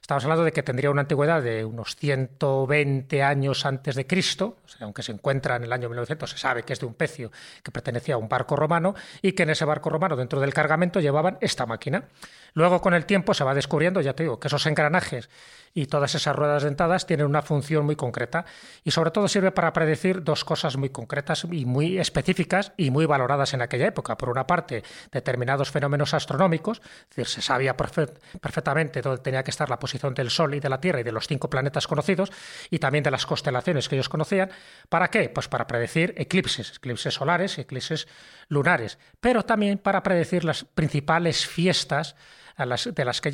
Estamos 0.05 0.23
hablando 0.25 0.45
de 0.45 0.53
que 0.53 0.63
tendría 0.63 0.91
una 0.91 1.01
antigüedad 1.01 1.43
de 1.43 1.65
unos 1.65 1.97
120 1.97 3.23
años 3.23 3.65
antes 3.65 3.95
de 3.95 4.07
Cristo, 4.07 4.59
aunque 4.81 5.03
se 5.03 5.13
encuentra 5.13 5.57
en 5.57 5.65
el 5.65 5.73
año 5.73 5.89
1900, 5.89 6.29
se 6.29 6.37
sabe 6.37 6.63
que 6.63 6.75
es 6.75 6.81
de 6.81 6.85
un 6.85 6.93
pecio 6.93 7.33
que 7.63 7.71
pertenecía 7.71 8.17
a 8.17 8.19
un 8.19 8.29
barco 8.29 8.55
romano 8.55 8.95
y 9.23 9.33
que 9.33 9.45
en 9.45 9.49
ese 9.49 9.65
barco 9.65 9.89
romano, 9.89 10.15
dentro 10.15 10.41
del 10.41 10.53
cargamento, 10.53 11.01
llevaban 11.01 11.39
esta 11.41 11.65
máquina. 11.65 12.05
Luego, 12.53 12.83
con 12.83 12.93
el 12.93 13.07
tiempo, 13.07 13.33
se 13.33 13.45
va 13.45 13.55
descubriendo, 13.55 14.03
ya 14.03 14.13
te 14.13 14.25
digo, 14.25 14.39
que 14.39 14.49
esos 14.49 14.67
engranajes 14.67 15.31
y 15.75 15.87
todas 15.87 16.15
esas 16.15 16.37
ruedas 16.37 16.63
dentadas 16.63 17.05
tienen 17.05 17.27
una 17.27 17.43
función 17.43 17.85
muy 17.85 17.97
concreta 17.97 18.45
y 18.85 18.93
sobre 18.93 19.11
todo 19.11 19.27
sirve 19.27 19.51
para 19.51 19.73
predecir 19.73 20.23
dos 20.23 20.45
cosas 20.45 20.77
muy 20.77 20.91
concretas 20.91 21.45
y 21.51 21.65
muy 21.67 21.99
específicas 21.99 22.73
y 22.77 22.91
muy 22.91 23.07
valoradas 23.07 23.53
en 23.55 23.63
aquella 23.63 23.89
época. 23.89 24.17
Por 24.17 24.29
una 24.29 24.47
parte, 24.47 24.85
determinados 25.11 25.71
fenómenos 25.71 26.15
astronómicos, 26.15 26.81
es 27.11 27.17
decir, 27.17 27.27
se 27.27 27.43
sabía 27.43 27.77
perfectamente 27.77 29.03
dónde 29.03 29.21
tenía 29.21 29.43
que 29.43 29.51
estar 29.51 29.69
la 29.69 29.81
posición 29.81 30.15
del 30.15 30.31
Sol 30.31 30.55
y 30.55 30.61
de 30.61 30.69
la 30.69 30.81
Tierra 30.81 31.01
y 31.01 31.05
de 31.05 31.13
los 31.13 31.27
cinco 31.27 31.51
planetas 31.51 31.89
conocidos 31.89 32.31
y 32.71 32.79
también 32.79 33.03
de 33.03 33.11
las 33.11 33.27
constelaciones 33.27 33.89
que 33.89 33.97
ellos 33.97 34.09
conocían. 34.09 34.51
¿Para 34.89 35.09
qué? 35.09 35.29
Pues 35.29 35.49
para 35.49 35.67
predecir 35.67 36.15
eclipses, 36.17 36.77
eclipses 36.77 37.15
solares 37.15 37.59
y 37.59 37.63
eclipses 37.63 38.07
lunares, 38.49 38.99
pero 39.21 39.43
también 39.43 39.79
para 39.79 40.05
predecir 40.05 40.45
las 40.45 40.65
principales 40.65 41.47
fiestas 41.47 42.15
de 42.57 43.05
las 43.05 43.21
que 43.21 43.29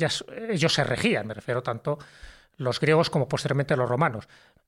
ellos 0.49 0.73
se 0.73 0.83
regían. 0.83 1.27
Me 1.27 1.33
refiero 1.33 1.61
tanto 1.63 1.99
los 2.57 2.79
griegos 2.79 3.09
como 3.09 3.27
posteriormente 3.27 3.75
los 3.75 3.89
romanos. 3.89 4.27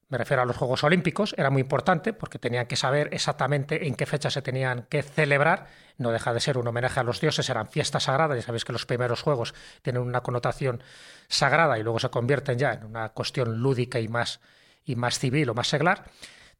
Me 0.10 0.18
refiero 0.18 0.44
a 0.44 0.46
los 0.46 0.58
Juegos 0.58 0.84
Olímpicos, 0.84 1.34
era 1.38 1.50
muy 1.50 1.62
importante 1.62 2.14
porque 2.14 2.38
tenían 2.38 2.68
que 2.68 2.76
saber 2.76 3.10
exactamente 3.14 3.88
en 3.88 3.96
qué 3.96 4.06
fecha 4.06 4.30
se 4.30 4.42
tenían 4.42 4.86
que 4.90 5.02
celebrar. 5.02 5.68
No 5.98 6.12
deja 6.12 6.34
de 6.34 6.40
ser 6.40 6.58
un 6.58 6.68
homenaje 6.68 7.00
a 7.00 7.04
los 7.04 7.20
dioses, 7.20 7.50
eran 7.50 7.68
fiestas 7.68 8.04
sagradas. 8.04 8.38
Ya 8.38 8.44
sabéis 8.44 8.66
que 8.66 8.74
los 8.74 8.86
primeros 8.86 9.22
Juegos 9.22 9.56
tienen 9.82 10.02
una 10.02 10.22
connotación 10.22 10.84
sagrada 11.28 11.80
y 11.80 11.84
luego 11.84 12.00
se 12.00 12.10
convierten 12.10 12.60
ya 12.60 12.74
en 12.74 12.84
una 12.84 13.10
cuestión 13.10 13.58
lúdica 13.58 14.00
y 14.00 14.08
más, 14.08 14.40
y 14.86 14.96
más 14.96 15.18
civil 15.18 15.50
o 15.50 15.54
más 15.56 15.68
seglar. 15.68 16.04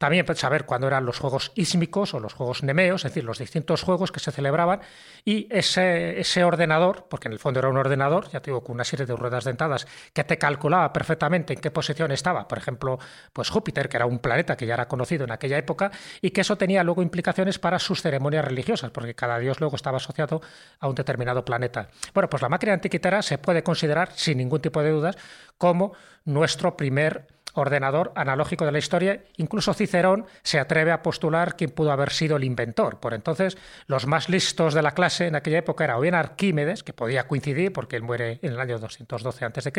También 0.04 0.26
pues, 0.26 0.38
saber 0.38 0.66
cuándo 0.66 0.88
eran 0.88 1.06
los 1.06 1.18
juegos 1.18 1.54
ísmicos 1.56 2.14
o 2.14 2.20
los 2.20 2.34
juegos 2.34 2.62
nemeos, 2.62 3.06
es 3.06 3.12
decir, 3.12 3.24
los 3.24 3.38
distintos 3.38 3.84
juegos 3.84 4.12
que 4.12 4.20
se 4.20 4.34
celebraban 4.34 4.82
y 5.24 5.48
ese, 5.50 6.44
ordenador, 6.44 7.06
porque 7.10 7.30
en 7.30 7.32
el 7.32 7.40
fondo 7.40 7.62
era 7.62 7.70
un 7.70 7.78
ordenador, 7.78 8.30
ya 8.30 8.42
te 8.42 8.52
digo, 8.52 8.66
con 8.66 8.74
una 8.74 8.84
serie 8.84 9.06
de 9.06 9.16
ruedas 9.16 9.46
dentadas 9.46 9.88
que 10.12 10.26
te 10.26 10.38
calculaba 10.38 10.92
perfectamente 10.92 11.54
en 11.54 11.62
qué 11.62 11.72
posición 11.72 12.12
estaba, 12.12 12.50
por 12.50 12.58
ejemplo, 12.58 13.00
pues 13.32 13.50
Júpiter, 13.50 13.88
que 13.88 13.96
era 13.96 14.06
un 14.06 14.20
planeta 14.20 14.58
que 14.58 14.66
ya 14.66 14.74
era 14.74 14.90
conocido 14.90 15.24
en 15.24 15.32
aquella 15.32 15.58
época, 15.58 15.90
y 16.20 16.32
que 16.32 16.42
eso 16.42 16.58
tenía 16.58 16.84
luego 16.84 17.02
implicaciones 17.02 17.58
para 17.58 17.80
sus 17.80 18.02
ceremonias 18.02 18.44
religiosas, 18.44 18.92
porque 18.92 19.16
cada 19.16 19.40
dios 19.40 19.62
luego 19.62 19.78
estaba 19.78 20.00
asociado 20.00 20.42
a 20.82 20.90
un 20.90 20.96
determinado 20.96 21.46
planeta. 21.46 21.88
Bueno, 22.14 22.30
pues 22.30 22.42
la 22.42 22.50
máquina 22.50 22.74
antiquitera 22.74 23.22
se 23.22 23.38
puede 23.38 23.64
considerar, 23.64 24.12
sin 24.16 24.40
ningún 24.40 24.60
tipo 24.60 24.84
de 24.84 24.90
dudas, 24.90 25.16
como 25.58 25.94
nuestro 26.26 26.76
primer 26.76 27.33
ordenador 27.54 28.12
analógico 28.16 28.66
de 28.66 28.72
la 28.72 28.80
historia. 28.80 29.24
Incluso 29.38 29.74
Cicerón 29.74 30.26
se 30.44 30.60
atreve 30.60 30.92
a 30.92 31.02
postular 31.02 31.56
quién 31.56 31.72
pudo 31.72 31.92
haber 31.92 32.12
sido 32.12 32.38
el 32.38 32.44
inventor. 32.44 33.00
Por 33.00 33.14
entonces, 33.14 33.58
los 33.88 34.06
más 34.08 34.30
listos 34.30 34.74
de 34.74 34.82
la 34.82 34.92
clase 34.92 35.28
en 35.28 35.36
aquella 35.36 35.60
época 35.60 35.84
era 35.84 35.98
o 35.98 36.02
bien 36.02 36.16
Arquímedes, 36.16 36.84
que 36.84 36.94
podía 36.94 37.28
coincidir 37.28 37.74
porque 37.74 37.96
él 37.96 38.04
muere 38.04 38.40
en 38.42 38.54
el 38.54 38.60
año 38.60 38.80
212 38.80 39.46
a.C., 39.46 39.72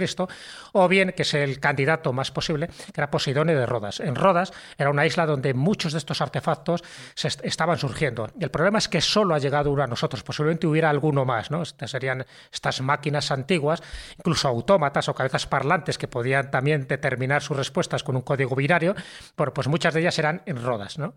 o 0.73 0.89
bien, 0.89 1.13
que 1.13 1.23
es 1.23 1.35
el 1.35 1.61
candidato 1.61 2.13
más 2.13 2.31
posible, 2.31 2.69
que 2.69 3.01
era 3.01 3.11
Poseidone 3.11 3.55
de 3.55 3.67
Rodas. 3.67 4.01
En 4.01 4.15
Rodas 4.15 4.53
era 4.79 4.91
una 4.91 5.07
isla 5.07 5.27
donde 5.27 5.55
muchos 5.55 5.93
de 5.93 5.99
estos 5.99 6.21
artefactos 6.21 6.83
se 7.15 7.29
estaban 7.29 7.79
surgiendo. 7.79 8.29
El 8.39 8.51
problema 8.51 8.79
es 8.79 8.89
que 8.89 9.01
solo 9.01 9.35
ha 9.35 9.39
llegado 9.39 9.71
uno 9.71 9.83
a 9.83 9.87
nosotros. 9.87 10.23
Posiblemente 10.23 10.67
hubiera 10.67 10.91
alguno 10.91 11.25
más. 11.25 11.51
¿no? 11.51 11.63
Estas 11.63 11.91
serían 11.91 12.27
estas 12.53 12.81
máquinas 12.81 13.31
antiguas, 13.31 13.83
incluso 14.19 14.49
autómatas 14.49 15.09
o 15.09 15.15
cabezas 15.15 15.47
parlantes 15.47 15.99
que 15.99 16.09
podían 16.09 16.51
también 16.51 16.87
determinar 16.87 17.43
su 17.43 17.55
respuestas 17.65 18.03
con 18.03 18.17
un 18.17 18.23
código 18.23 18.55
binario, 18.55 18.95
bueno, 19.37 19.53
pues 19.53 19.69
muchas 19.69 19.95
de 19.95 20.01
ellas 20.01 20.19
eran 20.19 20.43
en 20.47 20.63
rodas, 20.63 20.99
¿no? 20.99 21.15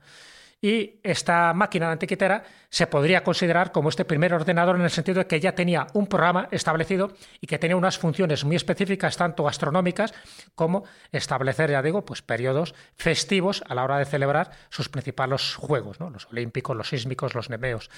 Y 0.60 1.00
esta 1.04 1.54
máquina 1.54 1.92
antiquitera 1.92 2.44
se 2.70 2.88
podría 2.88 3.24
considerar 3.24 3.72
como 3.72 3.90
este 3.90 4.06
primer 4.06 4.34
ordenador 4.34 4.76
en 4.76 4.82
el 4.82 4.90
sentido 4.90 5.20
de 5.20 5.28
que 5.28 5.40
ya 5.40 5.54
tenía 5.54 5.86
un 5.94 6.08
programa 6.08 6.48
establecido 6.52 7.14
y 7.40 7.46
que 7.46 7.60
tenía 7.60 7.76
unas 7.76 8.00
funciones 8.00 8.44
muy 8.44 8.56
específicas, 8.56 9.18
tanto 9.18 9.48
astronómicas 9.48 10.16
como 10.56 10.84
establecer, 11.12 11.70
ya 11.70 11.84
digo, 11.84 12.06
pues 12.06 12.24
periodos 12.24 12.74
festivos 12.96 13.64
a 13.68 13.76
la 13.76 13.84
hora 13.84 14.00
de 14.00 14.06
celebrar 14.06 14.50
sus 14.70 14.90
principales 14.90 15.54
juegos, 15.54 16.00
¿no? 16.00 16.10
los 16.10 16.26
olímpicos, 16.26 16.76
los 16.76 16.90
sísmicos, 16.90 17.36
los 17.36 17.52
nemeos. 17.52 17.92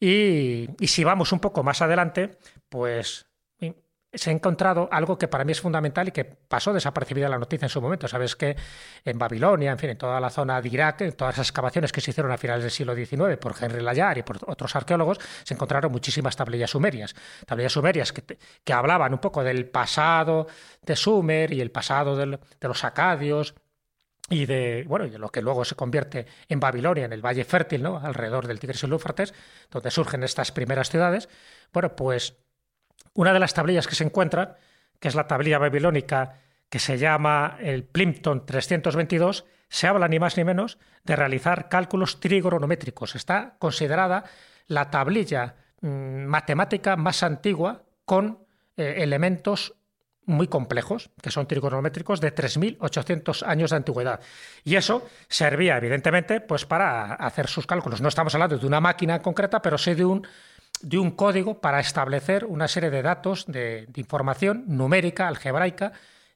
Y 0.00 0.68
si 0.86 1.04
vamos 1.04 1.32
un 1.32 1.40
poco 1.40 1.62
más 1.62 1.82
adelante, 1.82 2.38
pues 2.70 3.29
se 4.12 4.30
ha 4.30 4.32
encontrado 4.32 4.88
algo 4.90 5.16
que 5.16 5.28
para 5.28 5.44
mí 5.44 5.52
es 5.52 5.60
fundamental 5.60 6.08
y 6.08 6.10
que 6.10 6.24
pasó 6.24 6.72
desapercibida 6.72 7.28
la 7.28 7.38
noticia 7.38 7.66
en 7.66 7.70
su 7.70 7.80
momento. 7.80 8.08
Sabes 8.08 8.34
que 8.34 8.56
en 9.04 9.18
Babilonia, 9.18 9.70
en 9.70 9.78
fin, 9.78 9.90
en 9.90 9.98
toda 9.98 10.20
la 10.20 10.30
zona 10.30 10.60
de 10.60 10.68
Irak, 10.68 11.02
en 11.02 11.12
todas 11.12 11.38
las 11.38 11.48
excavaciones 11.48 11.92
que 11.92 12.00
se 12.00 12.10
hicieron 12.10 12.32
a 12.32 12.38
finales 12.38 12.64
del 12.64 12.72
siglo 12.72 12.94
XIX 12.94 13.36
por 13.40 13.54
Henry 13.60 13.80
Layard 13.80 14.18
y 14.18 14.22
por 14.22 14.38
otros 14.46 14.74
arqueólogos, 14.74 15.18
se 15.44 15.54
encontraron 15.54 15.92
muchísimas 15.92 16.34
tablillas 16.34 16.70
sumerias. 16.70 17.14
Tablillas 17.46 17.72
sumerias 17.72 18.12
que, 18.12 18.38
que 18.64 18.72
hablaban 18.72 19.12
un 19.12 19.20
poco 19.20 19.44
del 19.44 19.68
pasado 19.68 20.48
de 20.82 20.96
Sumer 20.96 21.52
y 21.52 21.60
el 21.60 21.70
pasado 21.70 22.16
de 22.16 22.38
los 22.60 22.84
acadios, 22.84 23.54
y 24.28 24.46
de, 24.46 24.84
bueno, 24.86 25.06
y 25.06 25.10
de 25.10 25.18
lo 25.18 25.28
que 25.30 25.42
luego 25.42 25.64
se 25.64 25.74
convierte 25.74 26.26
en 26.48 26.60
Babilonia, 26.60 27.04
en 27.04 27.12
el 27.12 27.24
Valle 27.24 27.44
Fértil, 27.44 27.82
¿no? 27.82 27.98
alrededor 27.98 28.46
del 28.46 28.60
Tigris 28.60 28.82
y 28.84 28.86
el 28.86 28.92
Éufrates, 28.92 29.34
donde 29.70 29.90
surgen 29.90 30.22
estas 30.22 30.52
primeras 30.52 30.88
ciudades, 30.88 31.28
bueno, 31.72 31.96
pues 31.96 32.36
una 33.14 33.32
de 33.32 33.40
las 33.40 33.54
tablillas 33.54 33.86
que 33.86 33.94
se 33.94 34.04
encuentran, 34.04 34.54
que 34.98 35.08
es 35.08 35.14
la 35.14 35.26
tablilla 35.26 35.58
babilónica 35.58 36.34
que 36.68 36.78
se 36.78 36.98
llama 36.98 37.56
el 37.60 37.84
Plimpton 37.84 38.46
322, 38.46 39.44
se 39.68 39.86
habla 39.86 40.08
ni 40.08 40.18
más 40.18 40.36
ni 40.36 40.44
menos 40.44 40.78
de 41.04 41.16
realizar 41.16 41.68
cálculos 41.68 42.20
trigonométricos. 42.20 43.14
Está 43.14 43.56
considerada 43.58 44.24
la 44.66 44.90
tablilla 44.90 45.56
mm, 45.80 46.24
matemática 46.26 46.96
más 46.96 47.22
antigua 47.22 47.82
con 48.04 48.44
eh, 48.76 48.96
elementos 48.98 49.74
muy 50.26 50.46
complejos, 50.46 51.10
que 51.20 51.30
son 51.30 51.46
trigonométricos 51.46 52.20
de 52.20 52.34
3.800 52.34 53.46
años 53.46 53.70
de 53.70 53.76
antigüedad. 53.76 54.20
Y 54.64 54.76
eso 54.76 55.08
servía, 55.28 55.76
evidentemente, 55.76 56.40
pues 56.40 56.66
para 56.66 57.14
hacer 57.14 57.48
sus 57.48 57.66
cálculos. 57.66 58.00
No 58.00 58.08
estamos 58.08 58.34
hablando 58.34 58.58
de 58.58 58.66
una 58.66 58.80
máquina 58.80 59.20
concreta, 59.20 59.60
pero 59.60 59.76
sí 59.76 59.94
de 59.94 60.04
un 60.04 60.26
de 60.82 60.98
un 60.98 61.10
código 61.12 61.60
para 61.60 61.80
establecer 61.80 62.44
una 62.44 62.68
serie 62.68 62.90
de 62.90 63.02
datos 63.02 63.46
de, 63.46 63.88
información 63.96 64.64
numérica, 64.66 65.28
algebraica, 65.28 65.92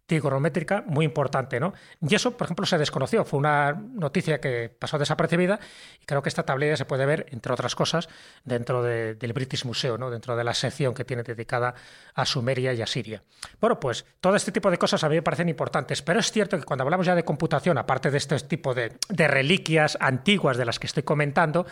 trigonométrica 0.07 0.85
muy 0.87 1.07
importante, 1.07 1.59
¿no? 1.59 1.73
Y 2.03 2.15
eso, 2.15 2.37
por 2.37 2.45
ejemplo, 2.45 2.67
se 2.67 2.77
desconoció, 2.77 3.25
fue 3.25 3.39
una 3.39 3.73
noticia 3.73 4.39
que 4.39 4.69
pasó 4.69 4.99
desapercibida 4.99 5.59
y 5.99 6.05
creo 6.05 6.23
que 6.23 6.29
esta 6.29 6.43
tablilla 6.43 6.77
se 6.77 6.85
puede 6.85 7.07
ver, 7.07 7.27
entre 7.31 7.55
otras 7.55 7.75
cosas, 7.75 8.11
dentro 8.45 8.83
del 8.83 9.33
British 9.33 9.65
Museum, 9.65 9.99
¿no? 9.99 10.11
Dentro 10.11 10.37
de 10.37 10.45
la 10.45 10.53
sección 10.53 10.93
que 10.93 11.07
tiene 11.07 11.23
dedicada 11.23 11.75
a 12.15 12.27
Sumeria 12.27 12.75
y 12.75 12.83
a 12.83 12.87
Siria. 12.87 13.23
Bueno, 13.61 13.81
pues 13.81 14.05
todo 14.21 14.37
este 14.37 14.53
tipo 14.53 14.71
de 14.71 14.77
cosas 14.77 15.03
a 15.05 15.09
mí 15.09 15.15
me 15.15 15.23
parecen 15.23 15.49
importantes, 15.49 16.03
pero 16.03 16.21
es 16.21 16.31
cierto 16.31 16.59
que 16.59 16.65
cuando 16.65 16.85
hablamos 16.85 17.07
ya 17.07 17.15
de 17.15 17.25
computación, 17.25 17.79
aparte 17.79 18.11
de 18.11 18.19
este 18.19 18.39
tipo 18.41 18.75
de 18.75 18.99
reliquias 19.09 19.97
antiguas 20.01 20.59
de 20.59 20.67
las 20.67 20.79
que 20.79 20.87
estoy 20.87 21.03
comentando, 21.03 21.65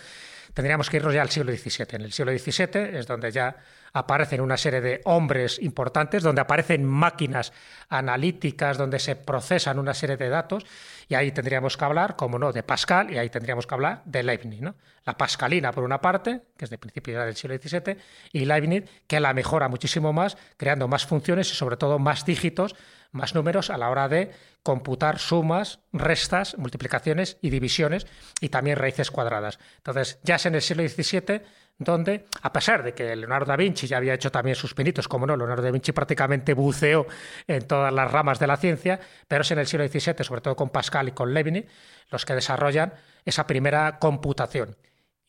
tendríamos 0.54 0.90
que 0.90 0.98
irnos 0.98 1.14
ya 1.14 1.22
al 1.22 1.30
siglo 1.30 1.52
XVII. 1.52 1.96
En 1.96 2.02
el 2.02 2.12
siglo 2.12 2.36
XVII 2.36 2.98
es 2.98 3.06
donde 3.06 3.30
ya 3.30 3.56
aparecen 3.92 4.40
una 4.40 4.56
serie 4.56 4.80
de 4.80 5.00
hombres 5.04 5.58
importantes, 5.60 6.22
donde 6.22 6.40
aparecen 6.40 6.84
máquinas 6.84 7.52
analíticas, 7.88 8.78
donde 8.78 8.98
se 8.98 9.16
procesan 9.16 9.78
una 9.78 9.94
serie 9.94 10.16
de 10.16 10.28
datos, 10.28 10.64
y 11.08 11.14
ahí 11.14 11.32
tendríamos 11.32 11.76
que 11.76 11.84
hablar, 11.84 12.16
como 12.16 12.38
no, 12.38 12.52
de 12.52 12.62
Pascal, 12.62 13.12
y 13.12 13.18
ahí 13.18 13.28
tendríamos 13.28 13.66
que 13.66 13.74
hablar 13.74 14.02
de 14.04 14.22
Leibniz. 14.22 14.60
¿no? 14.62 14.74
La 15.04 15.16
pascalina, 15.16 15.72
por 15.72 15.84
una 15.84 16.00
parte, 16.00 16.40
que 16.56 16.64
es 16.64 16.70
de 16.70 16.78
principio 16.78 17.20
del 17.20 17.36
siglo 17.36 17.56
XVII, 17.56 17.96
y 18.32 18.44
Leibniz, 18.44 18.84
que 19.06 19.20
la 19.20 19.34
mejora 19.34 19.68
muchísimo 19.68 20.12
más, 20.12 20.36
creando 20.56 20.88
más 20.88 21.06
funciones 21.06 21.50
y 21.50 21.54
sobre 21.54 21.76
todo 21.76 21.98
más 21.98 22.24
dígitos 22.24 22.74
más 23.12 23.34
números 23.34 23.70
a 23.70 23.78
la 23.78 23.90
hora 23.90 24.08
de 24.08 24.32
computar 24.62 25.18
sumas, 25.18 25.80
restas, 25.92 26.56
multiplicaciones 26.58 27.38
y 27.40 27.50
divisiones 27.50 28.06
y 28.40 28.48
también 28.48 28.78
raíces 28.78 29.10
cuadradas. 29.10 29.58
Entonces, 29.76 30.18
ya 30.22 30.36
es 30.36 30.46
en 30.46 30.54
el 30.54 30.62
siglo 30.62 30.88
XVII 30.88 31.42
donde, 31.78 32.26
a 32.42 32.52
pesar 32.52 32.82
de 32.82 32.94
que 32.94 33.14
Leonardo 33.16 33.46
da 33.46 33.56
Vinci 33.56 33.86
ya 33.86 33.96
había 33.96 34.14
hecho 34.14 34.30
también 34.30 34.56
sus 34.56 34.74
pinitos, 34.74 35.08
como 35.08 35.26
no, 35.26 35.36
Leonardo 35.36 35.62
da 35.62 35.70
Vinci 35.70 35.92
prácticamente 35.92 36.54
buceó 36.54 37.06
en 37.46 37.66
todas 37.66 37.92
las 37.92 38.10
ramas 38.10 38.38
de 38.38 38.46
la 38.46 38.56
ciencia, 38.56 39.00
pero 39.26 39.42
es 39.42 39.50
en 39.50 39.58
el 39.58 39.66
siglo 39.66 39.86
XVII, 39.86 40.24
sobre 40.24 40.40
todo 40.40 40.56
con 40.56 40.70
Pascal 40.70 41.08
y 41.08 41.12
con 41.12 41.34
Leibniz, 41.34 41.66
los 42.10 42.24
que 42.24 42.34
desarrollan 42.34 42.94
esa 43.24 43.46
primera 43.46 43.98
computación 43.98 44.76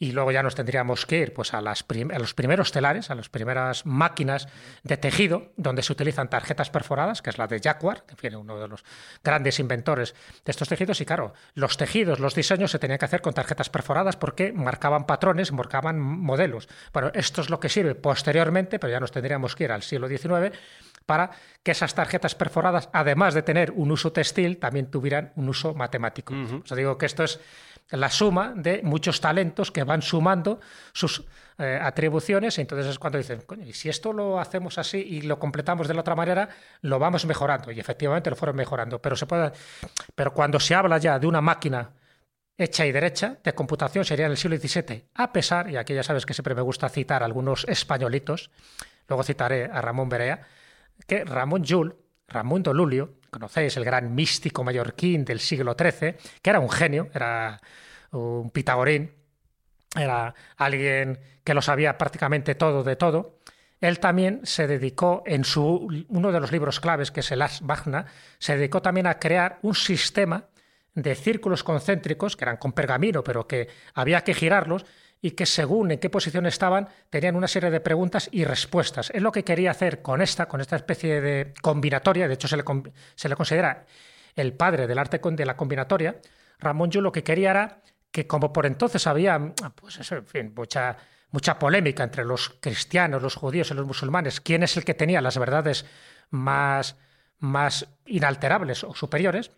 y 0.04 0.12
luego 0.12 0.34
ya 0.34 0.44
nos 0.44 0.54
tendríamos 0.54 1.06
que 1.06 1.20
ir 1.20 1.34
pues, 1.34 1.54
a, 1.54 1.62
las 1.62 1.86
los 2.20 2.34
primeros 2.34 2.74
telares, 2.74 3.10
a 3.10 3.16
las 3.16 3.30
primeras 3.30 3.86
máquinas 3.86 4.50
de 4.84 4.98
tejido, 4.98 5.54
donde 5.56 5.82
se 5.82 5.94
utilizan 5.94 6.30
tarjetas 6.30 6.70
perforadas, 6.70 7.22
que 7.22 7.30
es 7.30 7.38
la 7.38 7.48
de 7.48 7.62
Jaguar, 7.64 8.04
que 8.04 8.28
es 8.28 8.36
uno 8.36 8.60
de 8.60 8.68
los 8.68 8.84
grandes 9.24 9.62
inventores 9.62 10.14
de 10.44 10.52
estos 10.52 10.68
tejidos. 10.68 11.00
Y 11.00 11.06
claro, 11.06 11.32
los 11.54 11.78
tejidos, 11.78 12.20
los 12.20 12.36
diseños 12.36 12.72
se 12.72 12.80
tenían 12.80 13.00
que 13.00 13.06
hacer 13.06 13.22
con 13.22 13.34
tarjetas 13.34 13.70
perforadas 13.70 14.18
porque 14.18 14.52
marcaban 14.52 15.06
patrones, 15.06 15.54
marcaban 15.54 16.02
modelos. 16.02 16.68
Bueno, 16.92 17.10
esto 17.14 17.40
es 17.40 17.50
lo 17.50 17.62
que 17.62 17.70
sirve 17.70 17.96
posteriormente, 17.96 18.80
pero 18.80 18.92
ya 18.92 19.00
nos 19.00 19.12
tendríamos 19.14 19.56
que 19.56 19.64
ir 19.64 19.72
al 19.72 19.84
siglo 19.84 20.10
XIX 20.10 20.54
para 21.06 21.32
que 21.64 21.72
esas 21.72 21.96
tarjetas 21.96 22.36
perforadas, 22.36 22.90
además 22.92 23.34
de 23.34 23.42
tener 23.42 23.72
un 23.72 23.92
uso 23.92 24.12
textil, 24.12 24.58
también 24.58 24.92
tuvieran 24.92 25.32
un 25.36 25.48
uso 25.48 25.74
matemático. 25.74 26.34
O 26.34 26.66
sea, 26.66 26.76
digo 26.76 26.98
que 26.98 27.06
esto 27.06 27.24
es 27.24 27.40
la 27.90 28.10
suma 28.10 28.54
de 28.56 28.82
muchos 28.84 29.22
talentos 29.22 29.72
que 29.72 29.84
van 29.84 30.02
sumando 30.02 30.60
sus 30.94 31.26
eh, 31.58 31.80
atribuciones. 31.82 32.58
Entonces 32.58 32.88
es 32.88 33.00
cuando 33.00 33.18
dicen, 33.18 33.42
Coño, 33.46 33.66
y 33.66 33.74
si 33.74 33.90
esto 33.90 34.14
lo 34.14 34.40
hacemos 34.40 34.78
así 34.78 34.98
y 34.98 35.22
lo 35.22 35.40
completamos 35.40 35.88
de 35.88 35.94
la 35.94 36.02
otra 36.02 36.16
manera, 36.16 36.50
lo 36.82 37.00
vamos 37.00 37.26
mejorando. 37.26 37.72
Y 37.72 37.80
efectivamente 37.80 38.30
lo 38.30 38.36
fueron 38.36 38.56
mejorando. 38.56 39.02
Pero, 39.02 39.16
se 39.16 39.26
puede, 39.26 39.52
pero 40.16 40.34
cuando 40.34 40.60
se 40.60 40.76
habla 40.76 40.98
ya 40.98 41.20
de 41.20 41.28
una 41.28 41.42
máquina 41.42 41.92
hecha 42.58 42.86
y 42.86 42.92
derecha 42.92 43.38
de 43.44 43.54
computación 43.54 44.06
sería 44.06 44.26
en 44.26 44.32
el 44.32 44.38
siglo 44.38 44.58
XVII, 44.58 45.10
a 45.16 45.34
pesar, 45.34 45.70
y 45.70 45.78
aquí 45.78 45.94
ya 45.94 46.04
sabes 46.04 46.26
que 46.26 46.34
siempre 46.34 46.56
me 46.56 46.62
gusta 46.62 46.90
citar 46.90 47.24
algunos 47.24 47.66
españolitos, 47.68 48.52
luego 49.08 49.24
citaré 49.24 49.66
a 49.66 49.82
Ramón 49.82 50.10
Berea, 50.10 50.48
que 51.08 51.26
Ramón 51.26 51.64
Llull, 51.64 51.96
Ramón 52.28 52.64
Lulio, 52.74 53.16
conocéis, 53.34 53.76
el 53.76 53.84
gran 53.84 54.16
místico 54.16 54.64
mallorquín 54.64 55.26
del 55.26 55.42
siglo 55.42 55.76
XIII, 55.78 56.16
que 56.42 56.50
era 56.50 56.62
un 56.62 56.70
genio, 56.70 57.10
era 57.14 57.60
un 58.12 58.50
pitagorín, 58.52 59.12
era 59.96 60.34
alguien 60.56 61.20
que 61.44 61.54
lo 61.54 61.62
sabía 61.62 61.98
prácticamente 61.98 62.56
todo 62.56 62.84
de 62.84 62.96
todo. 62.96 63.40
Él 63.82 64.00
también 64.00 64.40
se 64.44 64.66
dedicó 64.68 65.24
en 65.26 65.44
su 65.44 66.06
uno 66.08 66.32
de 66.32 66.40
los 66.40 66.54
libros 66.54 66.80
claves, 66.80 67.12
que 67.12 67.20
es 67.20 67.32
el 67.32 67.42
As 67.42 67.62
Magna, 67.62 68.06
se 68.40 68.56
dedicó 68.56 68.82
también 68.82 69.08
a 69.08 69.20
crear 69.20 69.60
un 69.62 69.76
sistema 69.76 70.46
de 70.96 71.16
círculos 71.16 71.64
concéntricos, 71.64 72.38
que 72.38 72.46
eran 72.46 72.58
con 72.58 72.72
pergamino, 72.72 73.24
pero 73.24 73.48
que 73.48 73.68
había 73.94 74.24
que 74.24 74.34
girarlos, 74.34 74.86
y 75.24 75.32
que 75.32 75.46
según 75.46 75.90
en 75.90 76.00
qué 76.00 76.10
posición 76.10 76.46
estaban, 76.46 76.90
tenían 77.10 77.38
una 77.38 77.48
serie 77.48 77.72
de 77.72 77.80
preguntas 77.80 78.28
y 78.34 78.44
respuestas. 78.44 79.10
Es 79.10 79.22
lo 79.22 79.32
que 79.32 79.46
quería 79.46 79.72
hacer 79.72 80.02
con 80.02 80.22
esta, 80.22 80.48
con 80.48 80.60
esta 80.60 80.76
especie 80.76 81.22
de 81.22 81.54
combinatoria, 81.62 82.28
de 82.28 82.34
hecho 82.34 82.50
se 82.50 82.58
le, 82.58 82.64
se 83.16 83.30
le 83.30 83.36
considera 83.38 83.86
el 84.36 84.52
padre 84.52 84.86
del 84.86 85.00
arte 85.00 85.22
de 85.24 85.46
la 85.46 85.56
combinatoria, 85.56 86.18
Ramón 86.60 86.92
Llull 86.92 87.06
lo 87.06 87.12
que 87.14 87.24
quería 87.24 87.52
era 87.52 87.82
que 88.12 88.28
como 88.28 88.52
por 88.52 88.66
entonces 88.66 89.08
había, 89.08 89.54
pues 89.76 89.98
eso, 89.98 90.18
en 90.18 90.28
fin, 90.28 90.54
mucha, 90.54 90.98
mucha 91.32 91.58
polémica 91.58 92.04
entre 92.04 92.26
los 92.26 92.58
cristianos, 92.60 93.22
los 93.22 93.36
judíos 93.36 93.72
y 93.72 93.76
los 93.76 93.88
musulmanes, 93.88 94.42
quién 94.42 94.62
es 94.62 94.76
el 94.76 94.84
que 94.84 94.94
tenía 94.94 95.22
las 95.22 95.38
verdades 95.38 95.86
más, 96.32 96.98
más 97.40 97.88
inalterables 98.06 98.84
o 98.84 98.94
superiores, 98.94 99.52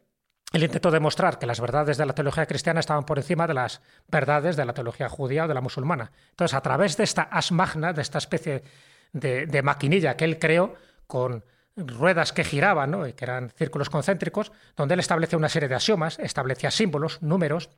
él 0.54 0.64
intentó 0.64 0.92
demostrar 0.92 1.38
que 1.38 1.46
las 1.46 1.60
verdades 1.60 1.98
de 1.98 2.06
la 2.06 2.14
teología 2.14 2.46
cristiana 2.46 2.80
estaban 2.80 3.04
por 3.06 3.18
encima 3.18 3.48
de 3.48 3.54
las 3.54 3.82
verdades 4.08 4.56
de 4.56 4.66
la 4.66 4.74
teología 4.74 5.10
judía 5.10 5.46
o 5.46 5.48
de 5.48 5.54
la 5.54 5.62
musulmana. 5.62 6.12
Entonces, 6.30 6.56
a 6.56 6.62
través 6.62 6.96
de 6.98 7.04
esta 7.04 7.24
asmagna, 7.24 7.94
de 7.94 8.02
esta 8.02 8.20
especie 8.20 8.64
de, 9.12 9.62
maquinilla 9.64 10.16
que 10.16 10.26
él 10.26 10.40
creó 10.40 10.76
con 11.08 11.44
ruedas 11.76 12.32
que 12.32 12.44
giraban, 12.44 12.92
¿no? 12.92 13.04
que 13.04 13.26
eran 13.26 13.50
círculos 13.50 13.90
concéntricos, 13.90 14.52
donde 14.78 14.94
él 14.94 15.00
establecía 15.00 15.38
una 15.38 15.50
serie 15.50 15.68
de 15.68 15.76
axiomas, 15.76 16.20
establecía 16.20 16.72
símbolos, 16.72 17.22
números, 17.22 17.70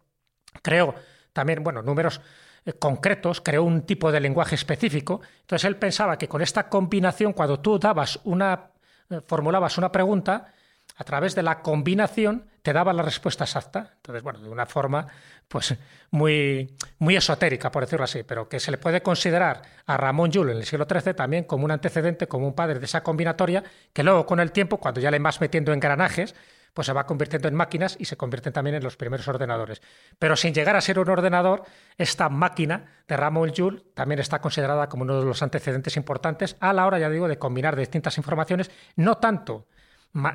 creó 0.61 0.93
también, 1.33 1.63
bueno, 1.63 1.81
números 1.81 2.21
eh, 2.65 2.73
concretos, 2.73 3.41
creó 3.41 3.63
un 3.63 3.83
tipo 3.83 4.11
de 4.11 4.19
lenguaje 4.19 4.55
específico. 4.55 5.21
Entonces 5.41 5.65
él 5.65 5.77
pensaba 5.77 6.17
que 6.17 6.27
con 6.27 6.41
esta 6.41 6.69
combinación, 6.69 7.33
cuando 7.33 7.59
tú 7.59 7.79
dabas 7.79 8.19
una, 8.23 8.71
eh, 9.09 9.21
formulabas 9.25 9.77
una 9.77 9.91
pregunta, 9.91 10.53
a 10.97 11.03
través 11.03 11.35
de 11.35 11.43
la 11.43 11.61
combinación 11.61 12.49
te 12.61 12.73
daba 12.73 12.91
la 12.91 13.03
respuesta 13.03 13.45
exacta. 13.45 13.93
Entonces, 13.97 14.23
bueno, 14.23 14.39
de 14.39 14.49
una 14.49 14.65
forma 14.65 15.07
pues 15.47 15.75
muy, 16.11 16.75
muy 16.99 17.15
esotérica, 17.15 17.71
por 17.71 17.83
decirlo 17.83 18.03
así, 18.03 18.23
pero 18.23 18.49
que 18.49 18.59
se 18.59 18.71
le 18.71 18.77
puede 18.77 19.01
considerar 19.01 19.61
a 19.85 19.95
Ramón 19.95 20.31
Llull 20.31 20.49
en 20.49 20.57
el 20.57 20.65
siglo 20.65 20.85
XIII 20.89 21.13
también 21.13 21.45
como 21.45 21.65
un 21.65 21.71
antecedente, 21.71 22.27
como 22.27 22.47
un 22.47 22.53
padre 22.53 22.79
de 22.79 22.85
esa 22.85 23.03
combinatoria, 23.03 23.63
que 23.93 24.03
luego 24.03 24.25
con 24.25 24.39
el 24.39 24.51
tiempo, 24.51 24.77
cuando 24.77 24.99
ya 24.99 25.11
le 25.11 25.19
vas 25.19 25.39
metiendo 25.39 25.71
engranajes, 25.71 26.35
pues 26.73 26.85
se 26.85 26.93
va 26.93 27.05
convirtiendo 27.05 27.47
en 27.47 27.55
máquinas 27.55 27.95
y 27.99 28.05
se 28.05 28.17
convierten 28.17 28.53
también 28.53 28.75
en 28.75 28.83
los 28.83 28.97
primeros 28.97 29.27
ordenadores. 29.27 29.81
Pero 30.19 30.35
sin 30.35 30.53
llegar 30.53 30.75
a 30.75 30.81
ser 30.81 30.99
un 30.99 31.09
ordenador, 31.09 31.63
esta 31.97 32.29
máquina 32.29 32.85
de 33.07 33.17
Ramón 33.17 33.53
Joule 33.55 33.83
también 33.93 34.19
está 34.19 34.41
considerada 34.41 34.89
como 34.89 35.03
uno 35.03 35.19
de 35.19 35.25
los 35.25 35.41
antecedentes 35.41 35.95
importantes 35.97 36.55
a 36.59 36.73
la 36.73 36.85
hora, 36.85 36.99
ya 36.99 37.09
digo, 37.09 37.27
de 37.27 37.39
combinar 37.39 37.75
distintas 37.75 38.17
informaciones, 38.17 38.69
no 38.95 39.17
tanto 39.17 39.67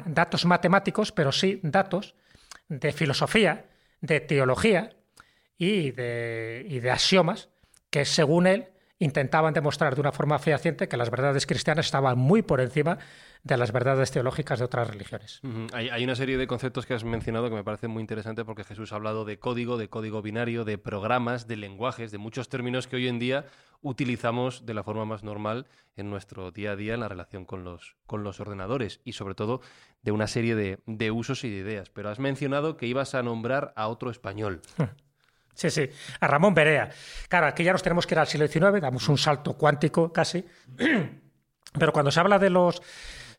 datos 0.07 0.45
matemáticos, 0.45 1.13
pero 1.13 1.33
sí 1.33 1.61
datos 1.63 2.15
de 2.69 2.93
filosofía, 2.93 3.67
de 4.01 4.21
teología 4.21 4.91
y 5.59 5.91
de, 5.93 6.65
y 6.69 6.81
de 6.81 6.91
axiomas 6.91 7.49
que, 7.91 8.05
según 8.05 8.47
él, 8.47 8.69
intentaban 8.99 9.55
demostrar 9.55 9.95
de 9.95 10.01
una 10.01 10.13
forma 10.13 10.39
fehaciente 10.39 10.89
que 10.89 10.97
las 10.97 11.11
verdades 11.11 11.47
cristianas 11.47 11.87
estaban 11.87 12.19
muy 12.19 12.43
por 12.43 12.61
encima 12.61 12.99
de 13.45 13.57
las 13.57 13.73
verdades 13.73 14.11
teológicas 14.13 14.61
de 14.61 14.65
otras 14.65 14.89
religiones. 14.89 15.41
hay, 15.73 16.05
una 16.05 16.15
serie 16.15 16.39
de 16.39 16.47
conceptos 16.47 16.87
que 16.87 16.95
has 16.95 17.05
mencionado 17.05 17.49
que 17.49 17.57
me 17.57 17.65
parecen 17.65 17.91
muy 17.91 18.01
interesantes 18.01 18.45
porque 18.45 18.65
Jesús 18.65 18.93
ha 18.93 18.97
hablado 18.97 19.25
de 19.25 19.39
código, 19.39 19.79
de 19.79 19.89
código 19.89 20.23
binario, 20.23 20.65
de 20.65 20.79
programas, 20.79 21.49
de 21.49 21.57
lenguajes, 21.57 22.13
de 22.13 22.19
muchos 22.19 22.49
términos 22.49 22.87
que 22.87 22.97
hoy 22.97 23.09
en 23.09 23.19
día 23.19 23.47
utilizamos 23.81 24.65
de 24.65 24.75
la 24.75 24.85
forma 24.85 25.05
más 25.05 25.25
normal 25.25 25.67
en 25.97 26.09
nuestro 26.09 26.53
día 26.53 26.73
a 26.73 26.77
día 26.77 26.95
en 26.95 27.01
la 27.01 27.09
relación 27.09 27.45
con 27.45 27.65
los, 27.65 27.97
con 28.07 28.23
los 28.23 28.39
ordenadores 28.39 29.01
y 29.05 29.15
sobre 29.15 29.35
todo 29.35 29.61
de 30.03 30.13
una 30.13 30.29
serie 30.29 30.55
de, 30.55 30.79
de 30.87 31.11
usos 31.11 31.43
y 31.43 31.51
de 31.51 31.57
ideas. 31.57 31.91
Pero 31.91 32.11
has 32.11 32.21
mencionado 32.21 32.77
que 32.77 32.87
ibas 32.87 33.17
a 33.17 33.25
nombrar 33.25 33.73
a 33.75 33.89
otro 33.89 34.11
español. 34.11 34.63
Sí, 35.55 35.69
sí, 35.69 35.89
a 36.21 36.27
Ramón 36.27 36.55
Berea. 36.55 36.91
Claro, 37.29 37.47
aquí 37.47 37.63
ya 37.63 37.73
nos 37.73 37.83
tenemos 37.83 38.07
que 38.07 38.15
ir 38.15 38.19
al 38.21 38.27
siglo 38.27 38.47
XIX, 38.47 38.81
damos 38.81 39.09
un 39.09 39.19
salto 39.19 39.55
cuántico 39.55 40.13
casi. 40.13 40.45
Pero 41.79 41.93
cuando 41.93 42.11
se 42.11 42.21
habla 42.21 42.39
de, 42.39 42.51
los, 42.51 42.83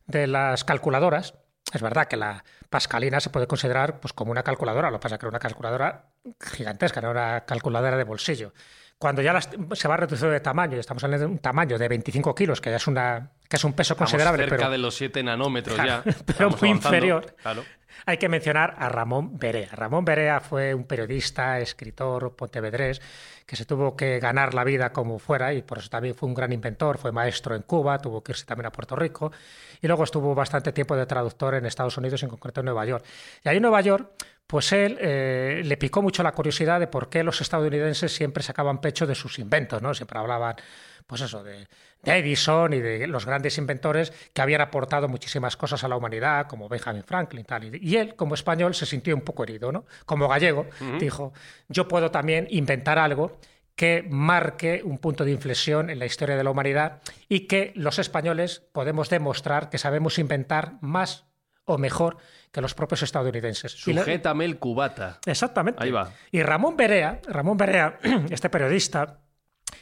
de 0.06 0.26
las 0.26 0.64
calculadoras, 0.64 1.34
es 1.72 1.82
verdad 1.82 2.06
que 2.06 2.16
la 2.16 2.44
pascalina 2.70 3.20
se 3.20 3.30
puede 3.30 3.46
considerar 3.46 4.00
pues, 4.00 4.12
como 4.12 4.30
una 4.30 4.42
calculadora, 4.42 4.90
lo 4.90 4.98
que 4.98 5.02
pasa 5.02 5.18
que 5.18 5.26
era 5.26 5.30
una 5.30 5.38
calculadora 5.38 6.10
gigantesca, 6.40 7.00
era 7.00 7.10
una 7.10 7.44
calculadora 7.44 7.96
de 7.96 8.04
bolsillo. 8.04 8.52
Cuando 8.98 9.22
ya 9.22 9.38
se 9.40 9.88
va 9.88 9.96
reduciendo 9.96 10.32
de 10.32 10.40
tamaño, 10.40 10.76
y 10.76 10.80
estamos 10.80 11.02
hablando 11.02 11.26
de 11.26 11.32
un 11.32 11.38
tamaño 11.38 11.78
de 11.78 11.88
25 11.88 12.34
kilos, 12.34 12.60
que 12.60 12.70
ya 12.70 12.76
es, 12.76 12.86
una, 12.86 13.32
que 13.48 13.56
es 13.56 13.64
un 13.64 13.72
peso 13.72 13.96
considerable. 13.96 14.48
Cerca 14.48 14.70
de 14.70 14.78
los 14.78 14.94
7 14.94 15.22
nanómetros 15.22 15.76
ya. 15.76 16.02
Pero 16.26 16.50
muy 16.50 16.70
inferior. 16.70 17.34
Claro 17.42 17.64
hay 18.06 18.18
que 18.18 18.28
mencionar 18.28 18.74
a 18.78 18.88
Ramón 18.88 19.38
Berea. 19.38 19.70
Ramón 19.72 20.04
Berea 20.04 20.40
fue 20.40 20.74
un 20.74 20.84
periodista, 20.84 21.60
escritor 21.60 22.34
pontevedrés 22.36 23.00
que 23.46 23.56
se 23.56 23.64
tuvo 23.64 23.96
que 23.96 24.18
ganar 24.20 24.54
la 24.54 24.64
vida 24.64 24.92
como 24.92 25.18
fuera 25.18 25.52
y 25.52 25.62
por 25.62 25.78
eso 25.78 25.90
también 25.90 26.14
fue 26.14 26.28
un 26.28 26.34
gran 26.34 26.52
inventor, 26.52 26.98
fue 26.98 27.12
maestro 27.12 27.54
en 27.54 27.62
Cuba, 27.62 27.98
tuvo 27.98 28.22
que 28.22 28.32
irse 28.32 28.46
también 28.46 28.66
a 28.66 28.72
Puerto 28.72 28.96
Rico 28.96 29.32
y 29.80 29.86
luego 29.86 30.04
estuvo 30.04 30.34
bastante 30.34 30.72
tiempo 30.72 30.96
de 30.96 31.06
traductor 31.06 31.54
en 31.54 31.66
Estados 31.66 31.96
Unidos, 31.98 32.22
en 32.22 32.30
concreto 32.30 32.60
en 32.60 32.66
Nueva 32.66 32.86
York. 32.86 33.04
Y 33.44 33.48
ahí 33.48 33.56
en 33.56 33.62
Nueva 33.62 33.82
York, 33.82 34.10
pues 34.46 34.72
él 34.72 34.98
eh, 35.00 35.62
le 35.64 35.76
picó 35.76 36.02
mucho 36.02 36.22
la 36.22 36.32
curiosidad 36.32 36.80
de 36.80 36.86
por 36.86 37.08
qué 37.08 37.22
los 37.22 37.40
estadounidenses 37.40 38.14
siempre 38.14 38.42
sacaban 38.42 38.80
pecho 38.80 39.06
de 39.06 39.14
sus 39.14 39.38
inventos, 39.38 39.82
¿no? 39.82 39.94
Siempre 39.94 40.18
hablaban 40.18 40.56
pues 41.06 41.20
eso, 41.20 41.42
de, 41.42 41.66
Edison 42.04 42.72
y 42.72 42.80
de 42.80 43.06
los 43.06 43.26
grandes 43.26 43.58
inventores 43.58 44.12
que 44.32 44.42
habían 44.42 44.60
aportado 44.60 45.08
muchísimas 45.08 45.56
cosas 45.56 45.84
a 45.84 45.88
la 45.88 45.96
humanidad, 45.96 46.46
como 46.46 46.68
Benjamin 46.68 47.02
Franklin 47.02 47.44
tal. 47.44 47.74
Y 47.82 47.96
él, 47.96 48.14
como 48.14 48.34
español, 48.34 48.74
se 48.74 48.86
sintió 48.86 49.14
un 49.14 49.22
poco 49.22 49.44
herido, 49.44 49.72
¿no? 49.72 49.86
Como 50.06 50.28
gallego, 50.28 50.66
dijo, 50.98 51.32
yo 51.68 51.88
puedo 51.88 52.10
también 52.10 52.46
inventar 52.50 52.98
algo 52.98 53.38
que 53.74 54.06
marque 54.08 54.82
un 54.84 54.98
punto 54.98 55.24
de 55.24 55.32
inflexión 55.32 55.90
en 55.90 55.98
la 55.98 56.06
historia 56.06 56.36
de 56.36 56.44
la 56.44 56.50
humanidad 56.50 57.02
y 57.28 57.40
que 57.40 57.72
los 57.74 57.98
españoles 57.98 58.62
podemos 58.72 59.10
demostrar 59.10 59.68
que 59.68 59.78
sabemos 59.78 60.18
inventar 60.18 60.74
más 60.80 61.24
o 61.64 61.78
mejor 61.78 62.18
que 62.52 62.60
los 62.60 62.74
propios 62.74 63.02
estadounidenses. 63.02 63.72
Sujétame 63.72 64.44
el 64.44 64.58
cubata. 64.58 65.18
Exactamente. 65.26 65.82
Ahí 65.82 65.90
va. 65.90 66.12
Y 66.30 66.42
Ramón 66.42 66.76
Berea, 66.76 67.20
Ramón 67.26 67.56
Berea, 67.56 67.98
este 68.30 68.48
periodista, 68.48 69.23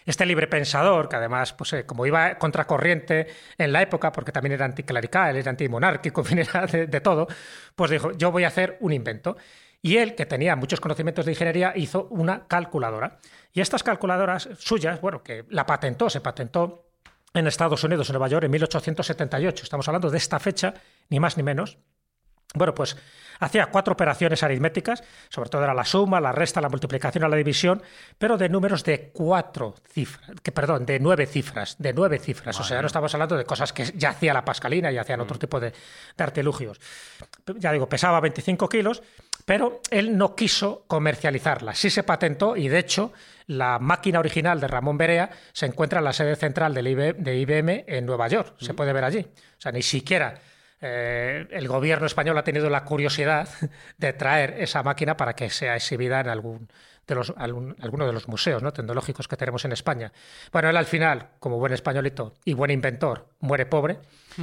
este 0.04 0.26
libre 0.26 0.46
pensador, 0.46 1.08
que 1.08 1.16
además, 1.16 1.52
pues, 1.52 1.72
eh, 1.72 1.86
como 1.86 2.06
iba 2.06 2.36
contracorriente 2.36 3.26
en 3.58 3.72
la 3.72 3.82
época, 3.82 4.12
porque 4.12 4.32
también 4.32 4.52
era 4.52 4.64
anticlerical, 4.64 5.36
era 5.36 5.50
antimonárquico, 5.50 6.24
era 6.30 6.66
de, 6.66 6.86
de 6.86 7.00
todo, 7.00 7.26
pues 7.74 7.90
dijo, 7.90 8.12
yo 8.12 8.30
voy 8.30 8.44
a 8.44 8.48
hacer 8.48 8.76
un 8.80 8.92
invento. 8.92 9.36
Y 9.84 9.96
él, 9.96 10.14
que 10.14 10.26
tenía 10.26 10.54
muchos 10.54 10.80
conocimientos 10.80 11.26
de 11.26 11.32
ingeniería, 11.32 11.72
hizo 11.74 12.06
una 12.10 12.46
calculadora. 12.46 13.18
Y 13.52 13.60
estas 13.60 13.82
calculadoras 13.82 14.48
suyas, 14.58 15.00
bueno, 15.00 15.24
que 15.24 15.44
la 15.50 15.66
patentó, 15.66 16.08
se 16.08 16.20
patentó 16.20 16.86
en 17.34 17.46
Estados 17.46 17.82
Unidos, 17.82 18.08
en 18.08 18.14
Nueva 18.14 18.28
York, 18.28 18.44
en 18.44 18.50
1878. 18.50 19.64
Estamos 19.64 19.88
hablando 19.88 20.10
de 20.10 20.18
esta 20.18 20.38
fecha, 20.38 20.74
ni 21.08 21.18
más 21.18 21.36
ni 21.36 21.42
menos. 21.42 21.78
Bueno, 22.54 22.74
pues 22.74 22.96
hacía 23.40 23.66
cuatro 23.66 23.94
operaciones 23.94 24.42
aritméticas, 24.42 25.02
sobre 25.28 25.50
todo 25.50 25.64
era 25.64 25.74
la 25.74 25.84
suma, 25.84 26.20
la 26.20 26.32
resta, 26.32 26.60
la 26.60 26.68
multiplicación, 26.68 27.28
la 27.28 27.36
división, 27.36 27.82
pero 28.18 28.38
de 28.38 28.48
números 28.48 28.84
de 28.84 29.10
cuatro 29.12 29.74
cifras, 29.90 30.30
que 30.42 30.52
perdón, 30.52 30.86
de 30.86 31.00
nueve 31.00 31.26
cifras, 31.26 31.76
de 31.78 31.92
nueve 31.92 32.18
cifras. 32.18 32.58
O 32.60 32.64
sea, 32.64 32.80
no 32.80 32.86
estamos 32.86 33.12
hablando 33.14 33.36
de 33.36 33.44
cosas 33.44 33.72
que 33.72 33.84
ya 33.96 34.10
hacía 34.10 34.32
la 34.32 34.44
pascalina 34.44 34.92
y 34.92 34.98
hacían 34.98 35.20
otro 35.20 35.36
mm. 35.36 35.40
tipo 35.40 35.58
de, 35.58 35.70
de, 35.70 36.24
artilugios. 36.24 36.80
Ya 37.56 37.72
digo, 37.72 37.88
pesaba 37.88 38.20
25 38.20 38.68
kilos, 38.68 39.02
pero 39.44 39.80
él 39.90 40.16
no 40.16 40.36
quiso 40.36 40.84
comercializarla. 40.86 41.74
Sí 41.74 41.90
se 41.90 42.04
patentó 42.04 42.56
y, 42.56 42.68
de 42.68 42.78
hecho, 42.78 43.12
la 43.48 43.80
máquina 43.80 44.20
original 44.20 44.60
de 44.60 44.68
Ramón 44.68 44.96
Berea 44.96 45.30
se 45.52 45.66
encuentra 45.66 45.98
en 45.98 46.04
la 46.04 46.12
sede 46.12 46.36
central 46.36 46.74
de 46.74 47.40
IBM 47.40 47.84
en 47.88 48.06
Nueva 48.06 48.28
York. 48.28 48.54
Se 48.60 48.72
mm. 48.72 48.76
puede 48.76 48.92
ver 48.92 49.04
allí. 49.04 49.18
O 49.18 49.60
sea, 49.60 49.72
ni 49.72 49.82
siquiera 49.82 50.38
eh, 50.82 51.46
el 51.50 51.68
gobierno 51.68 52.06
español 52.06 52.36
ha 52.36 52.44
tenido 52.44 52.68
la 52.68 52.84
curiosidad 52.84 53.48
de 53.98 54.12
traer 54.12 54.56
esa 54.58 54.82
máquina 54.82 55.16
para 55.16 55.34
que 55.34 55.48
sea 55.48 55.76
exhibida 55.76 56.20
en 56.20 56.28
algún 56.28 56.68
de 57.06 57.14
los, 57.14 57.32
alguno 57.36 58.06
de 58.06 58.12
los 58.12 58.28
museos 58.28 58.62
¿no? 58.62 58.72
tecnológicos 58.72 59.26
que 59.26 59.36
tenemos 59.36 59.64
en 59.64 59.72
España. 59.72 60.12
Bueno, 60.52 60.70
él 60.70 60.76
al 60.76 60.86
final, 60.86 61.30
como 61.40 61.58
buen 61.58 61.72
españolito 61.72 62.34
y 62.44 62.54
buen 62.54 62.70
inventor, 62.70 63.28
muere 63.40 63.66
pobre, 63.66 63.98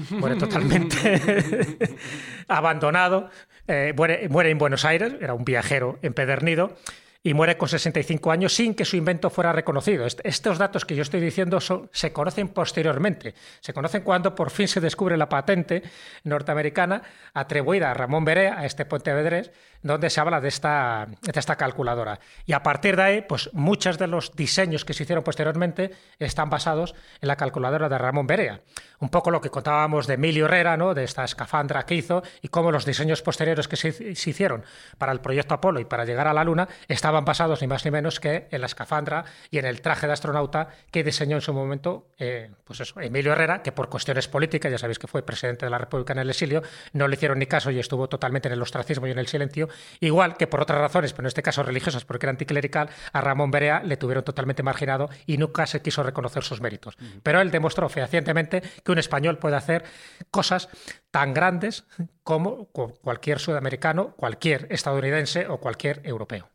muere 0.09 0.35
totalmente 0.39 1.77
abandonado, 2.47 3.29
eh, 3.67 3.93
muere 3.95 4.49
en 4.49 4.57
Buenos 4.57 4.83
Aires, 4.85 5.13
era 5.21 5.33
un 5.33 5.45
viajero 5.45 5.99
empedernido 6.01 6.75
y 7.21 7.33
muere 7.33 7.57
con 7.57 7.67
65 7.67 8.31
años 8.31 8.53
sin 8.53 8.73
que 8.73 8.85
su 8.85 8.95
invento 8.95 9.29
fuera 9.29 9.51
reconocido. 9.51 10.05
estos 10.05 10.57
datos 10.57 10.85
que 10.85 10.95
yo 10.95 11.01
estoy 11.01 11.19
diciendo 11.19 11.59
se 11.91 12.13
conocen 12.13 12.47
posteriormente. 12.49 13.33
Se 13.59 13.73
conocen 13.73 14.03
cuando 14.03 14.35
por 14.35 14.51
fin 14.51 14.67
se 14.67 14.79
descubre 14.79 15.17
la 15.17 15.27
patente 15.27 15.83
norteamericana 16.23 17.01
atribuida 17.33 17.91
a 17.91 17.93
Ramón 17.93 18.23
Berea, 18.23 18.59
a 18.59 18.65
este 18.65 18.85
Pontevedrés, 18.85 19.51
donde 19.81 20.09
se 20.09 20.19
habla 20.19 20.41
de 20.41 20.47
esta, 20.47 21.07
de 21.21 21.39
esta 21.39 21.55
calculadora. 21.55 22.19
Y 22.45 22.53
a 22.53 22.63
partir 22.63 22.95
de 22.95 23.03
ahí, 23.03 23.21
pues 23.21 23.49
muchos 23.53 23.97
de 23.97 24.07
los 24.07 24.35
diseños 24.35 24.85
que 24.85 24.93
se 24.93 25.03
hicieron 25.03 25.23
posteriormente 25.23 25.91
están 26.19 26.49
basados 26.49 26.95
en 27.21 27.27
la 27.27 27.35
calculadora 27.35 27.89
de 27.89 27.97
Ramón 27.97 28.27
Berea. 28.27 28.61
Un 28.99 29.09
poco 29.09 29.31
lo 29.31 29.39
que 29.39 29.49
contábamos 29.49 30.07
de 30.07 30.15
Emilio 30.15 30.45
Herrera, 30.45 30.75
¿no? 30.75 30.93
de 30.93 31.03
esta 31.03 31.23
escafandra 31.23 31.85
que 31.85 31.95
hizo, 31.95 32.23
y 32.41 32.49
cómo 32.49 32.71
los 32.71 32.85
diseños 32.85 33.21
posteriores 33.21 33.67
que 33.67 33.77
se, 33.77 34.15
se 34.15 34.29
hicieron 34.29 34.63
para 34.97 35.11
el 35.11 35.21
proyecto 35.21 35.53
Apolo 35.53 35.79
y 35.79 35.85
para 35.85 36.05
llegar 36.05 36.27
a 36.27 36.33
la 36.33 36.43
Luna 36.43 36.67
estaban 36.87 37.23
basados 37.23 37.61
ni 37.61 37.67
más 37.67 37.85
ni 37.85 37.91
menos 37.91 38.19
que 38.19 38.47
en 38.51 38.61
la 38.61 38.67
escafandra 38.67 39.23
y 39.49 39.57
en 39.59 39.65
el 39.65 39.81
traje 39.81 40.07
de 40.07 40.13
astronauta 40.13 40.67
que 40.91 41.03
diseñó 41.03 41.37
en 41.37 41.41
su 41.41 41.53
momento 41.53 42.09
eh, 42.17 42.51
pues 42.65 42.81
eso, 42.81 42.99
Emilio 42.99 43.31
Herrera, 43.31 43.63
que 43.63 43.71
por 43.71 43.89
cuestiones 43.89 44.27
políticas, 44.27 44.71
ya 44.71 44.77
sabéis 44.77 44.99
que 44.99 45.07
fue 45.07 45.23
presidente 45.23 45.65
de 45.65 45.69
la 45.69 45.77
República 45.77 46.13
en 46.13 46.19
el 46.19 46.29
exilio, 46.29 46.61
no 46.93 47.07
le 47.07 47.15
hicieron 47.15 47.39
ni 47.39 47.45
caso 47.45 47.71
y 47.71 47.79
estuvo 47.79 48.09
totalmente 48.09 48.47
en 48.49 48.53
el 48.53 48.61
ostracismo 48.61 49.07
y 49.07 49.11
en 49.11 49.19
el 49.19 49.27
silencio, 49.27 49.68
igual 49.99 50.37
que 50.37 50.47
por 50.47 50.61
otras 50.61 50.79
razones, 50.79 51.13
pero 51.13 51.23
en 51.23 51.27
este 51.27 51.41
caso 51.41 51.63
religiosas, 51.63 52.05
porque 52.05 52.25
era 52.25 52.31
anticlerical, 52.31 52.89
a 53.13 53.21
Ramón 53.21 53.51
Berea 53.51 53.81
le 53.83 53.97
tuvieron 53.97 54.23
totalmente 54.23 54.63
marginado 54.63 55.09
y 55.25 55.37
nunca 55.37 55.65
se 55.65 55.81
quiso 55.81 56.03
reconocer 56.03 56.43
sus 56.43 56.61
méritos. 56.61 56.97
Pero 57.23 57.41
él 57.41 57.51
demostró 57.51 57.89
fehacientemente 57.89 58.61
que 58.83 58.91
un 58.91 58.99
español 58.99 59.37
puede 59.37 59.55
hacer 59.55 59.83
cosas 60.31 60.69
tan 61.11 61.33
grandes 61.33 61.85
como 62.23 62.65
cualquier 62.65 63.39
sudamericano, 63.39 64.13
cualquier 64.15 64.67
estadounidense 64.69 65.47
o 65.47 65.57
cualquier 65.57 66.01
europeo. 66.03 66.49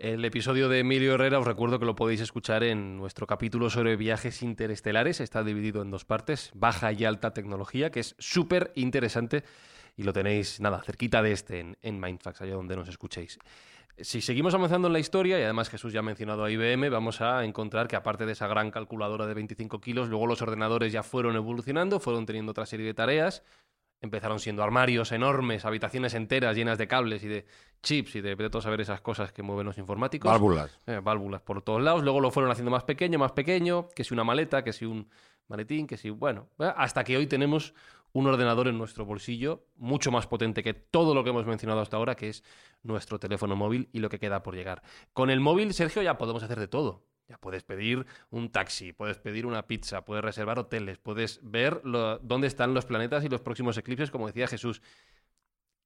El 0.00 0.24
episodio 0.24 0.70
de 0.70 0.78
Emilio 0.78 1.12
Herrera 1.12 1.38
os 1.38 1.46
recuerdo 1.46 1.78
que 1.78 1.84
lo 1.84 1.94
podéis 1.94 2.22
escuchar 2.22 2.64
en 2.64 2.96
nuestro 2.96 3.26
capítulo 3.26 3.68
sobre 3.68 3.96
viajes 3.96 4.42
interestelares. 4.42 5.20
Está 5.20 5.44
dividido 5.44 5.82
en 5.82 5.90
dos 5.90 6.06
partes, 6.06 6.50
baja 6.54 6.90
y 6.90 7.04
alta 7.04 7.34
tecnología, 7.34 7.90
que 7.90 8.00
es 8.00 8.16
súper 8.18 8.72
interesante 8.76 9.44
y 9.96 10.02
lo 10.02 10.12
tenéis, 10.12 10.60
nada, 10.60 10.82
cerquita 10.82 11.22
de 11.22 11.32
este 11.32 11.60
en, 11.60 11.76
en 11.82 12.00
Mindfax, 12.00 12.42
allá 12.42 12.54
donde 12.54 12.76
nos 12.76 12.88
escuchéis. 12.88 13.38
Si 14.02 14.22
seguimos 14.22 14.54
avanzando 14.54 14.86
en 14.86 14.94
la 14.94 14.98
historia, 14.98 15.38
y 15.38 15.42
además 15.42 15.68
Jesús 15.68 15.92
ya 15.92 16.00
ha 16.00 16.02
mencionado 16.02 16.44
a 16.44 16.50
IBM, 16.50 16.88
vamos 16.88 17.20
a 17.20 17.44
encontrar 17.44 17.86
que 17.86 17.96
aparte 17.96 18.24
de 18.24 18.32
esa 18.32 18.46
gran 18.46 18.70
calculadora 18.70 19.26
de 19.26 19.34
25 19.34 19.80
kilos, 19.80 20.08
luego 20.08 20.26
los 20.26 20.40
ordenadores 20.40 20.90
ya 20.92 21.02
fueron 21.02 21.36
evolucionando, 21.36 22.00
fueron 22.00 22.24
teniendo 22.24 22.52
otra 22.52 22.64
serie 22.64 22.86
de 22.86 22.94
tareas, 22.94 23.42
empezaron 24.00 24.40
siendo 24.40 24.62
armarios 24.62 25.12
enormes, 25.12 25.66
habitaciones 25.66 26.14
enteras 26.14 26.56
llenas 26.56 26.78
de 26.78 26.88
cables 26.88 27.22
y 27.24 27.28
de 27.28 27.46
chips 27.82 28.16
y 28.16 28.20
de, 28.22 28.34
de 28.34 28.50
a 28.52 28.60
saber 28.62 28.80
esas 28.80 29.02
cosas 29.02 29.32
que 29.32 29.42
mueven 29.42 29.66
los 29.66 29.76
informáticos. 29.76 30.30
Válvulas. 30.30 30.80
Eh, 30.86 31.00
válvulas 31.02 31.42
por 31.42 31.60
todos 31.60 31.82
lados. 31.82 32.02
Luego 32.02 32.20
lo 32.20 32.30
fueron 32.30 32.50
haciendo 32.50 32.70
más 32.70 32.84
pequeño, 32.84 33.18
más 33.18 33.32
pequeño, 33.32 33.88
que 33.94 34.04
si 34.04 34.14
una 34.14 34.24
maleta, 34.24 34.64
que 34.64 34.72
si 34.72 34.86
un 34.86 35.10
maletín, 35.48 35.86
que 35.86 35.98
si, 35.98 36.08
bueno, 36.08 36.48
eh, 36.58 36.72
hasta 36.74 37.04
que 37.04 37.18
hoy 37.18 37.26
tenemos 37.26 37.74
un 38.12 38.26
ordenador 38.26 38.68
en 38.68 38.78
nuestro 38.78 39.04
bolsillo 39.04 39.66
mucho 39.76 40.10
más 40.10 40.26
potente 40.26 40.62
que 40.62 40.74
todo 40.74 41.14
lo 41.14 41.24
que 41.24 41.30
hemos 41.30 41.46
mencionado 41.46 41.80
hasta 41.80 41.96
ahora, 41.96 42.16
que 42.16 42.28
es 42.28 42.44
nuestro 42.82 43.18
teléfono 43.18 43.56
móvil 43.56 43.88
y 43.92 44.00
lo 44.00 44.08
que 44.08 44.18
queda 44.18 44.42
por 44.42 44.54
llegar. 44.54 44.82
Con 45.12 45.30
el 45.30 45.40
móvil, 45.40 45.72
Sergio, 45.74 46.02
ya 46.02 46.18
podemos 46.18 46.42
hacer 46.42 46.58
de 46.58 46.68
todo. 46.68 47.04
Ya 47.28 47.38
puedes 47.38 47.62
pedir 47.62 48.06
un 48.30 48.50
taxi, 48.50 48.92
puedes 48.92 49.18
pedir 49.18 49.46
una 49.46 49.68
pizza, 49.68 50.04
puedes 50.04 50.24
reservar 50.24 50.58
hoteles, 50.58 50.98
puedes 50.98 51.38
ver 51.44 51.80
dónde 51.84 52.48
están 52.48 52.74
los 52.74 52.86
planetas 52.86 53.24
y 53.24 53.28
los 53.28 53.40
próximos 53.40 53.78
eclipses, 53.78 54.10
como 54.10 54.26
decía 54.26 54.48
Jesús. 54.48 54.82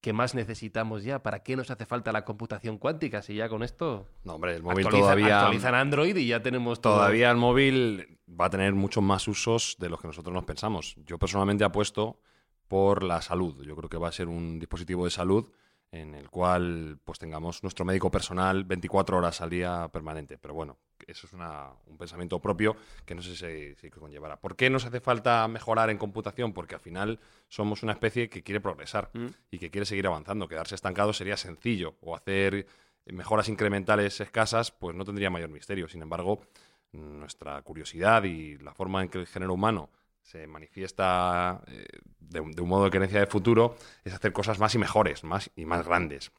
¿Qué 0.04 0.12
más 0.12 0.34
necesitamos 0.34 1.02
ya? 1.02 1.22
¿Para 1.22 1.42
qué 1.42 1.56
nos 1.56 1.70
hace 1.70 1.86
falta 1.86 2.12
la 2.12 2.26
computación 2.26 2.76
cuántica? 2.76 3.22
Si 3.22 3.36
ya 3.36 3.48
con 3.48 3.62
esto. 3.62 4.06
No, 4.22 4.34
hombre, 4.34 4.54
el 4.54 4.62
móvil 4.62 4.86
todavía. 4.86 5.38
Actualizan 5.40 5.74
Android 5.74 6.14
y 6.14 6.26
ya 6.26 6.42
tenemos 6.42 6.82
todo. 6.82 6.96
Todavía 6.96 7.30
el 7.30 7.38
móvil 7.38 8.18
va 8.28 8.44
a 8.44 8.50
tener 8.50 8.74
muchos 8.74 9.02
más 9.02 9.26
usos 9.28 9.76
de 9.78 9.88
los 9.88 9.98
que 9.98 10.08
nosotros 10.08 10.34
nos 10.34 10.44
pensamos. 10.44 10.94
Yo 11.06 11.18
personalmente 11.18 11.64
apuesto 11.64 12.20
por 12.68 13.02
la 13.02 13.22
salud. 13.22 13.64
Yo 13.64 13.74
creo 13.76 13.88
que 13.88 13.96
va 13.96 14.08
a 14.08 14.12
ser 14.12 14.28
un 14.28 14.58
dispositivo 14.58 15.06
de 15.06 15.10
salud 15.10 15.50
en 15.90 16.14
el 16.14 16.28
cual 16.28 16.98
pues 17.02 17.18
tengamos 17.18 17.62
nuestro 17.62 17.86
médico 17.86 18.10
personal 18.10 18.64
24 18.64 19.16
horas 19.16 19.40
al 19.40 19.48
día 19.48 19.88
permanente. 19.90 20.36
Pero 20.36 20.52
bueno, 20.52 20.76
eso 21.06 21.26
es 21.26 21.32
un 21.32 21.98
pensamiento 21.98 22.40
propio 22.40 22.76
que 23.04 23.14
no 23.14 23.22
sé 23.22 23.36
si, 23.36 23.74
si 23.74 23.90
conllevará. 23.90 24.40
¿Por 24.40 24.56
qué 24.56 24.70
nos 24.70 24.84
hace 24.84 25.00
falta 25.00 25.46
mejorar 25.48 25.90
en 25.90 25.98
computación? 25.98 26.52
Porque 26.52 26.74
al 26.74 26.80
final 26.80 27.20
somos 27.48 27.82
una 27.82 27.92
especie 27.92 28.28
que 28.28 28.42
quiere 28.42 28.60
progresar 28.60 29.10
mm. 29.12 29.26
y 29.50 29.58
que 29.58 29.70
quiere 29.70 29.86
seguir 29.86 30.06
avanzando. 30.06 30.48
Quedarse 30.48 30.74
estancado 30.74 31.12
sería 31.12 31.36
sencillo 31.36 31.96
o 32.00 32.14
hacer 32.14 32.66
mejoras 33.06 33.48
incrementales 33.48 34.20
escasas, 34.20 34.70
pues 34.70 34.96
no 34.96 35.04
tendría 35.04 35.30
mayor 35.30 35.50
misterio. 35.50 35.88
Sin 35.88 36.02
embargo, 36.02 36.40
nuestra 36.92 37.60
curiosidad 37.62 38.24
y 38.24 38.56
la 38.58 38.72
forma 38.72 39.02
en 39.02 39.08
que 39.08 39.18
el 39.18 39.26
género 39.26 39.54
humano 39.54 39.90
se 40.22 40.46
manifiesta 40.46 41.62
eh, 41.66 41.86
de, 42.18 42.40
un 42.40 42.68
modo 42.68 42.84
de 42.84 42.90
creencia 42.90 43.20
de 43.20 43.26
futuro 43.26 43.76
es 44.04 44.14
hacer 44.14 44.32
cosas 44.32 44.58
más 44.58 44.74
y 44.74 44.78
mejores, 44.78 45.22
más 45.22 45.50
y 45.54 45.66
más 45.66 45.86
grandes. 45.86 46.32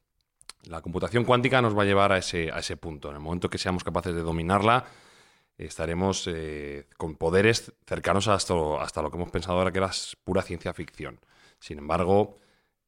La 0.68 0.82
computación 0.82 1.24
cuántica 1.24 1.62
nos 1.62 1.78
va 1.78 1.84
a 1.84 1.86
llevar 1.86 2.12
a 2.12 2.18
ese, 2.18 2.52
a 2.52 2.60
ese 2.60 2.78
punto. 2.78 3.10
En 3.10 3.16
el 3.16 3.22
momento 3.22 3.50
que 3.50 3.58
seamos 3.58 3.84
capaces 3.84 4.14
de 4.16 4.22
dominarla, 4.22 4.86
estaremos 5.58 6.28
eh, 6.28 6.88
con 6.98 7.16
poderes 7.16 7.74
cercanos 7.86 8.28
hasta, 8.28 8.54
hasta 8.82 9.02
lo 9.02 9.10
que 9.10 9.18
hemos 9.18 9.32
pensado 9.32 9.58
ahora 9.58 9.72
que 9.72 9.80
era 9.80 9.92
pura 10.24 10.42
ciencia 10.42 10.74
ficción. 10.74 11.20
Sin 11.60 11.78
embargo, 11.78 12.40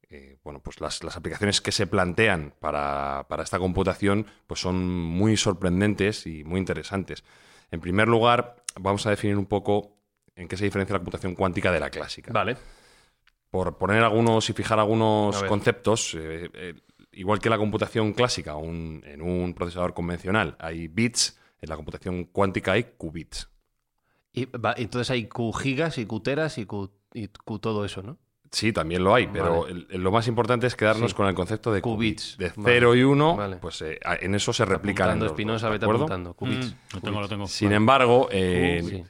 eh, 0.09 0.37
bueno, 0.43 0.61
pues 0.61 0.79
las, 0.81 1.03
aplicaciones 1.15 1.61
que 1.61 1.71
se 1.71 1.87
plantean 1.87 2.53
para, 2.59 3.25
para, 3.29 3.43
esta 3.43 3.59
computación 3.59 4.25
pues 4.47 4.59
son 4.59 4.87
muy 4.87 5.37
sorprendentes 5.37 6.25
y 6.27 6.43
muy 6.43 6.59
interesantes. 6.59 7.23
En 7.71 7.81
primer 7.81 8.07
lugar, 8.07 8.63
vamos 8.79 9.05
a 9.05 9.09
definir 9.09 9.37
un 9.37 9.45
poco 9.45 9.97
en 10.35 10.47
qué 10.47 10.55
se 10.55 10.65
diferencia 10.65 10.93
la 10.93 10.99
computación 10.99 11.35
cuántica 11.35 11.71
de 11.71 11.79
la 11.79 11.89
clásica. 11.89 12.31
Vale. 12.31 12.55
Por 13.49 13.77
poner 13.77 14.03
algunos 14.03 14.49
y 14.49 14.53
fijar 14.53 14.79
algunos 14.79 15.41
conceptos, 15.43 16.15
eh, 16.17 16.75
igual 17.17 17.39
que 17.39 17.49
la 17.49 17.57
computación 17.57 18.13
clásica, 18.13 18.53
en 18.53 19.21
un 19.21 19.53
procesador 19.53 19.93
convencional 19.93 20.55
hay 20.59 20.87
bits, 20.87 21.39
en 21.61 21.69
la 21.69 21.75
computación 21.75 22.25
cuántica 22.25 22.73
hay 22.73 22.85
qubits. 22.97 23.49
Y, 24.33 24.47
entonces 24.77 25.09
hay 25.09 25.25
Q 25.25 25.51
gigas 25.53 25.97
y 25.97 26.05
Q 26.05 26.19
teras 26.19 26.57
y 26.57 26.65
Q, 26.65 26.91
todo 27.59 27.85
eso, 27.85 28.03
¿no? 28.03 28.17
Sí, 28.51 28.71
también 28.71 29.03
lo 29.03 29.13
hay, 29.13 29.27
pero 29.27 29.67
lo 29.67 30.11
más 30.11 30.27
importante 30.27 30.67
es 30.67 30.75
quedarnos 30.75 31.13
con 31.13 31.27
el 31.27 31.35
concepto 31.35 31.73
de 31.73 31.81
qubits. 31.81 32.37
De 32.37 32.49
0 32.49 32.95
y 32.95 33.03
1, 33.03 33.57
pues 33.59 33.81
eh, 33.81 33.99
en 34.21 34.35
eso 34.35 34.53
se 34.53 34.63
replican. 34.63 35.21
Espinosa, 35.23 35.69
vete 35.69 35.85
apuntando. 35.85 36.33
Qubits. 36.33 36.71
Mm, 36.71 36.95
lo 36.95 37.01
tengo, 37.01 37.21
lo 37.21 37.27
tengo. 37.27 37.47
Sin 37.47 37.73
embargo, 37.73 38.29
en 38.31 39.05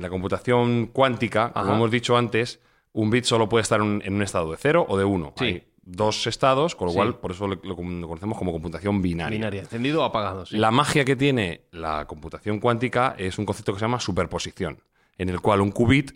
la 0.00 0.08
computación 0.08 0.86
cuántica, 0.86 1.52
como 1.52 1.74
hemos 1.74 1.90
dicho 1.90 2.16
antes, 2.16 2.60
un 2.92 3.10
bit 3.10 3.24
solo 3.24 3.48
puede 3.48 3.62
estar 3.62 3.80
en 3.80 4.14
un 4.14 4.22
estado 4.22 4.50
de 4.50 4.56
0 4.56 4.86
o 4.88 4.96
de 4.96 5.04
1. 5.04 5.34
Hay 5.36 5.67
dos 5.90 6.26
estados, 6.26 6.76
con 6.76 6.88
lo 6.88 6.94
cual 6.94 7.18
por 7.18 7.32
eso 7.32 7.48
lo, 7.48 7.58
conocemos 7.76 8.36
como 8.36 8.52
computación 8.52 9.00
binaria. 9.00 9.38
Binaria, 9.38 9.60
encendido 9.62 10.02
o 10.02 10.04
apagado. 10.04 10.44
La 10.50 10.70
magia 10.70 11.04
que 11.04 11.16
tiene 11.16 11.62
la 11.72 12.06
computación 12.06 12.60
cuántica 12.60 13.14
es 13.18 13.38
un 13.38 13.46
concepto 13.46 13.72
que 13.72 13.78
se 13.78 13.84
llama 13.86 13.98
superposición, 13.98 14.82
en 15.16 15.30
el 15.30 15.40
cual 15.40 15.62
un 15.62 15.72
qubit 15.72 16.12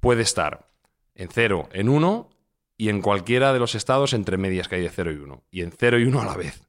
puede 0.00 0.22
estar 0.22 0.68
en 1.14 1.28
0, 1.32 1.70
en 1.72 1.88
1 1.88 2.30
y 2.76 2.88
en 2.90 3.00
cualquiera 3.00 3.52
de 3.52 3.58
los 3.58 3.74
estados 3.74 4.12
entre 4.12 4.36
medias 4.36 4.68
que 4.68 4.76
hay 4.76 4.82
de 4.82 4.90
0 4.90 5.12
y 5.12 5.16
1. 5.16 5.42
Y 5.50 5.62
en 5.62 5.72
0 5.72 5.98
y 5.98 6.04
1 6.04 6.20
a 6.20 6.24
la 6.26 6.36
vez. 6.36 6.62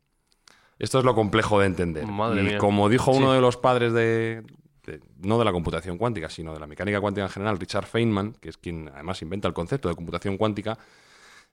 Esto 0.79 0.99
es 0.99 1.05
lo 1.05 1.13
complejo 1.13 1.59
de 1.59 1.65
entender. 1.65 2.05
y 2.05 2.57
como 2.57 2.89
dijo 2.89 3.11
uno 3.11 3.33
de 3.33 3.41
los 3.41 3.57
padres 3.57 3.93
de, 3.93 4.43
no 5.17 5.37
de 5.37 5.45
la 5.45 5.51
computación 5.51 5.97
cuántica, 5.97 6.29
sino 6.29 6.53
de 6.53 6.59
la 6.59 6.67
mecánica 6.67 7.01
cuántica 7.01 7.25
en 7.25 7.31
general, 7.31 7.59
Richard 7.59 7.85
Feynman, 7.85 8.33
que 8.33 8.49
es 8.49 8.57
quien 8.57 8.89
además 8.93 9.21
inventa 9.21 9.47
el 9.47 9.53
concepto 9.53 9.89
de 9.89 9.95
computación 9.95 10.37
cuántica, 10.37 10.77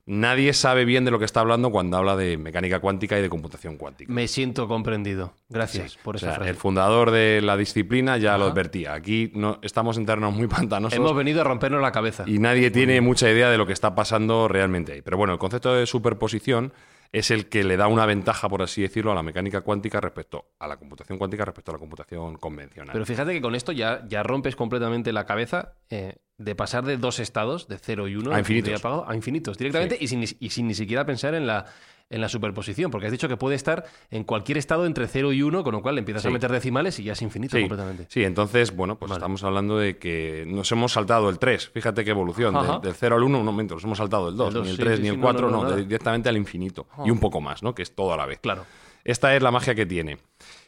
nadie 0.05 0.53
sabe 0.53 0.85
bien 0.85 1.05
de 1.05 1.11
lo 1.11 1.19
que 1.19 1.25
está 1.25 1.39
hablando 1.39 1.71
cuando 1.71 1.97
habla 1.97 2.15
de 2.15 2.37
mecánica 2.37 2.79
cuántica 2.79 3.17
y 3.17 3.21
de 3.21 3.29
computación 3.29 3.77
cuántica. 3.77 4.11
Me 4.11 4.27
siento 4.27 4.67
comprendido. 4.67 5.33
Gracias 5.49 5.97
por 5.97 6.15
esa 6.15 6.33
frase. 6.33 6.49
El 6.49 6.55
fundador 6.55 7.11
de 7.11 7.41
la 7.41 7.57
disciplina 7.57 8.17
ya 8.17 8.37
lo 8.37 8.45
advertía. 8.45 8.93
Aquí 8.93 9.31
no, 9.33 9.59
estamos 9.61 9.97
en 9.97 10.05
terrenos 10.05 10.33
muy 10.33 10.47
pantanosos. 10.49 10.97
Hemos 10.97 11.15
venido 11.15 11.41
a 11.41 11.43
rompernos 11.43 11.81
la 11.81 11.91
cabeza. 11.91 12.23
Y 12.27 12.39
nadie 12.39 12.71
tiene 12.71 13.01
mucha 13.01 13.29
idea 13.29 13.49
de 13.49 13.57
lo 13.57 13.65
que 13.65 13.73
está 13.73 13.95
pasando 13.95 14.47
realmente 14.47 14.93
ahí. 14.93 15.01
Pero 15.01 15.17
bueno, 15.17 15.33
el 15.33 15.39
concepto 15.39 15.73
de 15.73 15.85
superposición 15.85 16.73
es 17.13 17.29
el 17.29 17.47
que 17.47 17.63
le 17.63 17.77
da 17.77 17.87
una 17.87 18.07
ventaja, 18.07 18.49
por 18.49 18.63
así 18.63 18.81
decirlo, 18.81 19.11
a 19.11 19.15
la 19.15 19.21
mecánica 19.21 19.61
cuántica 19.61 20.01
respecto 20.01 20.53
a 20.59 20.67
la 20.67 20.77
computación 20.77 21.19
cuántica 21.19 21.45
respecto 21.45 21.69
a 21.71 21.75
la 21.75 21.79
computación 21.79 22.37
convencional. 22.37 22.91
Pero 22.91 23.05
fíjate 23.05 23.33
que 23.33 23.41
con 23.41 23.53
esto 23.53 23.71
ya, 23.71 24.03
ya 24.07 24.23
rompes 24.23 24.55
completamente 24.55 25.13
la 25.13 25.25
cabeza 25.25 25.75
eh, 25.91 26.15
de 26.37 26.55
pasar 26.55 26.85
de 26.85 26.97
dos 26.97 27.19
estados, 27.19 27.67
de 27.67 27.77
0 27.77 28.07
y 28.07 28.15
1, 28.15 28.33
a 28.33 28.39
infinitos, 28.39 28.83
a 28.85 29.15
infinitos 29.15 29.57
directamente 29.57 29.97
y, 29.99 30.07
sin, 30.07 30.23
y 30.23 30.49
sin 30.49 30.67
ni 30.67 30.73
siquiera 30.73 31.05
pensar 31.05 31.35
en 31.35 31.47
la 31.47 31.65
en 32.13 32.21
la 32.21 32.29
superposición, 32.29 32.91
porque 32.91 33.07
has 33.07 33.11
dicho 33.11 33.27
que 33.27 33.37
puede 33.37 33.55
estar 33.55 33.85
en 34.11 34.23
cualquier 34.23 34.59
estado 34.59 34.85
entre 34.85 35.07
0 35.07 35.33
y 35.33 35.41
1, 35.41 35.63
con 35.63 35.73
lo 35.73 35.81
cual 35.81 35.95
le 35.95 35.99
empiezas 35.99 36.25
a 36.25 36.29
meter 36.29 36.51
decimales 36.51 36.99
y 36.99 37.03
ya 37.03 37.13
es 37.13 37.21
infinito 37.23 37.59
completamente. 37.59 38.05
Sí, 38.09 38.23
entonces, 38.23 38.75
bueno, 38.75 38.99
pues 38.99 39.11
estamos 39.11 39.43
hablando 39.43 39.79
de 39.79 39.97
que 39.97 40.45
nos 40.47 40.71
hemos 40.71 40.91
saltado 40.91 41.29
el 41.29 41.39
3. 41.39 41.69
Fíjate 41.69 42.03
qué 42.03 42.11
evolución. 42.11 42.55
del 42.81 42.93
0 42.93 43.15
al 43.15 43.23
1, 43.23 43.39
un 43.39 43.45
momento, 43.45 43.73
nos 43.73 43.83
hemos 43.83 43.97
saltado 43.97 44.29
el 44.29 44.37
2, 44.37 44.53
ni 44.63 44.69
el 44.69 44.77
3, 44.77 44.99
ni 44.99 45.07
el 45.07 45.19
4, 45.19 45.49
no, 45.49 45.75
directamente 45.75 46.29
al 46.29 46.37
infinito. 46.37 46.87
Y 47.03 47.09
un 47.09 47.19
poco 47.19 47.41
más, 47.41 47.63
¿no? 47.63 47.73
Que 47.73 47.81
es 47.81 47.95
todo 47.95 48.13
a 48.13 48.17
la 48.17 48.25
vez. 48.27 48.39
Claro. 48.41 48.65
Esta 49.03 49.35
es 49.35 49.41
la 49.41 49.51
magia 49.51 49.75
que 49.75 49.85
tiene. 49.85 50.19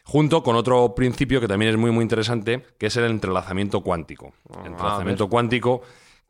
Junto 0.08 0.44
con 0.44 0.56
otro 0.56 0.94
principio 0.94 1.42
que 1.42 1.48
también 1.48 1.72
es 1.72 1.78
muy, 1.78 1.90
muy 1.90 2.04
interesante, 2.04 2.64
que 2.78 2.86
es 2.86 2.96
el 2.96 3.06
entrelazamiento 3.06 3.82
cuántico. 3.82 4.34
El 4.50 4.60
ah, 4.60 4.68
entrelazamiento 4.68 5.28
cuántico, 5.28 5.82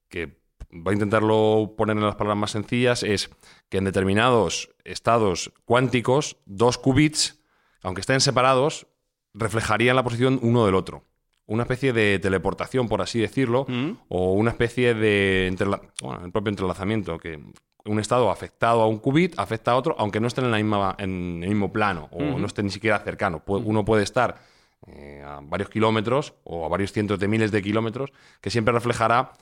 que 0.07 0.39
voy 0.71 0.93
a 0.93 0.95
intentarlo 0.95 1.73
poner 1.77 1.97
en 1.97 2.03
las 2.03 2.15
palabras 2.15 2.37
más 2.37 2.51
sencillas, 2.51 3.03
es 3.03 3.29
que 3.69 3.77
en 3.77 3.83
determinados 3.83 4.69
estados 4.85 5.51
cuánticos, 5.65 6.37
dos 6.45 6.77
qubits, 6.77 7.43
aunque 7.83 7.99
estén 7.99 8.21
separados, 8.21 8.87
reflejarían 9.33 9.97
la 9.97 10.03
posición 10.03 10.39
uno 10.41 10.65
del 10.65 10.75
otro. 10.75 11.03
Una 11.45 11.63
especie 11.63 11.91
de 11.91 12.17
teleportación, 12.19 12.87
por 12.87 13.01
así 13.01 13.19
decirlo, 13.19 13.65
mm. 13.67 13.91
o 14.07 14.33
una 14.33 14.51
especie 14.51 14.93
de 14.93 15.53
bueno, 16.01 16.25
el 16.25 16.31
propio 16.31 16.49
entrelazamiento, 16.49 17.17
que 17.19 17.43
un 17.85 17.99
estado 17.99 18.31
afectado 18.31 18.81
a 18.81 18.87
un 18.87 18.99
qubit 18.99 19.37
afecta 19.37 19.71
a 19.71 19.75
otro, 19.75 19.95
aunque 19.97 20.19
no 20.19 20.27
estén 20.27 20.45
en, 20.45 20.51
la 20.51 20.57
misma, 20.57 20.95
en 20.97 21.41
el 21.43 21.49
mismo 21.49 21.71
plano 21.71 22.09
o 22.11 22.21
no 22.21 22.45
estén 22.45 22.65
ni 22.65 22.71
siquiera 22.71 22.99
cercano. 22.99 23.43
Uno 23.45 23.85
puede 23.85 24.03
estar 24.03 24.39
eh, 24.87 25.23
a 25.25 25.39
varios 25.41 25.69
kilómetros 25.69 26.33
o 26.43 26.65
a 26.65 26.69
varios 26.69 26.91
cientos 26.91 27.19
de 27.19 27.27
miles 27.27 27.51
de 27.51 27.61
kilómetros, 27.61 28.11
que 28.41 28.49
siempre 28.49 28.73
reflejará 28.73 29.33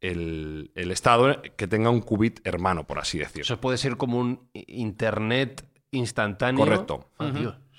el, 0.00 0.70
estado 0.74 1.40
que 1.56 1.66
tenga 1.66 1.90
un 1.90 2.00
qubit 2.00 2.46
hermano, 2.46 2.86
por 2.86 2.98
así 2.98 3.18
decirlo. 3.18 3.42
Eso 3.42 3.60
puede 3.60 3.78
ser 3.78 3.96
como 3.96 4.18
un 4.18 4.48
Internet 4.52 5.64
instantáneo. 5.90 6.64
Correcto. 6.64 7.10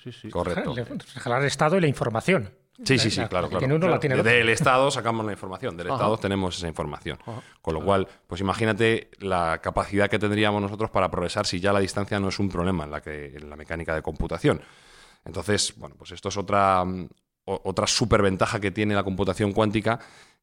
Sí, 0.02 0.12
sí. 0.12 0.30
Correcto. 0.30 0.74
Reflejar 0.74 1.40
el 1.40 1.46
estado 1.46 1.76
y 1.76 1.80
la 1.80 1.88
información. 1.88 2.50
Sí, 2.84 2.98
sí, 2.98 3.10
sí, 3.10 3.24
claro, 3.24 3.48
claro. 3.48 4.22
del 4.22 4.48
Estado 4.50 4.90
sacamos 4.90 5.24
la 5.24 5.32
información, 5.32 5.76
del 5.76 5.88
Estado 5.88 6.18
tenemos 6.18 6.56
esa 6.56 6.68
información. 6.68 7.18
Con 7.62 7.74
lo 7.74 7.84
cual, 7.84 8.06
pues 8.26 8.40
imagínate 8.40 9.10
la 9.18 9.60
capacidad 9.62 10.10
que 10.10 10.18
tendríamos 10.18 10.60
nosotros 10.60 10.90
para 10.90 11.10
progresar 11.10 11.46
si 11.46 11.60
ya 11.60 11.72
la 11.72 11.80
distancia 11.80 12.20
no 12.20 12.28
es 12.28 12.38
un 12.38 12.48
problema 12.48 12.84
en 12.84 12.90
la, 12.90 13.00
que, 13.00 13.36
en 13.36 13.48
la 13.48 13.56
mecánica 13.56 13.94
de 13.94 14.02
computación. 14.02 14.60
Entonces, 15.24 15.74
bueno, 15.76 15.96
pues 15.98 16.12
esto 16.12 16.28
es 16.28 16.36
otra, 16.36 16.84
mm, 16.84 17.08
otra 17.44 17.86
superventaja 17.86 18.60
que 18.60 18.70
tiene 18.70 18.94
la 18.94 19.04
computación 19.04 19.52
cuántica 19.52 19.98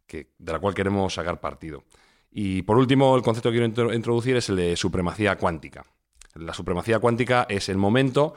que, 0.08 0.32
de 0.38 0.52
la 0.52 0.60
cual 0.60 0.74
queremos 0.74 1.14
sacar 1.14 1.40
partido. 1.40 1.84
Y 2.32 2.64
por 2.64 2.78
último, 2.78 3.16
el 3.16 3.22
concepto 3.22 3.52
que 3.52 3.60
quiero 3.60 3.94
introducir 3.94 4.36
es 4.36 4.50
el 4.50 4.56
de 4.56 4.76
supremacía 4.76 5.38
cuántica. 5.38 5.86
La 6.34 6.54
supremacía 6.54 7.00
cuántica 7.00 7.46
es 7.48 7.70
el 7.70 7.78
momento 7.78 8.34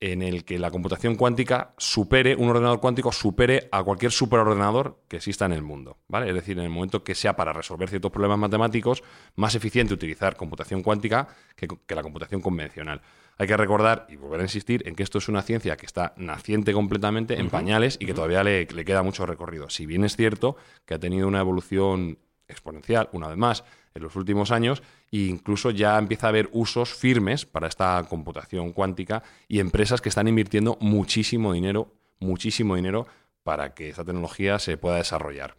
en 0.00 0.22
el 0.22 0.44
que 0.44 0.58
la 0.58 0.70
computación 0.70 1.16
cuántica 1.16 1.74
supere, 1.78 2.36
un 2.36 2.50
ordenador 2.50 2.80
cuántico 2.80 3.12
supere 3.12 3.68
a 3.72 3.82
cualquier 3.82 4.12
superordenador 4.12 5.00
que 5.08 5.16
exista 5.16 5.46
en 5.46 5.52
el 5.52 5.62
mundo. 5.62 5.98
¿vale? 6.08 6.28
Es 6.28 6.34
decir, 6.34 6.58
en 6.58 6.64
el 6.64 6.70
momento 6.70 7.02
que 7.02 7.14
sea 7.14 7.34
para 7.34 7.52
resolver 7.52 7.88
ciertos 7.88 8.12
problemas 8.12 8.38
matemáticos, 8.38 9.02
más 9.36 9.54
eficiente 9.54 9.94
utilizar 9.94 10.36
computación 10.36 10.82
cuántica 10.82 11.28
que, 11.54 11.68
la 11.94 12.02
computación 12.02 12.42
convencional. 12.42 13.00
Hay 13.38 13.46
que 13.46 13.56
recordar 13.56 14.06
y 14.08 14.16
volver 14.16 14.40
a 14.40 14.44
insistir 14.44 14.86
en 14.86 14.94
que 14.94 15.02
esto 15.02 15.18
es 15.18 15.28
una 15.28 15.42
ciencia 15.42 15.76
que 15.76 15.86
está 15.86 16.14
naciente 16.16 16.72
completamente 16.72 17.38
en 17.38 17.50
pañales 17.50 17.96
y 18.00 18.06
que 18.06 18.14
todavía 18.14 18.42
le, 18.42 18.66
le 18.66 18.84
queda 18.84 19.02
mucho 19.02 19.26
recorrido. 19.26 19.70
Si 19.70 19.86
bien 19.86 20.04
es 20.04 20.16
cierto 20.16 20.56
que 20.84 20.94
ha 20.94 20.98
tenido 20.98 21.28
una 21.28 21.40
evolución 21.40 22.18
exponencial, 22.48 23.08
una 23.12 23.28
vez 23.28 23.36
más, 23.36 23.64
en 23.96 24.02
los 24.02 24.16
últimos 24.16 24.50
años 24.50 24.82
e 25.10 25.18
incluso 25.18 25.70
ya 25.70 25.98
empieza 25.98 26.26
a 26.26 26.30
haber 26.30 26.48
usos 26.52 26.94
firmes 26.94 27.46
para 27.46 27.68
esta 27.68 28.04
computación 28.08 28.72
cuántica 28.72 29.22
y 29.48 29.60
empresas 29.60 30.00
que 30.00 30.08
están 30.08 30.28
invirtiendo 30.28 30.78
muchísimo 30.80 31.52
dinero, 31.52 31.92
muchísimo 32.20 32.76
dinero 32.76 33.06
para 33.42 33.74
que 33.74 33.88
esta 33.88 34.04
tecnología 34.04 34.58
se 34.58 34.76
pueda 34.76 34.96
desarrollar. 34.96 35.56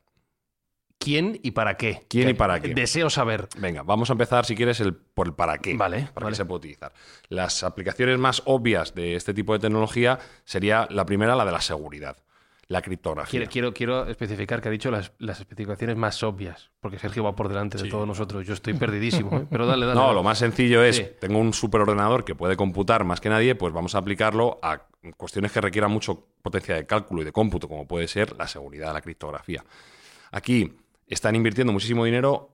¿Quién 0.99 1.39
y 1.43 1.51
para 1.51 1.77
qué? 1.77 2.05
¿Quién 2.09 2.29
y 2.29 2.33
para 2.33 2.59
qué? 2.59 2.73
Deseo 2.73 3.09
saber. 3.09 3.47
Venga, 3.57 3.83
vamos 3.83 4.09
a 4.09 4.13
empezar, 4.13 4.45
si 4.45 4.55
quieres, 4.55 4.79
el, 4.79 4.95
por 4.95 5.27
el 5.27 5.33
para 5.33 5.59
qué. 5.59 5.75
Vale. 5.75 6.09
Para 6.13 6.27
qué 6.29 6.35
se 6.35 6.45
puede 6.45 6.57
utilizar. 6.57 6.91
Las 7.29 7.63
aplicaciones 7.63 8.17
más 8.17 8.41
obvias 8.45 8.95
de 8.95 9.15
este 9.15 9.33
tipo 9.33 9.53
de 9.53 9.59
tecnología 9.59 10.19
sería 10.43 10.88
la 10.89 11.05
primera, 11.05 11.35
la 11.35 11.45
de 11.45 11.51
la 11.51 11.61
seguridad 11.61 12.17
la 12.70 12.82
criptografía. 12.82 13.45
Quiero, 13.45 13.74
quiero, 13.74 14.07
especificar 14.07 14.61
que 14.61 14.68
ha 14.68 14.72
dicho 14.72 14.91
las, 14.91 15.11
especificaciones 15.20 15.95
más 15.95 16.22
obvias, 16.24 16.72
porque 16.82 16.99
Sergio 16.99 17.24
va 17.24 17.36
por 17.36 17.47
delante 17.47 17.78
de 17.78 17.89
todos 17.89 18.05
nosotros. 18.05 18.45
Yo 18.45 18.53
estoy 18.53 18.74
perdidísimo, 18.74 19.38
¿eh? 19.38 19.47
pero 19.49 19.65
dale, 19.65 19.86
dale. 19.86 19.99
No, 19.99 20.13
lo 20.13 20.22
más 20.22 20.39
sencillo 20.39 20.84
es, 20.84 21.18
tengo 21.20 21.39
un 21.39 21.53
superordenador 21.53 22.26
que 22.26 22.36
puede 22.36 22.57
computar 22.57 23.05
más 23.05 23.22
que 23.22 23.30
nadie, 23.30 23.55
pues 23.55 23.74
vamos 23.74 23.95
a 23.95 23.99
aplicarlo 23.99 24.59
a 24.61 24.88
cuestiones 25.15 25.51
que 25.51 25.61
requieran 25.61 25.91
mucho 25.91 26.28
potencia 26.41 26.76
de 26.76 26.86
cálculo 26.86 27.22
y 27.22 27.26
de 27.26 27.32
cómputo, 27.32 27.70
como 27.70 27.88
puede 27.88 28.07
ser 28.07 28.36
la 28.36 28.47
seguridad, 28.47 28.93
la 28.93 29.01
criptografía. 29.01 29.63
Aquí 30.32 30.74
están 31.07 31.36
invirtiendo 31.36 31.72
muchísimo 31.72 32.03
dinero 32.03 32.49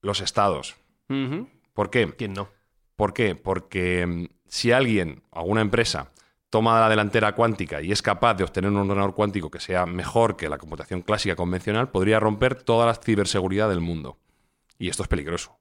los 0.00 0.20
estados. 0.20 0.76
¿Por 1.74 1.90
qué? 1.90 2.10
¿Quién 2.16 2.32
no? 2.32 2.48
¿Por 2.96 3.12
qué? 3.12 3.34
Porque 3.34 4.06
mm, 4.06 4.26
si 4.48 4.72
alguien, 4.72 5.22
alguna 5.30 5.60
empresa, 5.60 6.11
toma 6.52 6.78
la 6.80 6.90
delantera 6.90 7.34
cuántica 7.34 7.80
y 7.80 7.92
es 7.92 8.02
capaz 8.02 8.34
de 8.34 8.44
obtener 8.44 8.70
un 8.70 8.76
ordenador 8.76 9.14
cuántico 9.14 9.50
que 9.50 9.58
sea 9.58 9.86
mejor 9.86 10.36
que 10.36 10.50
la 10.50 10.58
computación 10.58 11.00
clásica 11.00 11.34
convencional, 11.34 11.88
podría 11.88 12.20
romper 12.20 12.62
toda 12.62 12.84
la 12.84 12.94
ciberseguridad 12.94 13.70
del 13.70 13.80
mundo. 13.80 14.18
Y 14.78 14.90
esto 14.90 15.02
es 15.02 15.08
peligroso, 15.08 15.58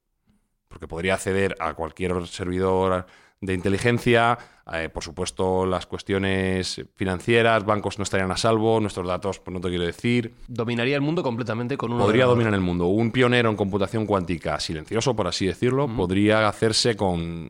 porque 0.68 0.90
podría 0.90 1.14
acceder 1.14 1.56
a 1.62 1.76
cualquier 1.76 2.28
servidor 2.28 3.06
de 3.40 3.54
inteligencia, 3.54 4.38
eh, 4.74 4.90
por 4.90 5.02
supuesto 5.02 5.66
las 5.66 5.86
cuestiones 5.86 6.84
financieras, 6.98 7.64
bancos 7.64 7.98
no 7.98 8.04
estarían 8.04 8.32
a 8.32 8.36
salvo, 8.36 8.82
nuestros 8.82 9.08
datos, 9.08 9.40
pues 9.40 9.54
no 9.54 9.62
te 9.62 9.70
quiero 9.70 9.86
decir. 9.86 10.34
Dominaría 10.50 10.98
el 10.98 11.02
mundo 11.02 11.24
completamente 11.24 11.78
con 11.78 11.94
un... 11.94 12.00
Podría 12.00 12.26
dominar 12.26 12.54
el 12.54 12.60
mundo. 12.60 12.88
Un 12.88 13.14
pionero 13.14 13.50
en 13.50 13.56
computación 13.56 14.06
cuántica 14.06 14.60
silencioso, 14.60 15.16
por 15.16 15.28
así 15.28 15.48
decirlo, 15.48 15.88
podría 15.88 16.50
hacerse 16.50 16.98
con, 16.98 17.50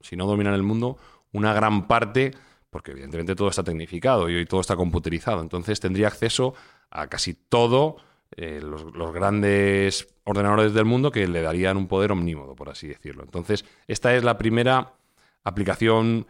si 0.00 0.14
no 0.14 0.26
dominar 0.26 0.52
el 0.52 0.62
mundo, 0.62 0.98
una 1.32 1.54
gran 1.54 1.88
parte 1.88 2.32
porque 2.72 2.92
evidentemente 2.92 3.34
todo 3.34 3.50
está 3.50 3.62
tecnificado 3.62 4.30
y 4.30 4.34
hoy 4.34 4.46
todo 4.46 4.62
está 4.62 4.76
computerizado. 4.76 5.42
Entonces 5.42 5.78
tendría 5.78 6.06
acceso 6.06 6.54
a 6.90 7.06
casi 7.06 7.34
todo 7.34 7.98
eh, 8.34 8.62
los, 8.62 9.12
grandes 9.12 10.08
ordenadores 10.24 10.72
del 10.72 10.86
mundo 10.86 11.12
que 11.12 11.28
le 11.28 11.42
darían 11.42 11.76
un 11.76 11.86
poder 11.86 12.12
omnímodo, 12.12 12.56
por 12.56 12.70
así 12.70 12.88
decirlo. 12.88 13.24
Entonces, 13.24 13.66
esta 13.86 14.16
es 14.16 14.24
la 14.24 14.38
primera 14.38 14.94
aplicación 15.44 16.26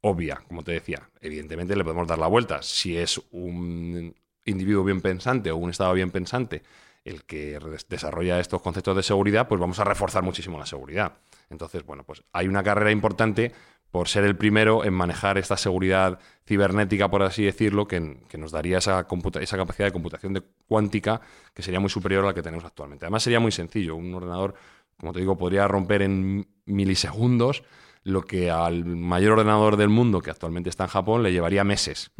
obvia, 0.00 0.44
como 0.46 0.62
te 0.62 0.70
decía. 0.70 1.10
Evidentemente 1.20 1.74
le 1.74 1.82
podemos 1.82 2.06
dar 2.06 2.20
la 2.20 2.28
vuelta. 2.28 2.62
Si 2.62 2.96
es 2.96 3.20
un 3.32 4.14
individuo 4.44 4.84
bien 4.84 5.00
pensante 5.00 5.50
o 5.50 5.56
un 5.56 5.70
estado 5.70 5.92
bien 5.94 6.12
pensante 6.12 6.62
el 7.04 7.24
que 7.24 7.58
desarrolla 7.88 8.38
estos 8.38 8.62
conceptos 8.62 8.94
de 8.94 9.02
seguridad, 9.02 9.48
pues 9.48 9.60
vamos 9.60 9.80
a 9.80 9.84
reforzar 9.84 10.22
muchísimo 10.22 10.56
la 10.56 10.66
seguridad. 10.66 11.14
Entonces, 11.48 11.84
bueno, 11.84 12.04
pues 12.04 12.22
hay 12.32 12.46
una 12.46 12.62
carrera 12.62 12.92
importante 12.92 13.52
por 13.90 14.08
ser 14.08 14.24
el 14.24 14.36
primero 14.36 14.84
en 14.84 14.94
manejar 14.94 15.36
esta 15.38 15.56
seguridad 15.56 16.18
cibernética, 16.46 17.10
por 17.10 17.22
así 17.22 17.44
decirlo, 17.44 17.88
que, 17.88 18.00
nos 18.38 18.52
daría 18.52 18.78
esa, 18.78 19.06
esa 19.40 19.56
capacidad 19.56 19.88
de 19.88 19.92
computación 19.92 20.32
de 20.32 20.42
cuántica 20.68 21.20
que 21.54 21.62
sería 21.62 21.80
muy 21.80 21.90
superior 21.90 22.24
a 22.24 22.28
la 22.28 22.34
que 22.34 22.42
tenemos 22.42 22.64
actualmente. 22.64 23.06
Además 23.06 23.22
sería 23.22 23.40
muy 23.40 23.52
sencillo, 23.52 23.96
un 23.96 24.14
ordenador, 24.14 24.54
como 24.96 25.12
te 25.12 25.20
digo, 25.20 25.36
podría 25.36 25.66
romper 25.66 26.02
en 26.02 26.46
milisegundos 26.66 27.64
lo 28.02 28.22
que 28.22 28.50
al 28.50 28.84
mayor 28.84 29.32
ordenador 29.32 29.76
del 29.76 29.88
mundo, 29.88 30.20
que 30.20 30.30
actualmente 30.30 30.70
está 30.70 30.84
en 30.84 30.90
Japón, 30.90 31.22
le 31.22 31.32
llevaría 31.32 31.64
meses. 31.64 32.12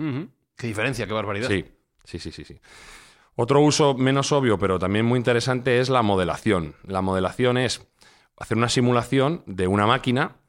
Qué 0.56 0.66
diferencia, 0.66 1.06
qué 1.06 1.12
barbaridad. 1.12 1.48
Sí, 1.48 1.64
sí, 2.04 2.18
sí, 2.18 2.32
sí, 2.32 2.44
sí. 2.44 2.60
Otro 3.36 3.62
uso 3.62 3.94
menos 3.94 4.32
obvio, 4.32 4.58
pero 4.58 4.78
también 4.78 5.06
muy 5.06 5.16
interesante, 5.16 5.80
es 5.80 5.88
la 5.88 6.02
modelación. 6.02 6.74
La 6.86 7.00
modelación 7.00 7.56
es 7.56 7.88
hacer 8.36 8.58
una 8.58 8.68
simulación 8.68 9.42
de 9.46 9.66
una 9.66 9.86
máquina 9.86 10.39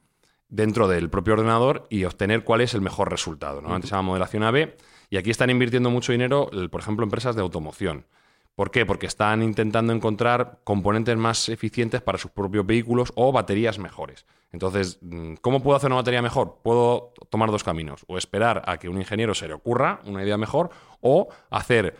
dentro 0.52 0.88
del 0.88 1.10
propio 1.10 1.34
ordenador 1.34 1.88
y 1.90 2.04
obtener 2.04 2.44
cuál 2.44 2.62
es 2.62 2.76
el 2.76 2.82
mejor 2.82 3.10
resultado. 3.10 3.62
¿no? 3.62 3.74
Antes 3.74 3.90
se 3.90 3.96
llama 3.96 4.10
modelación 4.10 4.44
AB 4.44 4.76
y 5.10 5.18
aquí 5.18 5.32
están 5.32 5.50
invirtiendo 5.50 5.90
mucho 5.90 6.12
dinero, 6.12 6.52
por 6.70 6.82
ejemplo, 6.82 7.04
empresas 7.04 7.36
de 7.36 7.42
automoción. 7.42 8.06
¿Por 8.54 8.70
qué? 8.70 8.86
Porque 8.86 9.08
están 9.08 9.42
intentando 9.42 9.94
encontrar 9.94 10.60
componentes 10.66 11.16
más 11.18 11.48
eficientes 11.50 12.02
para 12.02 12.18
sus 12.18 12.32
propios 12.32 12.66
vehículos 12.66 13.14
o 13.16 13.32
baterías 13.32 13.80
mejores. 13.80 14.26
Entonces, 14.52 15.00
mm, 15.02 15.36
¿cómo 15.36 15.64
puedo 15.64 15.78
hacer 15.78 15.88
una 15.88 15.96
batería 15.96 16.22
mejor? 16.22 16.60
Puedo 16.62 17.14
tomar 17.30 17.50
dos 17.50 17.64
caminos. 17.64 18.04
O 18.08 18.18
esperar 18.18 18.62
a 18.66 18.78
que 18.78 18.90
un 18.90 18.98
ingeniero 18.98 19.34
se 19.34 19.48
le 19.48 19.54
ocurra 19.54 20.02
una 20.06 20.22
idea 20.22 20.38
mejor 20.38 20.70
o 21.00 21.30
hacer 21.50 21.96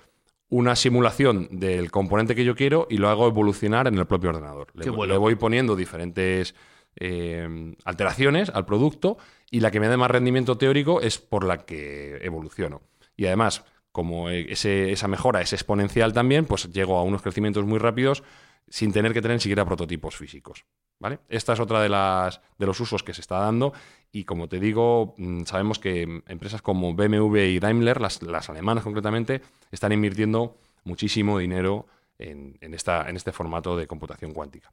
una 0.50 0.76
simulación 0.76 1.48
del 1.52 1.90
componente 1.90 2.36
que 2.36 2.44
yo 2.44 2.56
quiero 2.56 2.86
y 2.90 2.98
lo 2.98 3.08
hago 3.08 3.28
evolucionar 3.28 3.88
en 3.88 3.98
el 3.98 4.06
propio 4.06 4.32
ordenador. 4.32 4.68
Le, 4.74 4.86
le 4.86 5.18
voy 5.18 5.36
poniendo 5.36 5.78
diferentes 5.78 6.54
eh, 6.96 7.76
alteraciones 7.86 8.50
al 8.50 8.66
producto 8.66 9.18
y 9.50 9.60
la 9.60 9.72
que 9.72 9.80
me 9.80 9.88
da 9.88 9.98
más 9.98 10.12
rendimiento 10.12 10.58
teórico 10.58 11.02
es 11.02 11.18
por 11.20 11.46
la 11.46 11.66
que 11.66 12.18
evoluciono. 12.22 12.82
Y 13.16 13.26
además, 13.26 13.66
como 13.92 14.30
esa 14.30 15.08
mejora 15.08 15.42
es 15.42 15.54
exponencial 15.54 16.14
también, 16.14 16.46
pues 16.46 16.72
llego 16.72 16.98
a 16.98 17.04
unos 17.04 17.22
crecimientos 17.22 17.66
muy 17.66 17.80
rápidos 17.80 18.24
sin 18.70 18.94
tener 18.94 19.14
que 19.14 19.22
tener 19.22 19.36
ni 19.36 19.42
siquiera 19.42 19.66
prototipos 19.66 20.16
físicos. 20.16 20.66
¿vale? 21.00 21.20
Esta 21.28 21.54
es 21.54 21.60
otra 21.60 21.82
de, 21.82 21.90
las, 21.90 22.42
de 22.58 22.66
los 22.66 22.80
usos 22.80 23.04
que 23.04 23.14
se 23.14 23.22
está 23.22 23.40
dando 23.40 23.74
y 24.12 24.24
como 24.24 24.48
te 24.48 24.60
digo, 24.60 25.16
mm, 25.18 25.44
sabemos 25.44 25.80
que 25.80 26.22
empresas 26.28 26.62
como 26.62 26.94
BMW 26.94 27.38
y 27.38 27.60
Daimler, 27.60 28.00
las, 28.00 28.50
alemanas 28.50 28.84
concretamente, 28.84 29.42
están 29.72 29.92
invirtiendo 29.92 30.58
muchísimo 30.84 31.40
dinero 31.40 31.88
en, 32.20 32.56
esta, 32.74 33.10
en 33.10 33.16
este 33.16 33.32
formato 33.32 33.76
de 33.76 33.88
computación 33.88 34.32
cuántica. 34.32 34.70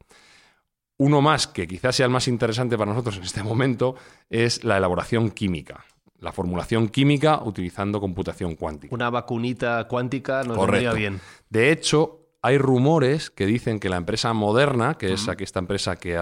Uno 0.99 1.21
más, 1.21 1.47
que 1.47 1.67
quizás 1.67 1.97
sea 1.97 2.07
el 2.07 2.13
más 2.13 2.29
interesante 2.29 2.77
para 2.77 2.91
nosotros 2.91 3.17
en 3.17 3.23
este 3.23 3.43
momento, 3.43 3.95
es 4.29 4.65
la 4.65 4.77
elaboración 4.77 5.31
química. 5.31 5.85
La 6.19 6.33
formulación 6.33 6.89
química 6.89 7.41
utilizando 7.45 8.01
computación 8.01 8.57
cuántica. 8.57 8.95
Una 8.95 9.09
vacunita 9.09 9.87
cuántica 9.87 10.43
nos 10.43 10.59
vendría 10.59 10.93
bien. 10.93 11.21
De 11.49 11.71
hecho, 11.71 12.29
hay 12.43 12.59
rumores 12.59 13.31
que 13.31 13.47
dicen 13.47 13.79
que 13.79 13.89
la 13.89 13.97
empresa 13.97 14.33
Moderna, 14.33 14.95
que 14.95 15.13
es 15.13 15.29
aquí 15.29 15.45
esta 15.45 15.61
empresa 15.61 15.97
que 15.97 16.19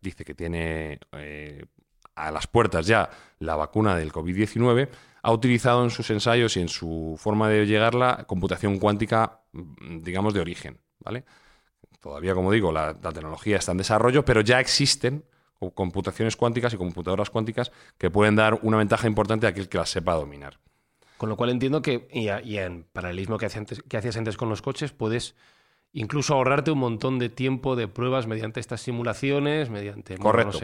dice 0.00 0.24
que 0.24 0.34
tiene 0.34 0.98
eh, 1.12 1.66
a 2.14 2.30
las 2.30 2.46
puertas 2.46 2.86
ya 2.86 3.10
la 3.38 3.56
vacuna 3.56 3.96
del 3.96 4.12
COVID-19, 4.12 4.88
ha 5.22 5.32
utilizado 5.32 5.84
en 5.84 5.90
sus 5.90 6.08
ensayos 6.10 6.56
y 6.56 6.60
en 6.60 6.68
su 6.68 7.16
forma 7.18 7.48
de 7.48 7.66
llegarla 7.66 8.24
computación 8.26 8.78
cuántica, 8.78 9.40
digamos, 10.00 10.32
de 10.32 10.40
origen. 10.40 10.78
¿vale? 11.00 11.24
Todavía, 12.04 12.34
como 12.34 12.52
digo, 12.52 12.70
la, 12.70 12.94
la 13.02 13.12
tecnología 13.12 13.56
está 13.56 13.72
en 13.72 13.78
desarrollo, 13.78 14.26
pero 14.26 14.42
ya 14.42 14.60
existen 14.60 15.24
computaciones 15.72 16.36
cuánticas 16.36 16.74
y 16.74 16.76
computadoras 16.76 17.30
cuánticas 17.30 17.72
que 17.96 18.10
pueden 18.10 18.36
dar 18.36 18.58
una 18.60 18.76
ventaja 18.76 19.06
importante 19.06 19.46
a 19.46 19.50
aquel 19.50 19.70
que 19.70 19.78
las 19.78 19.88
sepa 19.88 20.12
dominar. 20.12 20.58
Con 21.16 21.30
lo 21.30 21.36
cual 21.36 21.48
entiendo 21.48 21.80
que, 21.80 22.06
y, 22.12 22.58
en 22.58 22.84
paralelismo 22.92 23.38
que, 23.38 23.46
antes, 23.46 23.82
que 23.82 23.96
hacías 23.96 24.18
antes 24.18 24.36
con 24.36 24.50
los 24.50 24.60
coches, 24.60 24.92
puedes 24.92 25.34
incluso 25.92 26.34
ahorrarte 26.34 26.72
un 26.72 26.80
montón 26.80 27.18
de 27.18 27.30
tiempo 27.30 27.76
de 27.76 27.88
pruebas 27.88 28.26
mediante 28.26 28.60
estas 28.60 28.82
simulaciones, 28.82 29.70
mediante... 29.70 30.18
Correcto. 30.18 30.58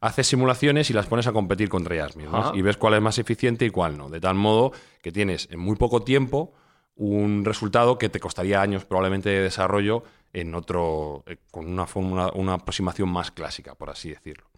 Haces 0.00 0.26
simulaciones 0.26 0.90
y 0.90 0.94
las 0.94 1.06
pones 1.06 1.28
a 1.28 1.32
competir 1.32 1.68
contra 1.68 1.94
ellas 1.94 2.16
mismas 2.16 2.52
y 2.54 2.62
ves 2.62 2.78
cuál 2.78 2.94
es 2.94 3.02
más 3.02 3.18
eficiente 3.18 3.66
y 3.66 3.70
cuál 3.70 3.96
no. 3.96 4.08
De 4.08 4.20
tal 4.20 4.34
modo 4.34 4.72
que 5.02 5.12
tienes 5.12 5.48
en 5.52 5.60
muy 5.60 5.76
poco 5.76 6.02
tiempo 6.02 6.54
un 6.96 7.44
resultado 7.44 7.98
que 7.98 8.08
te 8.08 8.20
costaría 8.20 8.60
años 8.62 8.84
probablemente 8.84 9.28
de 9.28 9.40
desarrollo 9.40 10.02
en 10.32 10.54
otro, 10.54 11.24
eh, 11.26 11.36
con 11.50 11.66
una, 11.66 11.86
fórmula, 11.86 12.30
una 12.34 12.54
aproximación 12.54 13.08
más 13.08 13.30
clásica, 13.30 13.74
por 13.74 13.90
así 13.90 14.10
decirlo. 14.10 14.50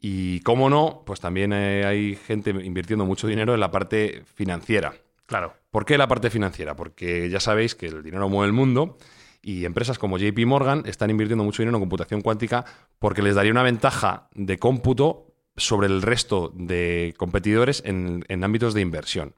Y 0.00 0.40
cómo 0.40 0.70
no, 0.70 1.02
pues 1.04 1.20
también 1.20 1.52
eh, 1.52 1.84
hay 1.84 2.16
gente 2.16 2.50
invirtiendo 2.50 3.04
mucho 3.04 3.26
dinero 3.26 3.54
en 3.54 3.60
la 3.60 3.70
parte 3.70 4.22
financiera. 4.34 4.94
Claro. 5.26 5.54
¿Por 5.70 5.84
qué 5.84 5.98
la 5.98 6.08
parte 6.08 6.30
financiera? 6.30 6.76
Porque 6.76 7.28
ya 7.28 7.40
sabéis 7.40 7.74
que 7.74 7.86
el 7.86 8.02
dinero 8.02 8.28
mueve 8.28 8.46
el 8.46 8.52
mundo 8.52 8.96
y 9.42 9.64
empresas 9.64 9.98
como 9.98 10.18
JP 10.18 10.38
Morgan 10.46 10.82
están 10.86 11.10
invirtiendo 11.10 11.44
mucho 11.44 11.62
dinero 11.62 11.76
en 11.76 11.82
computación 11.82 12.22
cuántica 12.22 12.64
porque 12.98 13.22
les 13.22 13.34
daría 13.34 13.52
una 13.52 13.62
ventaja 13.62 14.28
de 14.34 14.58
cómputo 14.58 15.34
sobre 15.56 15.88
el 15.88 16.02
resto 16.02 16.52
de 16.54 17.14
competidores 17.16 17.82
en, 17.84 18.24
en 18.28 18.44
ámbitos 18.44 18.74
de 18.74 18.80
inversión. 18.80 19.34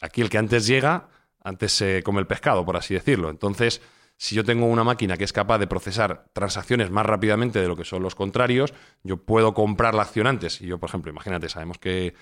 Aquí 0.00 0.20
el 0.20 0.28
que 0.28 0.38
antes 0.38 0.66
llega, 0.66 1.08
antes 1.42 1.72
se 1.72 2.02
come 2.02 2.20
el 2.20 2.26
pescado, 2.26 2.64
por 2.64 2.76
así 2.76 2.94
decirlo. 2.94 3.30
Entonces, 3.30 3.80
si 4.20 4.34
yo 4.34 4.44
tengo 4.44 4.66
una 4.66 4.84
máquina 4.84 5.16
que 5.16 5.24
es 5.24 5.32
capaz 5.32 5.56
de 5.56 5.66
procesar 5.66 6.26
transacciones 6.34 6.90
más 6.90 7.06
rápidamente 7.06 7.58
de 7.58 7.66
lo 7.66 7.74
que 7.74 7.86
son 7.86 8.02
los 8.02 8.14
contrarios, 8.14 8.74
yo 9.02 9.16
puedo 9.16 9.54
comprar 9.54 9.94
la 9.94 10.02
acción 10.02 10.26
antes. 10.26 10.60
Y 10.60 10.66
yo, 10.66 10.76
por 10.76 10.90
ejemplo, 10.90 11.10
imagínate, 11.10 11.48
sabemos 11.48 11.78
que, 11.78 12.12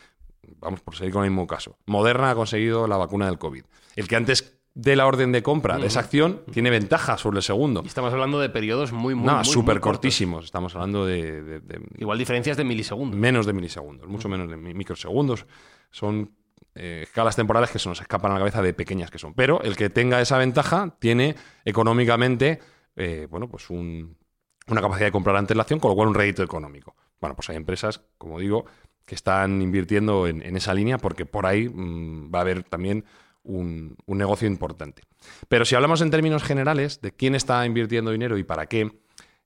vamos 0.60 0.80
por 0.80 0.94
seguir 0.94 1.12
con 1.12 1.24
el 1.24 1.30
mismo 1.30 1.48
caso, 1.48 1.76
Moderna 1.86 2.30
ha 2.30 2.34
conseguido 2.36 2.86
la 2.86 2.96
vacuna 2.96 3.26
del 3.26 3.36
COVID. 3.38 3.64
El 3.96 4.06
que 4.06 4.14
antes 4.14 4.60
de 4.74 4.94
la 4.94 5.08
orden 5.08 5.32
de 5.32 5.42
compra 5.42 5.76
de 5.76 5.88
esa 5.88 5.98
acción 5.98 6.42
tiene 6.52 6.70
ventaja 6.70 7.18
sobre 7.18 7.38
el 7.38 7.42
segundo. 7.42 7.80
Y 7.82 7.88
estamos 7.88 8.12
hablando 8.12 8.38
de 8.38 8.48
periodos 8.48 8.92
muy, 8.92 9.16
muy, 9.16 9.26
no, 9.26 9.42
súper 9.42 9.80
cortísimos. 9.80 10.44
Estamos 10.44 10.76
hablando 10.76 11.04
de, 11.04 11.60
Igual 11.96 12.16
diferencias 12.16 12.56
de 12.56 12.62
milisegundos. 12.62 13.18
Menos 13.18 13.44
de 13.44 13.54
milisegundos, 13.54 14.06
mucho 14.06 14.28
menos 14.28 14.48
de 14.48 14.56
microsegundos. 14.56 15.46
Son 15.90 16.30
eh, 16.74 17.00
escalas 17.02 17.36
temporales 17.36 17.70
que 17.70 17.78
se 17.78 17.88
nos 17.88 18.00
escapan 18.00 18.30
a 18.30 18.34
la 18.34 18.40
cabeza 18.40 18.62
de 18.62 18.72
pequeñas 18.72 19.10
que 19.10 19.18
son. 19.18 19.34
Pero 19.34 19.62
el 19.62 19.76
que 19.76 19.90
tenga 19.90 20.20
esa 20.20 20.38
ventaja 20.38 20.96
tiene 20.98 21.34
económicamente, 21.64 22.60
eh, 22.96 23.26
bueno, 23.30 23.48
pues 23.48 23.68
una 23.70 24.80
capacidad 24.80 25.06
de 25.06 25.12
comprar 25.12 25.36
ante 25.36 25.54
la 25.54 25.62
acción, 25.62 25.80
con 25.80 25.90
lo 25.90 25.94
cual 25.96 26.08
un 26.08 26.14
rédito 26.14 26.42
económico. 26.42 26.94
Bueno, 27.20 27.34
pues 27.34 27.50
hay 27.50 27.56
empresas, 27.56 28.02
como 28.16 28.38
digo, 28.38 28.66
que 29.04 29.14
están 29.14 29.60
invirtiendo 29.62 30.26
en, 30.26 30.56
esa 30.56 30.74
línea 30.74 30.98
porque 30.98 31.26
por 31.26 31.46
ahí 31.46 31.68
mm, 31.68 32.32
va 32.32 32.40
a 32.40 32.42
haber 32.42 32.62
también 32.62 33.04
un, 33.42 33.96
negocio 34.06 34.46
importante. 34.46 35.02
Pero 35.48 35.64
si 35.64 35.74
hablamos 35.74 36.00
en 36.00 36.10
términos 36.10 36.42
generales 36.42 37.00
de 37.00 37.12
quién 37.12 37.34
está 37.34 37.64
invirtiendo 37.66 38.10
dinero 38.10 38.38
y 38.38 38.44
para 38.44 38.66
qué, 38.66 39.00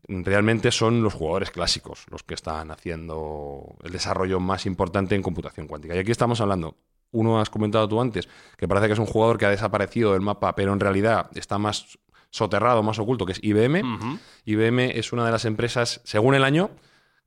realmente 0.09 0.73
son 0.73 1.03
los 1.03 1.15
jugadores 1.15 1.51
clásicos 1.51 2.07
los 2.11 2.25
que 2.25 2.35
están 2.35 2.73
haciendo 2.73 3.77
el 3.85 3.93
desarrollo 3.93 4.41
más 4.41 4.67
importante 4.67 5.15
en 5.15 5.23
computación 5.23 5.69
cuántica. 5.69 5.95
Y 5.95 5.99
aquí 5.99 6.11
estamos 6.11 6.41
hablando 6.41 6.77
uno 7.13 7.41
has 7.41 7.51
comentado 7.51 7.89
tú 7.89 8.01
antes, 8.01 8.29
que 8.57 8.67
parece 8.67 8.89
que 8.89 8.95
es 8.95 8.99
un 8.99 9.07
jugador 9.07 9.39
que 9.39 9.47
ha 9.47 9.51
desaparecido 9.51 10.13
del 10.13 10.23
mapa, 10.23 10.55
pero 10.55 10.73
en 10.73 10.81
realidad 10.81 11.31
está 11.35 11.59
más 11.59 11.99
soterrado, 12.31 12.83
más 12.83 12.99
oculto, 12.99 13.27
que 13.27 13.33
es 13.33 13.41
IBM. 13.43 14.19
IBM 14.47 14.99
es 14.99 15.13
una 15.13 15.25
de 15.25 15.31
las 15.31 15.45
empresas, 15.45 16.01
según 16.05 16.35
el 16.35 16.45
año, 16.45 16.71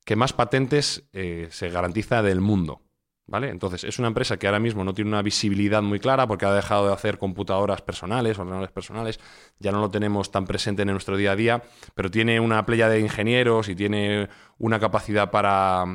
que 0.03 0.15
más 0.15 0.33
patentes 0.33 1.07
eh, 1.13 1.47
se 1.51 1.69
garantiza 1.69 2.21
del 2.21 2.41
mundo. 2.41 2.81
¿Vale? 3.27 3.49
Entonces, 3.49 3.83
es 3.83 3.97
una 3.97 4.07
empresa 4.07 4.38
que 4.38 4.45
ahora 4.45 4.59
mismo 4.59 4.83
no 4.83 4.93
tiene 4.93 5.09
una 5.09 5.23
visibilidad 5.23 5.81
muy 5.81 5.99
clara 5.99 6.27
porque 6.27 6.45
ha 6.45 6.53
dejado 6.53 6.86
de 6.86 6.93
hacer 6.93 7.17
computadoras 7.17 7.81
personales, 7.81 8.38
ordenadores 8.38 8.71
personales, 8.71 9.19
ya 9.57 9.71
no 9.71 9.81
lo 9.81 9.89
tenemos 9.89 10.29
tan 10.29 10.45
presente 10.45 10.83
en 10.83 10.89
nuestro 10.89 11.17
día 11.17 11.31
a 11.31 11.36
día, 11.36 11.63
pero 11.95 12.11
tiene 12.11 12.39
una 12.39 12.63
playa 12.67 12.88
de 12.88 12.99
ingenieros 12.99 13.67
y 13.67 13.75
tiene 13.75 14.29
una 14.59 14.79
capacidad 14.79 15.31
para, 15.31 15.86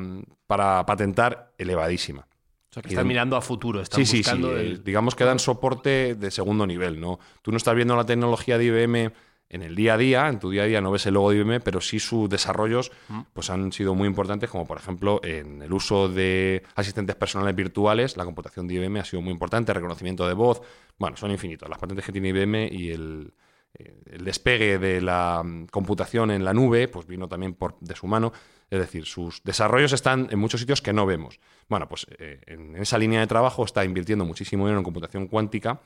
para 0.45 0.85
patentar 0.85 1.53
elevadísima. 1.57 2.27
O 2.71 2.73
sea, 2.73 2.83
que 2.83 2.89
están 2.89 3.05
mirando 3.05 3.35
a 3.35 3.41
futuro, 3.41 3.81
están 3.81 4.05
sí, 4.05 4.23
sí, 4.23 4.23
sí. 4.23 4.81
Digamos 4.83 5.13
que 5.13 5.25
dan 5.25 5.39
soporte 5.39 6.15
de 6.15 6.31
segundo 6.31 6.65
nivel, 6.65 7.01
¿no? 7.01 7.19
Tú 7.41 7.51
no 7.51 7.57
estás 7.57 7.75
viendo 7.75 7.97
la 7.97 8.05
tecnología 8.05 8.57
de 8.57 8.63
IBM 8.65 9.11
en 9.49 9.61
el 9.61 9.75
día 9.75 9.95
a 9.95 9.97
día, 9.97 10.29
en 10.29 10.39
tu 10.39 10.49
día 10.49 10.63
a 10.63 10.65
día 10.65 10.79
no 10.79 10.89
ves 10.91 11.05
el 11.05 11.15
logo 11.15 11.31
de 11.31 11.39
IBM, 11.39 11.59
pero 11.59 11.81
sí 11.81 11.99
sus 11.99 12.29
desarrollos 12.29 12.93
pues 13.33 13.49
han 13.49 13.73
sido 13.73 13.93
muy 13.93 14.07
importantes, 14.07 14.49
como 14.49 14.65
por 14.65 14.77
ejemplo 14.77 15.19
en 15.21 15.61
el 15.61 15.73
uso 15.73 16.07
de 16.07 16.63
asistentes 16.75 17.17
personales 17.17 17.53
virtuales, 17.53 18.15
la 18.15 18.23
computación 18.23 18.69
de 18.69 18.75
IBM 18.75 18.99
ha 18.99 19.03
sido 19.03 19.21
muy 19.21 19.33
importante, 19.33 19.73
reconocimiento 19.73 20.25
de 20.25 20.33
voz, 20.33 20.61
bueno, 20.97 21.17
son 21.17 21.31
infinitos. 21.31 21.67
Las 21.67 21.77
patentes 21.77 22.05
que 22.05 22.13
tiene 22.13 22.29
IBM 22.29 22.69
y 22.71 22.91
el, 22.91 23.33
eh, 23.73 23.93
el 24.11 24.23
despegue 24.23 24.77
de 24.77 25.01
la 25.01 25.41
mm, 25.43 25.65
computación 25.65 26.31
en 26.31 26.45
la 26.45 26.53
nube, 26.53 26.87
pues 26.87 27.05
vino 27.05 27.27
también 27.27 27.53
por, 27.53 27.77
de 27.81 27.95
su 27.95 28.07
mano. 28.07 28.31
Es 28.71 28.79
decir, 28.79 29.05
sus 29.05 29.43
desarrollos 29.43 29.91
están 29.91 30.29
en 30.31 30.39
muchos 30.39 30.61
sitios 30.61 30.81
que 30.81 30.93
no 30.93 31.05
vemos. 31.05 31.39
Bueno, 31.67 31.89
pues 31.89 32.07
eh, 32.17 32.39
en 32.47 32.77
esa 32.77 32.97
línea 32.97 33.19
de 33.19 33.27
trabajo 33.27 33.65
está 33.65 33.83
invirtiendo 33.83 34.23
muchísimo 34.23 34.63
dinero 34.63 34.79
en 34.79 34.85
computación 34.85 35.27
cuántica, 35.27 35.81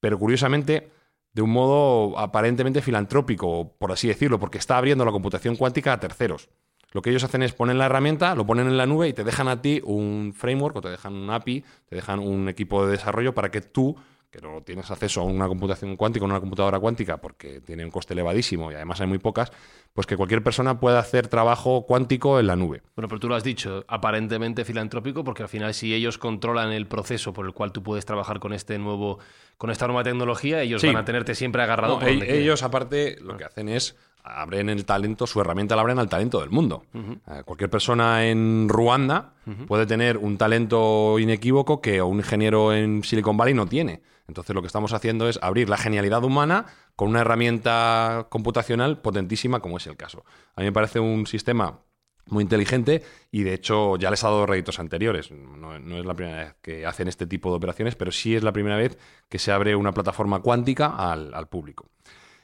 pero 0.00 0.18
curiosamente 0.18 0.90
de 1.32 1.40
un 1.40 1.50
modo 1.50 2.18
aparentemente 2.18 2.82
filantrópico, 2.82 3.76
por 3.78 3.92
así 3.92 4.08
decirlo, 4.08 4.40
porque 4.40 4.58
está 4.58 4.76
abriendo 4.76 5.04
la 5.04 5.12
computación 5.12 5.54
cuántica 5.54 5.92
a 5.92 6.00
terceros. 6.00 6.48
Lo 6.90 7.00
que 7.00 7.10
ellos 7.10 7.24
hacen 7.24 7.44
es 7.44 7.52
poner 7.52 7.76
la 7.76 7.86
herramienta, 7.86 8.34
lo 8.34 8.44
ponen 8.44 8.66
en 8.66 8.76
la 8.76 8.84
nube 8.84 9.08
y 9.08 9.12
te 9.12 9.24
dejan 9.24 9.46
a 9.46 9.62
ti 9.62 9.80
un 9.84 10.34
framework 10.36 10.76
o 10.76 10.80
te 10.82 10.90
dejan 10.90 11.14
un 11.14 11.30
API, 11.30 11.64
te 11.88 11.94
dejan 11.94 12.18
un 12.18 12.48
equipo 12.48 12.84
de 12.84 12.92
desarrollo 12.92 13.34
para 13.34 13.50
que 13.52 13.60
tú 13.60 13.96
que 14.32 14.40
no 14.40 14.62
tienes 14.62 14.90
acceso 14.90 15.20
a 15.20 15.24
una 15.24 15.46
computación 15.46 15.94
cuántica, 15.96 16.24
a 16.24 16.28
una 16.28 16.40
computadora 16.40 16.80
cuántica, 16.80 17.18
porque 17.18 17.60
tiene 17.60 17.84
un 17.84 17.90
coste 17.90 18.14
elevadísimo 18.14 18.72
y 18.72 18.74
además 18.74 18.98
hay 19.02 19.06
muy 19.06 19.18
pocas, 19.18 19.52
pues 19.92 20.06
que 20.06 20.16
cualquier 20.16 20.42
persona 20.42 20.80
pueda 20.80 20.98
hacer 20.98 21.28
trabajo 21.28 21.84
cuántico 21.86 22.40
en 22.40 22.46
la 22.46 22.56
nube. 22.56 22.80
Bueno, 22.96 23.08
pero 23.08 23.20
tú 23.20 23.28
lo 23.28 23.34
has 23.34 23.44
dicho, 23.44 23.84
aparentemente 23.88 24.64
filantrópico, 24.64 25.22
porque 25.22 25.42
al 25.42 25.50
final 25.50 25.74
si 25.74 25.94
ellos 25.94 26.16
controlan 26.16 26.72
el 26.72 26.86
proceso 26.86 27.34
por 27.34 27.44
el 27.44 27.52
cual 27.52 27.72
tú 27.72 27.82
puedes 27.82 28.06
trabajar 28.06 28.40
con 28.40 28.54
este 28.54 28.78
nuevo, 28.78 29.18
con 29.58 29.70
esta 29.70 29.86
nueva 29.86 30.02
tecnología, 30.02 30.62
ellos 30.62 30.82
van 30.82 30.96
a 30.96 31.04
tenerte 31.04 31.34
siempre 31.34 31.62
agarrado. 31.62 31.98
por 31.98 32.08
donde 32.08 32.40
ellos 32.40 32.62
aparte 32.62 33.18
lo 33.20 33.36
que 33.36 33.44
hacen 33.44 33.68
es 33.68 33.96
abren 34.22 34.68
el 34.68 34.84
talento, 34.84 35.26
su 35.26 35.40
herramienta 35.40 35.74
la 35.74 35.82
abren 35.82 35.98
al 35.98 36.08
talento 36.08 36.40
del 36.40 36.50
mundo. 36.50 36.84
Eh, 36.94 37.42
cualquier 37.44 37.70
persona 37.70 38.26
en 38.26 38.68
Ruanda 38.68 39.34
puede 39.66 39.86
tener 39.86 40.18
un 40.18 40.38
talento 40.38 41.18
inequívoco 41.18 41.80
que 41.80 42.00
un 42.02 42.18
ingeniero 42.18 42.72
en 42.72 43.02
Silicon 43.02 43.36
Valley 43.36 43.54
no 43.54 43.66
tiene. 43.66 44.02
Entonces 44.28 44.54
lo 44.54 44.62
que 44.62 44.68
estamos 44.68 44.92
haciendo 44.92 45.28
es 45.28 45.38
abrir 45.42 45.68
la 45.68 45.76
genialidad 45.76 46.22
humana 46.22 46.66
con 46.94 47.08
una 47.08 47.20
herramienta 47.20 48.26
computacional 48.30 49.00
potentísima 49.00 49.60
como 49.60 49.78
es 49.78 49.86
el 49.86 49.96
caso. 49.96 50.24
A 50.54 50.60
mí 50.60 50.66
me 50.66 50.72
parece 50.72 51.00
un 51.00 51.26
sistema 51.26 51.80
muy 52.26 52.44
inteligente 52.44 53.02
y 53.32 53.42
de 53.42 53.54
hecho 53.54 53.96
ya 53.96 54.10
les 54.10 54.22
ha 54.22 54.28
dado 54.28 54.46
réditos 54.46 54.78
anteriores. 54.78 55.32
No, 55.32 55.74
es 55.74 56.06
la 56.06 56.14
primera 56.14 56.36
vez 56.38 56.54
que 56.62 56.86
hacen 56.86 57.08
este 57.08 57.26
tipo 57.26 57.50
de 57.50 57.56
operaciones, 57.56 57.96
pero 57.96 58.12
sí 58.12 58.36
es 58.36 58.44
la 58.44 58.52
primera 58.52 58.76
vez 58.76 58.96
que 59.28 59.40
se 59.40 59.50
abre 59.50 59.74
una 59.74 59.92
plataforma 59.92 60.40
cuántica 60.40 61.10
al 61.10 61.48
público. 61.48 61.90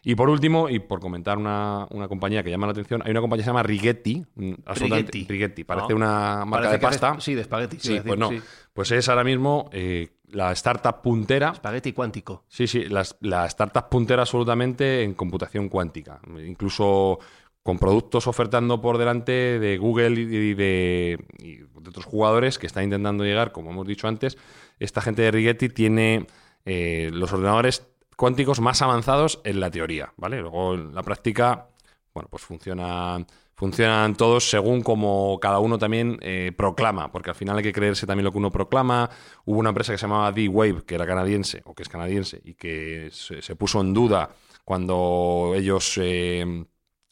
Y 0.02 0.14
por 0.14 0.30
último, 0.30 0.68
y 0.68 0.78
por 0.78 1.00
comentar 1.00 1.38
una, 1.38 1.86
compañía 2.08 2.42
que 2.42 2.50
llama 2.50 2.66
la 2.66 2.72
atención, 2.72 3.02
hay 3.04 3.10
una 3.10 3.20
compañía 3.20 3.42
que 3.42 3.44
se 3.44 3.50
llama 3.50 3.62
Rigetti. 3.62 4.24
Mm, 4.36 4.52
Rigetti. 4.66 5.26
Rigetti. 5.28 5.64
Parece 5.64 5.94
una 5.94 6.44
marca 6.44 6.70
de 6.70 6.78
pasta. 6.78 7.16
sí, 7.20 7.34
de 7.34 7.42
espagueti. 7.42 7.78
Sí, 7.80 8.00
pues 8.04 8.18
no. 8.18 8.30
Pues 8.72 8.92
es 8.92 9.08
ahora 9.08 9.24
mismo 9.24 9.68
eh, 9.72 10.18
la 10.28 10.52
startup 10.52 11.02
puntera. 11.02 11.50
Espagueti 11.50 11.92
cuántico. 11.92 12.44
Sí, 12.48 12.66
sí, 12.66 12.84
la, 12.88 13.46
startup 13.46 13.88
puntera 13.88 14.22
absolutamente 14.22 15.02
en 15.02 15.14
computación 15.14 15.68
cuántica. 15.68 16.20
Incluso 16.46 17.18
con 17.62 17.78
productos 17.78 18.26
ofertando 18.26 18.80
por 18.80 18.96
delante 18.98 19.58
de 19.58 19.76
Google 19.78 20.20
y 20.20 20.54
de, 20.54 21.18
otros 21.74 22.04
jugadores 22.04 22.58
que 22.58 22.66
están 22.66 22.84
intentando 22.84 23.24
llegar, 23.24 23.52
como 23.52 23.70
hemos 23.70 23.86
dicho 23.86 24.08
antes. 24.08 24.38
Esta 24.78 25.00
gente 25.00 25.22
de 25.22 25.30
Rigetti 25.32 25.68
tiene 25.68 26.26
eh, 26.64 27.10
los 27.12 27.32
ordenadores 27.32 27.86
cuánticos 28.18 28.60
más 28.60 28.82
avanzados 28.82 29.40
en 29.44 29.60
la 29.60 29.70
teoría, 29.70 30.12
¿vale? 30.16 30.40
Luego 30.40 30.74
en 30.74 30.92
la 30.92 31.04
práctica, 31.04 31.68
bueno, 32.12 32.28
pues 32.28 32.42
funcionan, 32.42 33.28
funcionan 33.54 34.16
todos 34.16 34.50
según 34.50 34.82
como 34.82 35.38
cada 35.40 35.60
uno 35.60 35.78
también 35.78 36.18
eh, 36.20 36.50
proclama, 36.56 37.12
porque 37.12 37.30
al 37.30 37.36
final 37.36 37.58
hay 37.58 37.62
que 37.62 37.72
creerse 37.72 38.08
también 38.08 38.24
lo 38.24 38.32
que 38.32 38.38
uno 38.38 38.50
proclama. 38.50 39.08
Hubo 39.44 39.60
una 39.60 39.68
empresa 39.68 39.92
que 39.92 39.98
se 39.98 40.06
llamaba 40.06 40.32
D-Wave, 40.32 40.82
que 40.84 40.96
era 40.96 41.06
canadiense, 41.06 41.62
o 41.64 41.76
que 41.76 41.84
es 41.84 41.88
canadiense, 41.88 42.40
y 42.42 42.54
que 42.54 43.08
se, 43.12 43.54
puso 43.54 43.80
en 43.80 43.94
duda 43.94 44.30
cuando 44.64 45.52
ellos, 45.54 45.96
eh, 46.02 46.66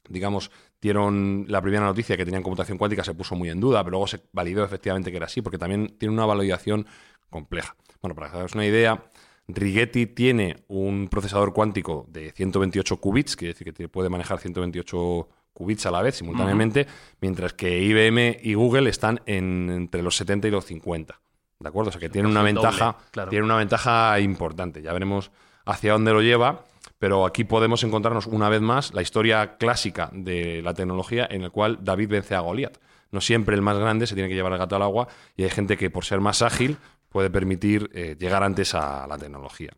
digamos, 0.08 0.50
dieron 0.80 1.44
la 1.46 1.62
primera 1.62 1.84
noticia 1.84 2.16
que 2.16 2.24
tenían 2.24 2.42
computación 2.42 2.78
cuántica, 2.78 3.04
se 3.04 3.14
puso 3.14 3.36
muy 3.36 3.48
en 3.48 3.60
duda, 3.60 3.84
pero 3.84 3.92
luego 3.92 4.08
se 4.08 4.22
validó 4.32 4.64
efectivamente 4.64 5.12
que 5.12 5.18
era 5.18 5.26
así, 5.26 5.40
porque 5.40 5.56
también 5.56 5.96
tiene 5.98 6.12
una 6.12 6.26
validación 6.26 6.84
compleja. 7.30 7.76
Bueno, 8.02 8.16
para 8.16 8.30
que 8.30 8.56
una 8.56 8.66
idea, 8.66 9.04
Rigetti 9.48 10.06
tiene 10.06 10.64
un 10.68 11.08
procesador 11.08 11.52
cuántico 11.52 12.06
de 12.08 12.32
128 12.32 12.96
qubits, 12.96 13.36
quiere 13.36 13.54
decir 13.54 13.72
que 13.72 13.88
puede 13.88 14.08
manejar 14.08 14.38
128 14.38 15.28
qubits 15.52 15.86
a 15.86 15.90
la 15.90 16.02
vez, 16.02 16.16
simultáneamente, 16.16 16.86
mientras 17.20 17.52
que 17.52 17.80
IBM 17.82 18.38
y 18.42 18.54
Google 18.54 18.90
están 18.90 19.20
entre 19.26 20.02
los 20.02 20.16
70 20.16 20.48
y 20.48 20.50
los 20.50 20.64
50. 20.66 21.20
¿De 21.58 21.68
acuerdo? 21.68 21.88
O 21.88 21.92
sea 21.92 22.00
que 22.00 22.10
tiene 22.10 22.28
una 22.28 22.42
ventaja, 22.42 22.98
tiene 23.30 23.44
una 23.44 23.56
ventaja 23.56 24.20
importante. 24.20 24.82
Ya 24.82 24.92
veremos 24.92 25.30
hacia 25.64 25.92
dónde 25.92 26.12
lo 26.12 26.20
lleva, 26.20 26.64
pero 26.98 27.24
aquí 27.24 27.44
podemos 27.44 27.82
encontrarnos 27.84 28.26
una 28.26 28.48
vez 28.48 28.60
más 28.60 28.92
la 28.92 29.00
historia 29.00 29.56
clásica 29.56 30.10
de 30.12 30.60
la 30.62 30.74
tecnología 30.74 31.26
en 31.30 31.42
la 31.42 31.50
cual 31.50 31.78
David 31.82 32.10
vence 32.10 32.34
a 32.34 32.40
Goliat. 32.40 32.76
No 33.10 33.20
siempre 33.20 33.54
el 33.54 33.62
más 33.62 33.78
grande 33.78 34.06
se 34.06 34.14
tiene 34.14 34.28
que 34.28 34.34
llevar 34.34 34.52
el 34.52 34.58
gato 34.58 34.76
al 34.76 34.82
agua 34.82 35.08
y 35.36 35.44
hay 35.44 35.50
gente 35.50 35.76
que 35.76 35.90
por 35.90 36.04
ser 36.04 36.20
más 36.20 36.42
ágil 36.42 36.76
puede 37.16 37.30
permitir 37.30 37.88
eh, 37.94 38.14
llegar 38.20 38.42
antes 38.42 38.74
a 38.74 39.06
la 39.06 39.16
tecnología. 39.16 39.70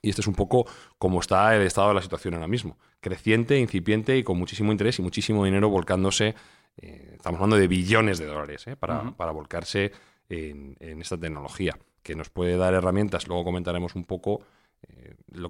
Y 0.00 0.08
este 0.08 0.22
es 0.22 0.26
un 0.26 0.34
poco 0.34 0.66
como 0.96 1.20
está 1.20 1.54
el 1.54 1.60
estado 1.60 1.88
de 1.88 1.94
la 1.96 2.00
situación 2.00 2.32
ahora 2.32 2.48
mismo. 2.48 2.78
Creciente, 2.98 3.58
incipiente 3.58 4.16
y 4.16 4.22
con 4.22 4.38
muchísimo 4.38 4.72
interés 4.72 4.98
y 4.98 5.02
muchísimo 5.02 5.44
dinero 5.44 5.68
volcándose. 5.68 6.34
Eh, 6.78 7.10
estamos 7.16 7.36
hablando 7.38 7.56
de 7.56 7.68
billones 7.68 8.18
de 8.18 8.24
dólares 8.24 8.66
eh, 8.68 8.76
para, 8.76 9.02
volcarse 9.32 9.92
en, 10.30 10.78
esta 10.80 11.18
tecnología, 11.18 11.76
que 12.02 12.16
nos 12.16 12.30
puede 12.30 12.56
dar 12.56 12.72
herramientas. 12.72 13.28
Luego 13.28 13.44
comentaremos 13.44 13.94
un 13.94 14.04
poco 14.04 14.40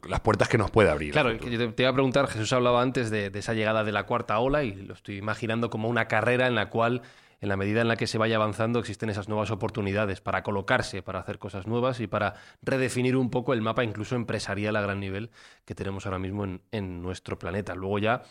las 0.09 0.21
puertas 0.23 0.49
que 0.49 0.59
nos 0.59 0.73
puede 0.73 0.91
abrir. 0.91 1.13
Claro, 1.13 1.39
te, 1.39 1.69
te, 1.69 1.83
iba 1.85 1.91
a 1.91 1.95
preguntar, 1.95 2.27
Jesús 2.27 2.53
hablaba 2.53 2.83
antes 2.83 3.11
de, 3.11 3.31
esa 3.33 3.55
llegada 3.55 3.85
de 3.85 3.93
la 3.93 4.07
cuarta 4.07 4.41
ola 4.41 4.65
y 4.65 4.75
lo 4.75 4.95
estoy 4.95 5.19
imaginando 5.19 5.71
como 5.71 5.89
una 5.89 6.09
carrera 6.09 6.49
en 6.49 6.57
la 6.57 6.69
cual 6.69 7.03
en 7.43 7.49
la 7.49 7.57
medida 7.57 7.81
en 7.81 7.89
la 7.89 7.97
que 7.97 8.07
se 8.07 8.19
vaya 8.19 8.37
avanzando 8.37 8.79
existen 8.79 9.11
esas 9.11 9.29
nuevas 9.29 9.51
oportunidades 9.51 10.21
para 10.21 10.45
colocarse, 10.45 11.03
para 11.03 11.19
hacer 11.19 11.41
cosas 11.41 11.67
nuevas 11.67 11.99
y 11.99 12.07
para 12.07 12.35
redefinir 12.63 13.17
un 13.17 13.31
poco 13.31 13.53
el 13.53 13.61
mapa 13.61 13.83
incluso 13.83 14.15
empresarial 14.15 14.77
a 14.77 14.81
gran 14.81 15.01
nivel 15.01 15.31
que 15.65 15.75
tenemos 15.75 16.07
ahora 16.07 16.21
mismo 16.21 16.45
en, 16.45 17.03
nuestro 17.03 17.41
planeta. 17.41 17.75
Luego 17.75 17.99
ya 17.99 18.23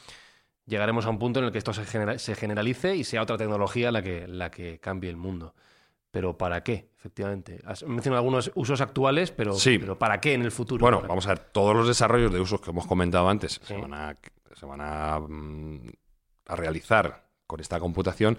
llegaremos 0.65 1.05
a 1.05 1.09
un 1.09 1.19
punto 1.19 1.39
en 1.39 1.47
el 1.47 1.51
que 1.51 1.57
esto 1.57 1.73
se, 1.73 1.85
se 2.19 2.35
generalice 2.35 2.95
y 2.95 3.03
sea 3.03 3.21
otra 3.21 3.37
tecnología 3.37 3.91
la 3.91 4.01
que, 4.01 4.29
la 4.29 4.49
que 4.49 4.79
cambie 4.79 5.09
el 5.09 5.17
mundo. 5.17 5.55
Pero 6.09 6.37
¿para 6.37 6.63
qué? 6.63 6.91
Efectivamente. 6.97 7.59
Has 7.65 7.83
mencionado 7.83 8.19
algunos 8.19 8.49
usos 8.55 8.79
actuales, 8.79 9.31
pero, 9.31 9.53
sí. 9.53 9.77
pero 9.77 9.99
¿para 9.99 10.21
qué 10.21 10.35
en 10.35 10.43
el 10.43 10.51
futuro? 10.51 10.83
Bueno, 10.83 11.01
vamos 11.05 11.25
a 11.25 11.29
ver, 11.29 11.39
todos 11.39 11.75
los 11.75 11.85
desarrollos 11.85 12.31
de 12.31 12.39
usos 12.39 12.61
que 12.61 12.69
hemos 12.69 12.87
comentado 12.87 13.27
antes 13.27 13.59
se 13.61 13.75
van, 13.75 13.93
a, 13.93 14.17
se 14.53 14.65
van 14.65 14.79
a, 14.81 15.19
mm, 15.19 15.89
a 16.47 16.55
realizar 16.55 17.25
con 17.45 17.59
esta 17.59 17.77
computación 17.77 18.37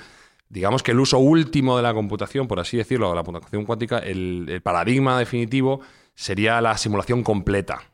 digamos 0.53 0.83
que 0.83 0.91
el 0.91 1.01
uso 1.01 1.19
último 1.19 1.79
de 1.79 1.83
la 1.83 1.95
computación, 1.95 2.47
por 2.47 2.61
así 2.61 2.77
decirlo, 2.77 3.09
de 3.09 3.17
la 3.17 3.25
computación 3.25 3.65
cuántica, 3.65 3.99
el, 3.99 4.61
paradigma 4.63 5.19
definitivo 5.19 5.81
sería 6.15 6.61
la 6.61 6.77
simulación 6.77 7.23
completa. 7.23 7.91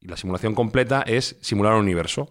Y 0.00 0.06
la 0.06 0.16
simulación 0.16 0.54
completa 0.54 1.02
es 1.02 1.36
simular 1.40 1.74
un 1.74 1.80
universo. 1.80 2.30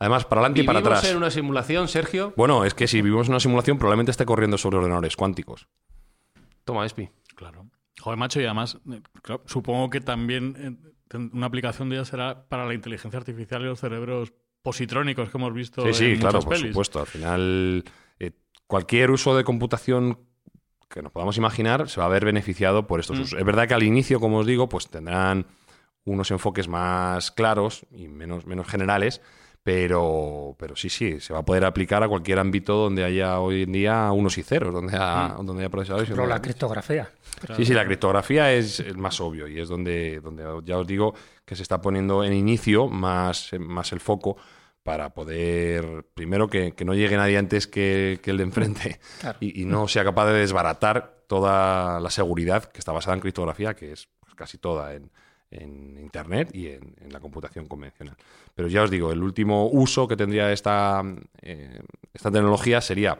Además, 0.00 0.24
para 0.24 0.40
adelante 0.40 0.62
y 0.62 0.64
para 0.64 0.80
atrás. 0.80 1.08
en 1.08 1.18
una 1.18 1.30
simulación, 1.30 1.86
Sergio? 1.86 2.34
Bueno, 2.36 2.64
es 2.64 2.74
que 2.74 2.88
si 2.88 3.00
vivimos 3.00 3.28
en 3.28 3.34
una 3.34 3.40
simulación, 3.40 3.78
probablemente 3.78 4.10
esté 4.10 4.26
corriendo 4.26 4.58
sobre 4.58 4.78
ordenadores 4.78 5.14
cuánticos. 5.16 5.68
Toma, 6.64 6.84
Espi. 6.84 7.08
Claro. 7.36 7.70
Joder, 8.00 8.18
macho, 8.18 8.40
y 8.40 8.44
además, 8.44 8.78
eh, 8.92 9.00
supongo 9.44 9.88
que 9.88 10.00
también 10.00 10.80
eh, 11.14 11.28
una 11.32 11.46
aplicación 11.46 11.88
de 11.90 11.96
ella 11.96 12.04
será 12.04 12.48
para 12.48 12.66
la 12.66 12.74
inteligencia 12.74 13.18
artificial 13.18 13.62
y 13.62 13.66
los 13.66 13.78
cerebros 13.78 14.32
positrónicos 14.62 15.30
que 15.30 15.38
hemos 15.38 15.54
visto 15.54 15.86
sí, 15.86 15.94
sí, 15.94 16.04
en 16.06 16.18
claro, 16.18 16.40
por 16.40 16.58
supuesto. 16.58 16.98
Al 16.98 17.06
final, 17.06 17.84
cualquier 18.66 19.10
uso 19.10 19.36
de 19.36 19.44
computación 19.44 20.18
que 20.88 21.02
nos 21.02 21.12
podamos 21.12 21.36
imaginar 21.36 21.88
se 21.88 22.00
va 22.00 22.06
a 22.06 22.10
ver 22.10 22.24
beneficiado 22.24 22.86
por 22.86 23.00
estos 23.00 23.18
mm. 23.18 23.22
usos. 23.22 23.38
Es 23.38 23.44
verdad 23.44 23.66
que 23.68 23.74
al 23.74 23.82
inicio, 23.82 24.20
como 24.20 24.38
os 24.38 24.46
digo, 24.46 24.68
pues 24.68 24.88
tendrán 24.88 25.46
unos 26.04 26.30
enfoques 26.30 26.68
más 26.68 27.30
claros 27.32 27.84
y 27.90 28.08
menos, 28.08 28.46
menos 28.46 28.68
generales, 28.68 29.20
pero, 29.64 30.54
pero 30.60 30.76
sí, 30.76 30.88
sí, 30.88 31.18
se 31.18 31.32
va 31.32 31.40
a 31.40 31.44
poder 31.44 31.64
aplicar 31.64 32.00
a 32.04 32.08
cualquier 32.08 32.38
ámbito 32.38 32.76
donde 32.76 33.02
haya 33.02 33.40
hoy 33.40 33.64
en 33.64 33.72
día 33.72 34.12
unos 34.12 34.38
y 34.38 34.44
ceros, 34.44 34.72
donde 34.72 34.96
haya, 34.96 35.34
mm. 35.34 35.44
donde 35.44 35.64
haya 35.64 35.70
procesadores. 35.70 36.08
Pero 36.08 36.26
la 36.26 36.40
criptografía. 36.40 37.10
Sí, 37.56 37.64
sí, 37.64 37.74
la 37.74 37.84
criptografía 37.84 38.52
es 38.52 38.78
el 38.78 38.96
más 38.96 39.20
obvio 39.20 39.48
y 39.48 39.58
es 39.58 39.68
donde, 39.68 40.20
donde 40.20 40.44
ya 40.64 40.78
os 40.78 40.86
digo 40.86 41.14
que 41.44 41.56
se 41.56 41.62
está 41.62 41.80
poniendo 41.80 42.22
en 42.22 42.32
inicio 42.32 42.86
más, 42.86 43.50
más 43.58 43.92
el 43.92 43.98
foco 43.98 44.36
para 44.86 45.10
poder, 45.10 46.06
primero, 46.14 46.48
que, 46.48 46.72
no 46.84 46.94
llegue 46.94 47.16
nadie 47.16 47.36
antes 47.38 47.66
que, 47.66 48.20
el 48.24 48.36
de 48.36 48.42
enfrente 48.44 49.00
y, 49.40 49.64
no 49.64 49.88
sea 49.88 50.04
capaz 50.04 50.26
de 50.26 50.38
desbaratar 50.38 51.24
toda 51.26 51.98
la 51.98 52.08
seguridad 52.08 52.66
que 52.66 52.78
está 52.78 52.92
basada 52.92 53.14
en 53.14 53.20
criptografía, 53.20 53.74
que 53.74 53.90
es 53.90 54.08
pues, 54.20 54.36
casi 54.36 54.58
toda 54.58 54.94
en, 54.94 55.10
Internet 55.50 56.54
y 56.54 56.68
en, 56.68 56.94
la 57.10 57.18
computación 57.18 57.66
convencional. 57.66 58.16
Pero 58.54 58.68
ya 58.68 58.84
os 58.84 58.90
digo, 58.90 59.10
el 59.10 59.24
último 59.24 59.68
uso 59.68 60.06
que 60.06 60.16
tendría 60.16 60.52
esta, 60.52 61.02
eh, 61.42 61.80
esta 62.14 62.30
tecnología 62.30 62.80
sería 62.80 63.18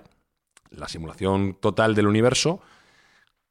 la 0.70 0.86
simulación 0.86 1.54
total 1.54 1.96
del 1.96 2.06
universo, 2.06 2.60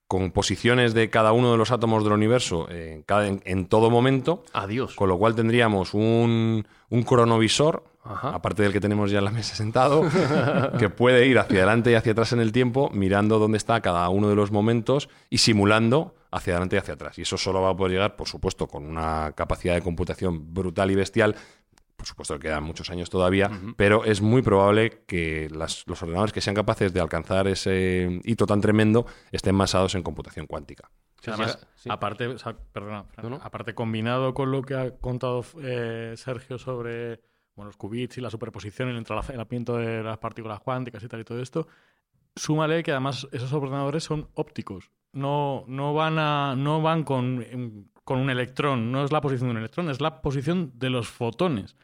con 0.07 0.31
posiciones 0.31 0.93
de 0.93 1.09
cada 1.09 1.33
uno 1.33 1.51
de 1.51 1.57
los 1.57 1.71
átomos 1.71 2.03
del 2.03 2.13
universo 2.13 2.69
en, 2.69 3.01
cada, 3.01 3.27
en, 3.27 3.65
todo 3.67 3.89
momento. 3.89 4.43
Adiós. 4.53 4.95
Con 4.95 5.09
lo 5.09 5.17
cual 5.17 5.35
tendríamos 5.35 5.93
un, 5.93 6.65
un 6.89 7.03
cronovisor, 7.03 7.83
aparte 8.05 8.63
del 8.63 8.71
que 8.71 8.79
tenemos 8.79 9.11
ya 9.11 9.19
en 9.19 9.25
la 9.25 9.31
mesa 9.31 9.55
sentado, 9.55 10.03
que 10.79 10.89
puede 10.89 11.25
ir 11.27 11.39
hacia 11.39 11.57
adelante 11.57 11.91
y 11.91 11.95
hacia 11.95 12.11
atrás 12.11 12.33
en 12.33 12.39
el 12.39 12.51
tiempo, 12.51 12.89
mirando 12.93 13.39
dónde 13.39 13.57
está 13.57 13.81
cada 13.81 14.07
uno 14.09 14.29
de 14.29 14.35
los 14.35 14.51
momentos 14.51 15.09
y 15.29 15.39
simulando 15.39 16.15
hacia 16.31 16.53
adelante 16.53 16.75
y 16.75 16.79
hacia 16.79 16.93
atrás. 16.93 17.17
Y 17.17 17.23
eso 17.23 17.37
solo 17.37 17.61
va 17.61 17.71
a 17.71 17.75
poder 17.75 17.93
llegar, 17.93 18.15
por 18.15 18.27
supuesto, 18.27 18.67
con 18.67 18.85
una 18.85 19.31
capacidad 19.33 19.73
de 19.73 19.81
computación 19.81 20.53
brutal 20.53 20.91
y 20.91 20.95
bestial, 20.95 21.35
por 21.95 22.05
supuesto 22.05 22.35
que 22.35 22.47
quedan 22.47 22.63
muchos 22.63 22.89
años 22.89 23.09
todavía, 23.09 23.49
pero 23.77 24.03
es 24.03 24.21
muy 24.21 24.41
probable 24.41 25.03
que 25.07 25.47
los 25.49 25.85
ordenadores 26.01 26.33
que 26.33 26.41
sean 26.41 26.55
capaces 26.55 26.93
de 26.93 26.99
alcanzar 26.99 27.47
ese 27.47 28.19
hito 28.23 28.45
tan 28.45 28.61
tremendo 28.61 29.05
estén 29.31 29.57
basados 29.57 29.95
en 29.95 30.03
computación 30.03 30.45
cuántica. 30.45 30.91
aparte, 31.89 32.35
aparte 33.41 33.73
combinado 33.73 34.33
con 34.33 34.51
lo 34.51 34.61
que 34.61 34.75
ha 34.75 34.91
contado 34.97 35.43
eh, 35.63 36.13
Sergio 36.17 36.59
sobre 36.59 37.21
bueno, 37.55 37.69
los 37.69 37.77
qubits 37.77 38.17
y 38.17 38.21
la 38.21 38.29
superposición, 38.29 38.89
el 38.89 38.97
entrelazamiento 38.97 39.77
de 39.77 40.03
las 40.03 40.17
partículas 40.17 40.59
cuánticas 40.59 41.03
y 41.03 41.07
tal 41.07 41.21
y 41.21 41.23
todo 41.23 41.41
esto, 41.41 41.67
súmale 42.35 42.83
que 42.83 42.91
además 42.91 43.27
esos 43.31 43.51
ordenadores 43.53 44.03
son 44.03 44.27
ópticos. 44.33 44.91
No, 45.13 45.63
no 45.67 45.93
van, 45.93 46.19
a, 46.19 46.55
no 46.57 46.81
van 46.81 47.03
con, 47.03 47.89
con 48.03 48.19
un 48.19 48.29
electrón, 48.29 48.91
no 48.91 49.05
es 49.05 49.11
la 49.11 49.21
posición 49.21 49.49
de 49.49 49.51
un 49.51 49.57
electrón, 49.59 49.89
es 49.89 50.01
la 50.01 50.21
posición 50.21 50.73
de 50.75 50.89
los 50.89 51.07
fotones. 51.07 51.75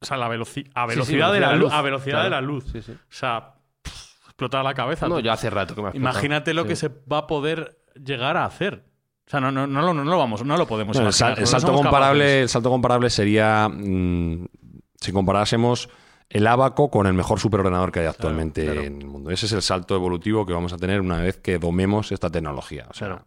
O 0.00 0.06
sea, 0.06 0.16
la 0.16 0.26
a 0.26 0.28
velocidad, 0.28 1.32
de 1.32 1.40
la 1.40 1.54
luz. 1.54 1.72
A 1.72 1.82
velocidad 1.82 2.22
de 2.22 2.30
la 2.30 2.40
luz. 2.40 2.72
O 2.72 2.92
sea, 3.08 3.54
explotar 4.38 4.62
la 4.64 4.74
cabeza. 4.74 5.08
No, 5.08 5.18
ya 5.18 5.32
hace 5.32 5.50
rato 5.50 5.74
que 5.74 5.82
me 5.82 5.90
Imagínate 5.94 6.54
lo 6.54 6.64
que 6.64 6.76
se 6.76 6.88
va 6.88 7.18
a 7.18 7.26
poder 7.26 7.80
llegar 7.94 8.36
a 8.36 8.44
hacer. 8.44 8.84
O 9.26 9.30
sea, 9.30 9.40
no, 9.40 9.50
no, 9.50 9.66
no, 9.66 9.82
lo, 9.82 10.16
vamos, 10.16 10.42
no 10.42 10.56
lo 10.56 10.66
podemos 10.66 10.96
el, 10.96 11.12
salto 11.12 11.74
comparable, 11.74 12.42
el 12.42 12.48
salto 12.48 12.70
comparable 12.70 13.10
sería 13.10 13.68
mm, 13.68 14.46
si 15.00 15.12
comparásemos 15.12 15.88
el 16.30 16.46
abaco 16.46 16.90
con 16.90 17.06
el 17.06 17.14
mejor 17.14 17.40
superordenador 17.40 17.90
que 17.90 18.00
hay 18.00 18.06
actualmente 18.06 18.66
en 18.70 19.00
el 19.00 19.06
mundo. 19.06 19.30
Ese 19.30 19.46
es 19.46 19.52
el 19.52 19.62
salto 19.62 19.94
evolutivo 19.94 20.44
que 20.44 20.52
vamos 20.52 20.74
a 20.74 20.76
tener 20.76 21.00
una 21.00 21.22
vez 21.22 21.38
que 21.38 21.58
domemos 21.58 22.12
esta 22.12 22.28
tecnología. 22.28 22.86
O 22.90 22.94
sea, 22.94 23.24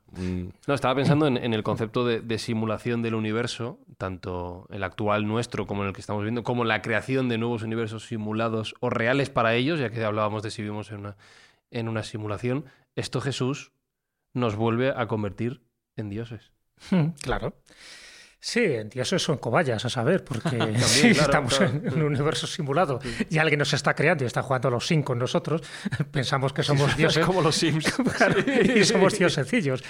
No, 0.67 0.73
estaba 0.73 0.93
pensando 0.93 1.25
en, 1.25 1.37
el 1.37 1.63
concepto 1.63 2.05
de, 2.05 2.37
simulación 2.37 3.01
del 3.01 3.15
universo, 3.15 3.79
tanto 3.97 4.67
el 4.69 4.83
actual 4.83 5.27
nuestro 5.27 5.65
como 5.65 5.81
en 5.81 5.89
el 5.89 5.95
que 5.95 6.01
estamos 6.01 6.21
viendo, 6.21 6.43
como 6.43 6.63
la 6.63 6.83
creación 6.83 7.27
de 7.27 7.39
nuevos 7.39 7.63
universos 7.63 8.05
simulados 8.05 8.75
o 8.81 8.91
reales 8.91 9.31
para 9.31 9.55
ellos, 9.55 9.79
ya 9.79 9.89
que 9.89 10.03
hablábamos 10.03 10.43
de 10.43 10.51
si 10.51 10.61
vivimos 10.61 10.91
en 10.91 10.99
una, 10.99 11.17
en 11.71 11.89
una 11.89 12.03
simulación. 12.03 12.65
Esto 12.95 13.19
Jesús 13.19 13.71
nos 14.33 14.55
vuelve 14.55 14.93
a 14.95 15.07
convertir 15.07 15.63
en 15.95 16.09
dioses. 16.09 16.51
Claro. 17.21 17.55
Sí, 18.43 18.75
dioses 18.89 19.21
son 19.21 19.37
cobayas, 19.37 19.85
a 19.85 19.89
saber, 19.89 20.23
porque 20.23 20.57
estamos 21.03 21.61
en 21.61 21.93
un 21.93 22.01
universo 22.01 22.47
simulado 22.47 22.99
y 23.29 23.37
alguien 23.37 23.59
nos 23.59 23.71
está 23.73 23.93
creando 23.93 24.23
y 24.23 24.27
está 24.27 24.41
jugando 24.41 24.67
a 24.67 24.71
los 24.71 24.87
Sims 24.87 25.05
con 25.05 25.19
nosotros, 25.19 25.61
pensamos 26.11 26.51
que 26.51 26.63
somos 26.63 26.97
dioses. 26.97 27.23
como 27.23 27.43
los 27.43 27.55
Sims. 27.55 27.93
y 28.75 28.83
somos 28.83 29.17
dios 29.17 29.33
sencillos. 29.33 29.83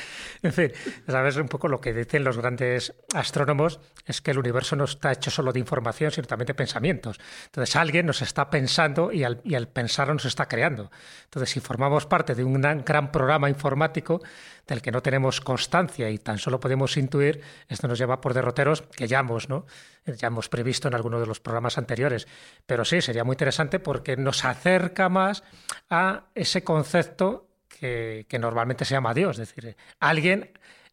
En 0.43 0.51
fin, 0.51 0.71
sabes 1.07 1.37
un 1.37 1.47
poco 1.47 1.69
lo 1.69 1.79
que 1.79 1.93
dicen 1.93 2.25
los 2.25 2.37
grandes 2.37 2.93
astrónomos, 3.15 3.79
es 4.05 4.19
que 4.19 4.31
el 4.31 4.39
universo 4.39 4.75
no 4.75 4.83
está 4.83 5.13
hecho 5.13 5.31
solo 5.31 5.53
de 5.53 5.59
información, 5.59 6.11
sino 6.11 6.27
también 6.27 6.47
de 6.47 6.53
pensamientos. 6.53 7.21
Entonces 7.45 7.73
alguien 7.77 8.05
nos 8.05 8.21
está 8.21 8.49
pensando 8.49 9.13
y 9.13 9.23
al, 9.23 9.39
y 9.45 9.55
al 9.55 9.69
pensar 9.69 10.09
nos 10.09 10.25
está 10.25 10.49
creando. 10.49 10.91
Entonces, 11.23 11.51
si 11.51 11.61
formamos 11.61 12.05
parte 12.05 12.35
de 12.35 12.43
un 12.43 12.59
gran 12.83 13.13
programa 13.13 13.49
informático, 13.49 14.21
del 14.67 14.81
que 14.81 14.91
no 14.91 15.01
tenemos 15.01 15.41
constancia 15.41 16.09
y 16.09 16.17
tan 16.17 16.37
solo 16.37 16.59
podemos 16.59 16.97
intuir, 16.97 17.41
esto 17.67 17.87
nos 17.87 17.97
lleva 17.97 18.21
por 18.21 18.33
derroteros 18.33 18.81
que 18.81 19.07
ya 19.07 19.19
hemos, 19.19 19.49
¿no? 19.49 19.65
ya 20.05 20.27
hemos 20.27 20.49
previsto 20.49 20.87
en 20.87 20.95
alguno 20.95 21.19
de 21.19 21.27
los 21.27 21.39
programas 21.39 21.77
anteriores. 21.77 22.27
Pero 22.65 22.85
sí, 22.85 23.01
sería 23.01 23.23
muy 23.23 23.33
interesante 23.33 23.79
porque 23.79 24.17
nos 24.17 24.45
acerca 24.45 25.09
más 25.09 25.43
a 25.89 26.25
ese 26.35 26.63
concepto 26.63 27.47
que, 27.79 28.25
normalmente 28.39 28.85
se 28.85 28.93
llama 28.93 29.13
Dios, 29.13 29.39
es 29.39 29.53
decir, 29.55 29.75
alguien 29.99 30.51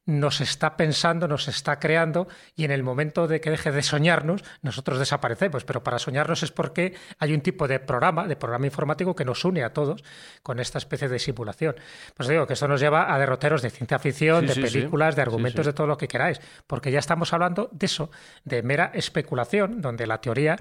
nos 0.09 0.41
está 0.41 0.75
pensando, 0.79 1.29
nos 1.29 1.49
está 1.49 1.79
creando 1.79 2.29
y 2.57 2.65
en 2.65 2.71
el 2.71 2.83
momento 2.83 3.29
de 3.29 3.43
que 3.43 3.51
deje 3.51 3.71
de 3.71 3.83
soñarnos, 3.83 4.43
nosotros 4.63 4.99
desaparecemos. 4.99 5.65
Pero 5.65 5.85
para 5.85 5.99
soñarnos 5.99 6.43
es 6.43 6.51
porque 6.51 6.95
hay 7.19 7.35
un 7.35 7.43
tipo 7.43 7.69
de 7.69 7.79
programa, 7.79 8.27
de 8.27 8.35
programa 8.35 8.65
informático 8.65 9.15
que 9.15 9.27
nos 9.27 9.45
une 9.45 9.63
a 9.63 9.75
todos 9.75 10.03
con 10.43 10.61
esta 10.61 10.79
especie 10.79 11.09
de 11.09 11.19
simulación. 11.19 11.77
Pues 12.17 12.27
digo 12.27 12.47
que 12.47 12.55
esto 12.55 12.67
nos 12.67 12.81
lleva 12.81 13.15
a 13.15 13.19
derroteros 13.19 13.61
de 13.61 13.69
ciencia 13.69 13.99
ficción, 13.99 14.47
de 14.47 14.55
películas, 14.55 15.15
de 15.15 15.21
argumentos, 15.21 15.67
de 15.67 15.75
todo 15.75 15.87
lo 15.87 15.99
que 15.99 16.09
queráis, 16.09 16.41
porque 16.67 16.91
ya 16.91 17.01
estamos 17.01 17.35
hablando 17.35 17.69
de 17.71 17.85
eso, 17.85 18.11
de 18.45 18.63
mera 18.63 18.91
especulación, 18.95 19.83
donde 19.83 20.07
la 20.07 20.23
teoría 20.23 20.57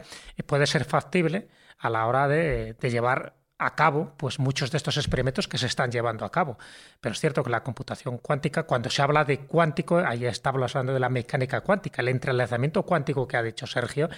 puede 0.46 0.68
ser 0.68 0.84
factible 0.84 1.48
a 1.78 1.90
la 1.90 2.06
hora 2.06 2.28
de, 2.28 2.74
de 2.74 2.90
llevar 2.90 3.38
a 3.60 3.76
cabo 3.76 4.14
pues 4.18 4.40
muchos 4.40 4.72
de 4.72 4.78
estos 4.78 4.98
experimentos 4.98 5.48
que 5.48 5.58
se 5.58 5.66
están 5.66 5.92
llevando 5.92 6.26
a 6.26 6.32
cabo. 6.32 6.58
Pero 7.02 7.14
es 7.14 7.20
cierto 7.20 7.44
que 7.44 7.50
la 7.50 7.64
computación 7.64 8.18
cuántica, 8.18 8.64
cuando 8.64 8.90
se 8.90 9.02
habla 9.02 9.26
de 9.26 9.40
cuántico, 9.40 9.98
ahí 9.98 10.26
estamos 10.26 10.76
hablando 10.76 10.94
de 10.94 11.00
la 11.00 11.10
mecánica 11.10 11.62
cuántica, 11.62 12.02
el 12.02 12.10
entrelazamiento 12.10 12.84
cuántico 12.84 13.28
que 13.28 13.38
ha 13.38 13.44
dicho 13.44 13.66
Sergio 13.66 14.10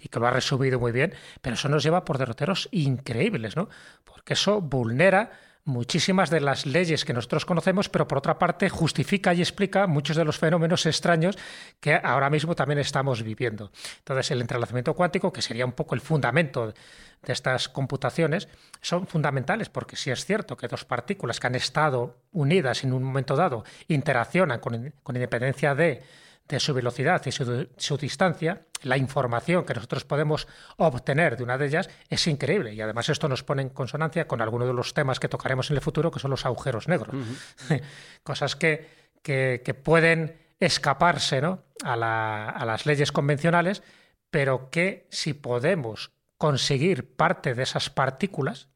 y 0.00 0.08
que 0.08 0.20
lo 0.20 0.26
ha 0.26 0.30
resumido 0.30 0.78
muy 0.78 0.92
bien, 0.92 1.14
pero 1.40 1.54
eso 1.54 1.68
nos 1.68 1.82
lleva 1.82 2.04
por 2.04 2.18
derroteros 2.18 2.68
increíbles, 2.72 3.56
¿no? 3.56 3.68
Porque 4.04 4.34
eso 4.34 4.60
vulnera 4.60 5.30
muchísimas 5.64 6.30
de 6.30 6.40
las 6.40 6.66
leyes 6.66 7.04
que 7.04 7.12
nosotros 7.12 7.44
conocemos, 7.44 7.88
pero 7.88 8.08
por 8.08 8.18
otra 8.18 8.38
parte 8.38 8.68
justifica 8.68 9.32
y 9.32 9.40
explica 9.40 9.86
muchos 9.86 10.16
de 10.16 10.24
los 10.24 10.38
fenómenos 10.38 10.86
extraños 10.86 11.38
que 11.80 11.94
ahora 12.02 12.30
mismo 12.30 12.54
también 12.56 12.80
estamos 12.80 13.22
viviendo. 13.22 13.70
Entonces, 13.98 14.30
el 14.32 14.40
entrelazamiento 14.40 14.94
cuántico, 14.94 15.32
que 15.32 15.42
sería 15.42 15.64
un 15.64 15.72
poco 15.72 15.94
el 15.94 16.00
fundamento 16.00 16.68
de 16.68 17.32
estas 17.32 17.68
computaciones, 17.68 18.48
son 18.80 19.06
fundamentales 19.06 19.68
porque 19.68 19.96
si 19.96 20.10
es 20.10 20.24
cierto 20.24 20.56
que 20.56 20.66
dos 20.66 20.84
partículas 20.84 21.38
que 21.38 21.46
han 21.46 21.54
estado 21.54 22.16
unidas 22.32 22.82
en 22.82 22.92
un 22.92 23.04
momento 23.04 23.36
dado 23.36 23.64
interaccionan 23.86 24.58
con, 24.58 24.92
con 25.02 25.14
independencia 25.14 25.74
de 25.74 26.02
de 26.48 26.60
su 26.60 26.74
velocidad 26.74 27.22
y 27.26 27.32
su, 27.32 27.96
distancia, 27.96 28.66
la 28.82 28.96
información 28.96 29.64
que 29.64 29.74
nosotros 29.74 30.04
podemos 30.04 30.48
obtener 30.76 31.36
de 31.36 31.44
una 31.44 31.56
de 31.56 31.66
ellas 31.66 31.88
es 32.08 32.26
increíble. 32.26 32.74
Y 32.74 32.80
además 32.80 33.08
esto 33.08 33.28
nos 33.28 33.42
pone 33.42 33.62
en 33.62 33.70
consonancia 33.70 34.26
con 34.26 34.42
algunos 34.42 34.68
de 34.68 34.74
los 34.74 34.92
temas 34.94 35.20
que 35.20 35.28
tocaremos 35.28 35.70
en 35.70 35.76
el 35.76 35.82
futuro, 35.82 36.10
que 36.10 36.20
son 36.20 36.30
los 36.30 36.44
agujeros 36.44 36.88
negros. 36.88 37.14
Cosas 38.22 38.56
que, 38.56 38.88
que, 39.22 39.74
pueden 39.82 40.36
escaparse 40.58 41.40
¿no? 41.40 41.62
a, 41.84 42.50
a 42.50 42.64
las 42.64 42.86
leyes 42.86 43.12
convencionales, 43.12 43.82
pero 44.30 44.70
que 44.70 45.06
si 45.10 45.34
podemos 45.34 46.12
conseguir 46.36 47.14
parte 47.14 47.54
de 47.54 47.62
esas 47.62 47.88
partículas, 47.88 48.68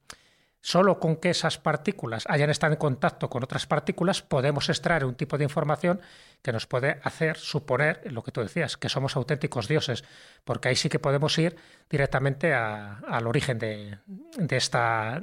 Solo 0.66 0.98
con 0.98 1.14
que 1.18 1.30
esas 1.30 1.58
partículas 1.58 2.24
hayan 2.26 2.50
estado 2.50 2.72
en 2.72 2.80
contacto 2.80 3.30
con 3.30 3.44
otras 3.44 3.68
partículas 3.68 4.22
podemos 4.22 4.68
extraer 4.68 5.04
un 5.04 5.14
tipo 5.14 5.38
de 5.38 5.44
información 5.44 6.00
que 6.42 6.50
nos 6.50 6.66
puede 6.66 6.98
hacer 7.04 7.36
suponer 7.36 8.00
lo 8.10 8.24
que 8.24 8.32
tú 8.32 8.40
decías, 8.40 8.76
que 8.76 8.88
somos 8.88 9.14
auténticos 9.14 9.68
dioses, 9.68 10.02
porque 10.42 10.66
ahí 10.66 10.74
sí 10.74 10.88
que 10.88 10.98
podemos 10.98 11.38
ir 11.38 11.54
directamente 11.88 12.52
al 12.52 13.28
origen 13.28 13.60
de, 13.60 13.98
esta 14.50 15.22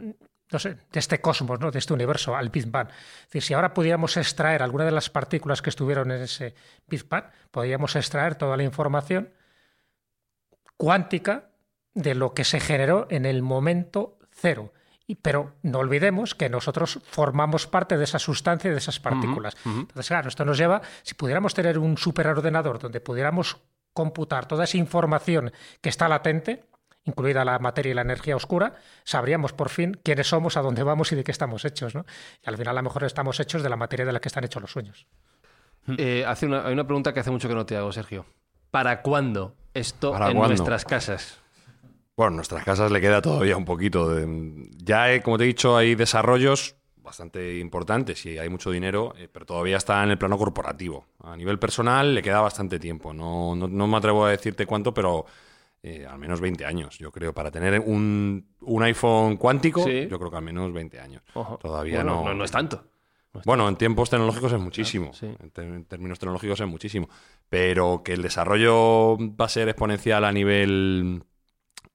no 0.50 0.60
sé, 0.60 0.78
de 0.90 1.00
este 1.02 1.20
cosmos, 1.20 1.60
¿no? 1.60 1.72
de 1.72 1.80
este 1.80 1.92
universo, 1.92 2.38
al 2.38 2.48
Big 2.48 2.68
Bang. 2.68 2.88
Si 3.28 3.54
ahora 3.54 3.74
pudiéramos 3.74 4.16
extraer 4.16 4.64
alguna 4.64 4.86
de 4.86 4.92
las 4.92 5.10
partículas 5.10 5.62
que 5.62 5.72
estuvieron 5.72 6.10
en 6.12 6.22
ese 6.22 6.56
Big 6.88 7.06
Bang, 7.10 7.26
podríamos 7.52 7.98
extraer 7.98 8.36
toda 8.36 8.56
la 8.56 8.64
información 8.64 9.34
cuántica 10.78 11.50
de 11.94 12.16
lo 12.16 12.34
que 12.34 12.46
se 12.46 12.62
generó 12.62 13.08
en 13.10 13.26
el 13.26 13.42
momento 13.42 14.20
cero 14.32 14.72
pero 15.22 15.54
no 15.64 15.80
olvidemos 15.80 16.34
que 16.36 16.50
nosotros 16.50 17.00
formamos 17.04 17.68
parte 17.68 17.98
de 17.98 18.04
esa 18.04 18.20
sustancia 18.20 18.70
y 18.70 18.72
de 18.72 18.78
esas 18.78 19.00
partículas. 19.00 19.56
Entonces, 19.66 20.08
claro, 20.08 20.30
esto 20.30 20.46
nos 20.46 20.58
lleva, 20.58 20.82
si 21.04 21.14
pudiéramos 21.14 21.54
tener 21.54 21.78
un 21.78 21.98
superordenador 21.98 22.80
donde 22.80 23.02
pudiéramos 23.02 23.58
computar 23.94 24.48
toda 24.48 24.64
esa 24.64 24.78
información 24.78 25.52
que 25.82 25.90
está 25.90 26.08
latente, 26.08 26.66
incluida 27.04 27.46
la 27.46 27.60
materia 27.60 27.92
y 27.92 27.94
la 27.94 28.02
energía 28.02 28.36
oscura, 28.36 28.76
sabríamos 29.04 29.54
por 29.54 29.70
fin 29.70 30.00
quiénes 30.04 30.28
somos, 30.28 30.58
a 30.58 30.62
dónde 30.62 30.84
vamos 30.84 31.12
y 31.12 31.16
de 31.16 31.24
qué 31.24 31.32
estamos 31.32 31.66
hechos. 31.66 31.96
¿no? 31.96 32.06
Y 32.42 32.50
al 32.50 32.58
final 32.58 32.78
a 32.78 32.82
lo 32.82 32.84
mejor 32.84 33.04
estamos 33.04 33.40
hechos 33.40 33.62
de 33.62 33.70
la 33.70 33.76
materia 33.76 34.06
de 34.06 34.14
la 34.14 34.20
que 34.20 34.30
están 34.30 34.44
hechos 34.44 34.62
los 34.62 34.72
sueños. 34.72 35.06
Eh, 35.98 36.24
hace 36.26 36.46
una, 36.46 36.66
hay 36.66 36.74
una 36.74 36.86
pregunta 36.86 37.14
que 37.14 37.20
hace 37.20 37.32
mucho 37.32 37.50
que 37.50 37.56
no 37.56 37.66
te 37.66 37.76
hago, 37.76 37.92
Sergio. 37.92 38.26
¿Para 38.72 39.02
cuándo 39.02 39.56
esto 39.74 40.16
en 40.28 40.38
nuestras 40.38 40.86
casas? 40.86 41.43
Bueno, 42.16 42.30
en 42.30 42.36
nuestras 42.36 42.64
casas 42.64 42.92
le 42.92 43.02
queda 43.02 43.22
todavía 43.22 43.58
un 43.58 43.66
poquito. 43.66 44.16
Ya, 44.78 45.22
como 45.24 45.38
te 45.38 45.46
he 45.46 45.48
dicho, 45.48 45.76
hay 45.76 45.96
desarrollos 45.96 46.76
bastante 47.04 47.60
importantes 47.60 48.26
y 48.26 48.38
hay 48.38 48.50
mucho 48.50 48.72
dinero, 48.72 49.14
eh, 49.18 49.28
pero 49.32 49.46
todavía 49.46 49.78
está 49.78 50.04
en 50.04 50.12
el 50.12 50.18
plano 50.18 50.38
corporativo. 50.38 51.06
A 51.24 51.36
nivel 51.36 51.60
personal 51.60 52.14
le 52.16 52.22
queda 52.22 52.40
bastante 52.42 52.80
tiempo. 52.80 53.14
No, 53.14 53.56
no, 53.56 53.88
me 53.88 53.98
atrevo 53.98 54.26
a 54.26 54.32
decirte 54.32 54.66
cuánto, 54.66 54.94
pero 54.94 55.26
eh, 55.82 56.06
al 56.10 56.20
menos 56.20 56.40
20 56.40 56.66
años, 56.66 56.98
yo 56.98 57.12
creo. 57.12 57.34
Para 57.34 57.52
tener 57.52 57.80
un, 57.80 58.48
un 58.62 58.84
iPhone 58.84 59.38
cuántico, 59.38 59.88
yo 59.88 60.18
creo 60.18 60.32
que 60.32 60.38
al 60.38 60.44
menos 60.44 60.72
20 60.72 61.00
años. 61.00 61.24
Todavía 61.62 62.04
no, 62.04 62.34
no, 62.34 62.44
es 62.44 62.52
tanto. 62.52 62.84
bueno, 63.44 63.68
en 63.68 63.76
tiempos 63.76 64.10
tecnológicos 64.10 64.54
es 64.54 64.60
muchísimo. 64.60 65.12
en, 65.22 65.86
términos 65.86 66.20
tecnológicos 66.20 66.60
es 66.62 66.68
muchísimo. 66.68 67.10
Pero 67.50 68.02
que 68.04 68.14
el 68.14 68.22
desarrollo 68.22 69.18
va 69.18 69.46
a 69.46 69.50
ser 69.50 69.68
exponencial 69.68 70.26
a 70.26 70.32
nivel 70.32 71.24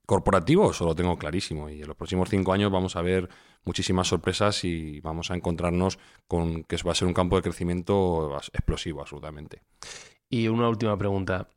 corporativo, 0.09 0.71
eso 0.71 0.87
lo 0.87 0.95
tengo 0.95 1.19
clarísimo. 1.19 1.69
Y 1.69 1.83
en 1.83 1.87
los 1.87 1.95
próximos 1.95 2.31
cinco 2.31 2.55
años 2.55 2.73
vamos 2.73 2.97
a 2.97 3.03
ver 3.03 3.29
muchísimas 3.65 4.09
sorpresas 4.09 4.65
y 4.65 5.03
vamos 5.03 5.31
a 5.31 5.35
encontrarnos 5.35 5.99
con 6.27 6.65
que 6.65 6.79
va 6.79 6.93
a 6.93 6.95
ser 6.95 7.07
un 7.07 7.13
campo 7.13 7.37
de 7.37 7.43
crecimiento 7.43 8.35
explosivo, 8.55 9.03
absolutamente. 9.03 9.61
Y 10.31 10.49
una 10.49 10.71
última 10.71 10.97
pregunta. 10.97 11.51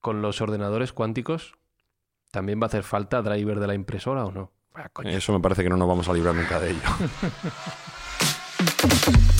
¿Con 0.00 0.22
los 0.22 0.40
ordenadores 0.40 0.92
cuánticos 0.92 1.54
también 2.30 2.60
va 2.60 2.66
a 2.66 2.68
hacer 2.68 2.84
falta 2.84 3.22
driver 3.22 3.58
de 3.58 3.66
la 3.66 3.74
impresora 3.74 4.24
o 4.24 4.30
no? 4.30 4.52
Ah, 4.76 4.88
eso 5.06 5.32
me 5.32 5.40
parece 5.40 5.64
que 5.64 5.68
no 5.68 5.76
nos 5.76 5.88
vamos 5.88 6.08
a 6.08 6.12
librar 6.12 6.36
nunca 6.36 6.60
de 6.60 6.70
ello. 6.70 6.80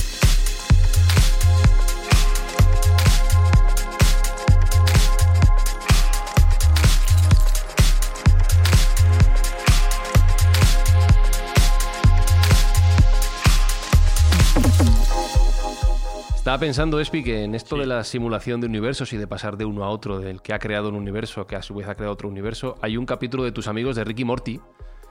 Estaba 16.49 16.61
pensando, 16.61 16.99
Espi, 16.99 17.23
que 17.23 17.43
en 17.43 17.53
esto 17.53 17.77
de 17.77 17.85
la 17.85 18.03
simulación 18.03 18.59
de 18.59 18.65
universos 18.65 19.13
y 19.13 19.17
de 19.17 19.27
pasar 19.27 19.55
de 19.55 19.65
uno 19.65 19.83
a 19.83 19.89
otro, 19.89 20.17
del 20.17 20.41
que 20.41 20.51
ha 20.51 20.57
creado 20.57 20.89
un 20.89 20.95
universo, 20.95 21.45
que 21.45 21.55
a 21.55 21.61
su 21.61 21.75
vez 21.75 21.87
ha 21.87 21.93
creado 21.93 22.11
otro 22.11 22.27
universo, 22.27 22.75
hay 22.81 22.97
un 22.97 23.05
capítulo 23.05 23.43
de 23.43 23.51
tus 23.51 23.67
amigos 23.67 23.95
de 23.95 24.03
Ricky 24.03 24.25
Morty 24.25 24.59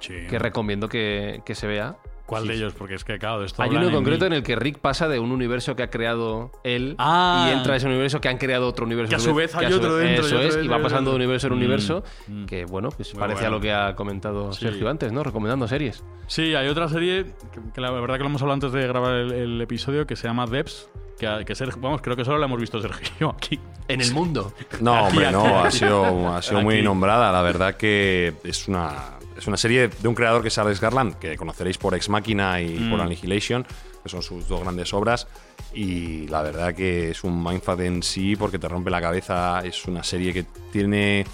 que 0.00 0.36
recomiendo 0.40 0.88
que, 0.88 1.40
se 1.46 1.66
vea. 1.68 1.96
¿Cuál 2.28 2.46
de 2.46 2.56
ellos? 2.56 2.74
Porque 2.74 2.94
es 2.94 3.04
que, 3.04 3.18
claro, 3.18 3.42
esto 3.42 3.62
Hay 3.62 3.70
uno 3.70 3.88
en 3.88 3.94
concreto 3.94 4.26
en 4.26 4.34
el 4.34 4.42
que 4.42 4.54
Rick 4.54 4.80
pasa 4.80 5.08
de 5.08 5.18
un 5.18 5.32
universo 5.32 5.74
que 5.74 5.82
ha 5.82 5.88
creado 5.88 6.52
él 6.62 6.94
ah. 6.98 7.48
y 7.48 7.56
entra 7.56 7.72
a 7.72 7.76
ese 7.78 7.86
universo 7.86 8.20
que 8.20 8.28
han 8.28 8.36
creado 8.36 8.68
otro 8.68 8.84
universo. 8.84 9.08
Que 9.08 9.16
a 9.16 9.18
su 9.18 9.34
vez 9.34 9.54
hay 9.54 9.72
otro 9.72 9.96
dentro. 9.96 10.26
Eso 10.26 10.38
es, 10.38 10.62
y 10.62 10.68
va 10.68 10.78
pasando 10.82 11.08
de 11.10 11.16
universo 11.16 11.46
en 11.46 11.54
mm, 11.54 11.56
universo, 11.56 12.04
mm. 12.26 12.44
que 12.44 12.66
bueno, 12.66 12.90
pues 12.90 13.14
parece 13.14 13.46
a 13.46 13.50
lo 13.50 13.62
que 13.62 13.72
ha 13.72 13.96
comentado 13.96 14.52
Sergio 14.52 14.90
antes, 14.90 15.10
¿no? 15.10 15.24
Recomendando 15.24 15.66
series. 15.66 16.04
Sí, 16.26 16.54
hay 16.54 16.68
otra 16.68 16.90
serie 16.90 17.32
que, 17.74 17.80
la 17.80 17.90
verdad 17.90 18.16
que 18.16 18.24
lo 18.24 18.26
hemos 18.26 18.42
hablado 18.42 18.54
antes 18.54 18.72
de 18.72 18.86
grabar 18.86 19.14
el, 19.14 19.32
el 19.32 19.60
episodio 19.62 20.06
que 20.06 20.14
se 20.14 20.28
llama 20.28 20.44
Debs, 20.44 20.90
que, 21.18 21.54
Sergio, 21.54 21.80
vamos, 21.80 22.00
creo 22.00 22.14
que 22.14 22.24
solo 22.24 22.38
la 22.38 22.46
hemos 22.46 22.60
visto 22.60 22.80
Sergio 22.80 23.30
aquí. 23.36 23.58
En 23.88 24.00
el 24.00 24.12
mundo. 24.12 24.52
No, 24.80 25.06
hombre, 25.06 25.32
no, 25.32 25.60
ha 25.60 25.70
sido, 25.70 26.28
ha 26.28 26.42
sido 26.42 26.60
muy 26.60 26.82
nombrada. 26.82 27.32
La 27.32 27.42
verdad 27.42 27.76
que 27.76 28.34
es 28.44 28.68
una, 28.68 29.17
es 29.38 29.46
una 29.46 29.56
serie 29.56 29.88
de 29.88 30.08
un 30.08 30.14
creador 30.14 30.42
que 30.42 30.48
es 30.48 30.58
Alex 30.58 30.80
Garland, 30.80 31.14
que 31.14 31.36
conoceréis 31.36 31.78
por 31.78 31.94
Ex 31.94 32.08
Machina 32.08 32.60
y 32.60 32.78
mm. 32.78 32.90
por 32.90 33.00
Annihilation, 33.00 33.64
que 34.02 34.08
son 34.08 34.20
sus 34.20 34.48
dos 34.48 34.60
grandes 34.60 34.92
obras. 34.92 35.28
Y 35.72 36.26
la 36.26 36.42
verdad 36.42 36.74
que 36.74 37.10
es 37.10 37.22
un 37.22 37.42
mindfuck 37.42 37.78
en 37.80 38.02
sí 38.02 38.34
porque 38.34 38.58
te 38.58 38.66
rompe 38.66 38.90
la 38.90 39.00
cabeza. 39.00 39.60
Es 39.64 39.86
una 39.86 40.02
serie 40.02 40.32
que 40.32 40.44
tiene 40.72 41.24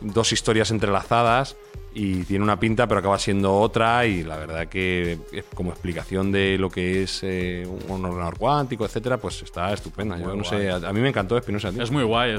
dos 0.00 0.32
historias 0.32 0.70
entrelazadas 0.70 1.56
y 1.92 2.22
tiene 2.22 2.44
una 2.44 2.58
pinta 2.58 2.86
pero 2.86 3.00
acaba 3.00 3.18
siendo 3.18 3.52
otra 3.58 4.06
y 4.06 4.22
la 4.22 4.36
verdad 4.36 4.68
que 4.68 5.18
como 5.54 5.72
explicación 5.72 6.30
de 6.30 6.56
lo 6.56 6.70
que 6.70 7.02
es 7.02 7.20
eh, 7.24 7.66
un 7.88 8.04
ordenador 8.04 8.38
cuántico, 8.38 8.84
etcétera, 8.84 9.18
pues 9.18 9.42
está 9.42 9.72
estupenda. 9.72 10.16
yo 10.16 10.36
no 10.36 10.44
sé, 10.44 10.70
a, 10.70 10.92
mí 10.92 11.00
me 11.00 11.08
encantó 11.08 11.36
Espinosa. 11.36 11.70
Es 11.76 11.90
muy 11.90 12.04
guay, 12.04 12.38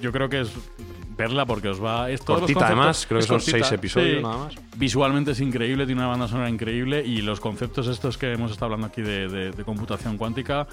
yo 0.00 0.10
creo 0.10 0.28
que 0.28 0.40
es 0.40 0.50
verla 1.20 1.44
porque 1.46 1.68
os 1.68 1.82
va... 1.82 2.10
Es 2.10 2.22
cortita 2.22 2.66
además, 2.66 3.06
creo 3.06 3.20
que 3.20 3.26
son 3.26 3.40
seis 3.40 3.70
episodios 3.72 4.22
nada 4.22 4.38
más. 4.38 4.54
Visualmente 4.76 5.32
es 5.32 5.40
increíble, 5.40 5.86
tiene 5.86 6.00
una 6.00 6.10
banda 6.10 6.28
sonora 6.28 6.48
increíble 6.48 7.04
y 7.04 7.20
los 7.20 7.40
conceptos 7.40 7.86
estos 7.86 8.16
que 8.16 8.32
hemos 8.32 8.50
estado 8.50 8.66
hablando 8.66 8.86
aquí 8.86 9.02
de 9.02 9.62
computación 9.64 10.16
cuántica 10.16 10.66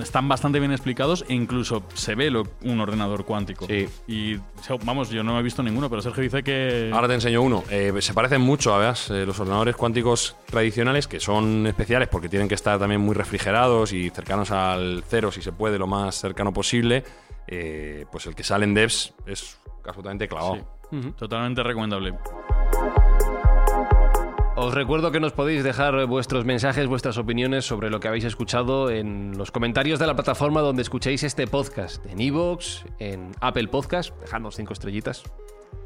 están 0.00 0.28
bastante 0.28 0.58
bien 0.58 0.72
explicados 0.72 1.24
e 1.28 1.34
incluso 1.34 1.82
se 1.94 2.14
ve 2.14 2.30
lo, 2.30 2.44
un 2.62 2.80
ordenador 2.80 3.24
cuántico. 3.24 3.66
Sí. 3.66 3.88
Y 4.06 4.38
vamos, 4.84 5.10
yo 5.10 5.22
no 5.22 5.38
he 5.38 5.42
visto 5.42 5.62
ninguno, 5.62 5.88
pero 5.88 6.02
Sergio 6.02 6.22
dice 6.22 6.42
que. 6.42 6.90
Ahora 6.92 7.08
te 7.08 7.14
enseño 7.14 7.42
uno. 7.42 7.64
Eh, 7.70 7.92
se 8.00 8.14
parecen 8.14 8.40
mucho 8.40 8.74
a 8.74 8.90
eh, 8.90 9.26
los 9.26 9.38
ordenadores 9.40 9.76
cuánticos 9.76 10.36
tradicionales, 10.46 11.08
que 11.08 11.20
son 11.20 11.66
especiales 11.66 12.08
porque 12.08 12.28
tienen 12.28 12.48
que 12.48 12.54
estar 12.54 12.78
también 12.78 13.00
muy 13.00 13.14
refrigerados 13.14 13.92
y 13.92 14.10
cercanos 14.10 14.50
al 14.50 15.02
cero, 15.08 15.32
si 15.32 15.42
se 15.42 15.52
puede, 15.52 15.78
lo 15.78 15.86
más 15.86 16.16
cercano 16.20 16.52
posible. 16.52 17.04
Eh, 17.46 18.06
pues 18.12 18.26
el 18.26 18.34
que 18.34 18.44
sale 18.44 18.64
en 18.64 18.74
devs 18.74 19.14
es 19.26 19.58
absolutamente 19.84 20.28
clavado. 20.28 20.58
Totalmente 21.16 21.62
recomendable. 21.62 22.14
Os 24.56 24.74
recuerdo 24.74 25.10
que 25.10 25.20
nos 25.20 25.32
podéis 25.32 25.64
dejar 25.64 26.04
vuestros 26.06 26.44
mensajes, 26.44 26.86
vuestras 26.86 27.16
opiniones 27.16 27.64
sobre 27.64 27.88
lo 27.88 27.98
que 27.98 28.08
habéis 28.08 28.24
escuchado 28.24 28.90
en 28.90 29.38
los 29.38 29.50
comentarios 29.50 29.98
de 29.98 30.06
la 30.06 30.14
plataforma 30.14 30.60
donde 30.60 30.82
escuchéis 30.82 31.22
este 31.22 31.46
podcast, 31.46 32.04
en 32.04 32.20
Evox, 32.20 32.84
en 32.98 33.32
Apple 33.40 33.68
Podcast, 33.68 34.14
dejadnos 34.20 34.56
cinco 34.56 34.74
estrellitas. 34.74 35.22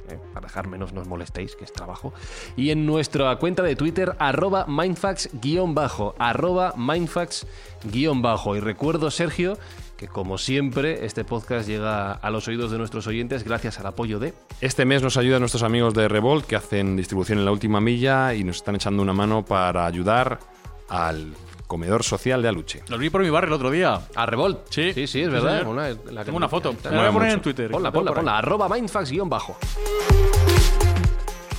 Eh, 0.08 0.18
para 0.34 0.48
dejar 0.48 0.66
menos 0.66 0.92
nos 0.92 1.06
molestéis, 1.06 1.56
que 1.56 1.64
es 1.64 1.72
trabajo. 1.72 2.12
Y 2.56 2.70
en 2.70 2.84
nuestra 2.84 3.36
cuenta 3.36 3.62
de 3.62 3.76
Twitter, 3.76 4.16
arroba 4.18 4.66
mindfax-bajo, 4.66 6.14
arroba 6.18 6.74
mindfax-bajo. 6.76 8.56
Y 8.56 8.60
recuerdo, 8.60 9.10
Sergio, 9.10 9.56
que 10.04 10.08
como 10.12 10.36
siempre 10.38 11.06
este 11.06 11.24
podcast 11.24 11.66
llega 11.66 12.12
a 12.12 12.30
los 12.30 12.46
oídos 12.48 12.70
de 12.70 12.78
nuestros 12.78 13.06
oyentes 13.06 13.42
gracias 13.42 13.80
al 13.80 13.86
apoyo 13.86 14.18
de... 14.18 14.34
Este 14.60 14.84
mes 14.84 15.02
nos 15.02 15.16
ayudan 15.16 15.40
nuestros 15.40 15.62
amigos 15.62 15.94
de 15.94 16.08
Revolt 16.08 16.44
que 16.46 16.56
hacen 16.56 16.96
distribución 16.96 17.38
en 17.38 17.46
la 17.46 17.52
última 17.52 17.80
milla 17.80 18.34
y 18.34 18.44
nos 18.44 18.56
están 18.56 18.74
echando 18.74 19.02
una 19.02 19.14
mano 19.14 19.44
para 19.44 19.86
ayudar 19.86 20.40
al 20.88 21.32
comedor 21.66 22.02
social 22.02 22.42
de 22.42 22.48
Aluche. 22.48 22.82
Lo 22.88 22.98
vi 22.98 23.08
por 23.08 23.22
mi 23.22 23.30
barrio 23.30 23.48
el 23.48 23.54
otro 23.54 23.70
día. 23.70 23.98
¿A 24.14 24.26
Revolt? 24.26 24.66
Sí. 24.68 24.92
Sí, 24.92 25.06
sí, 25.06 25.22
es 25.22 25.30
verdad. 25.30 25.66
Tengo 26.24 26.36
una 26.36 26.48
foto. 26.48 26.74
La 26.84 26.90
voy 26.90 27.08
a 27.08 27.12
poner 27.12 27.32
en 27.32 27.40
Twitter. 27.40 27.70
Ponla, 27.70 27.90
ponla, 27.90 28.12
ponla. 28.12 28.38
Arroba 28.38 28.68
mindfax-bajo. 28.68 29.56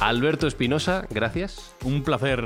Alberto 0.01 0.45
Espinosa, 0.45 1.07
gracias. 1.09 1.73
Un 1.83 2.03
placer 2.03 2.45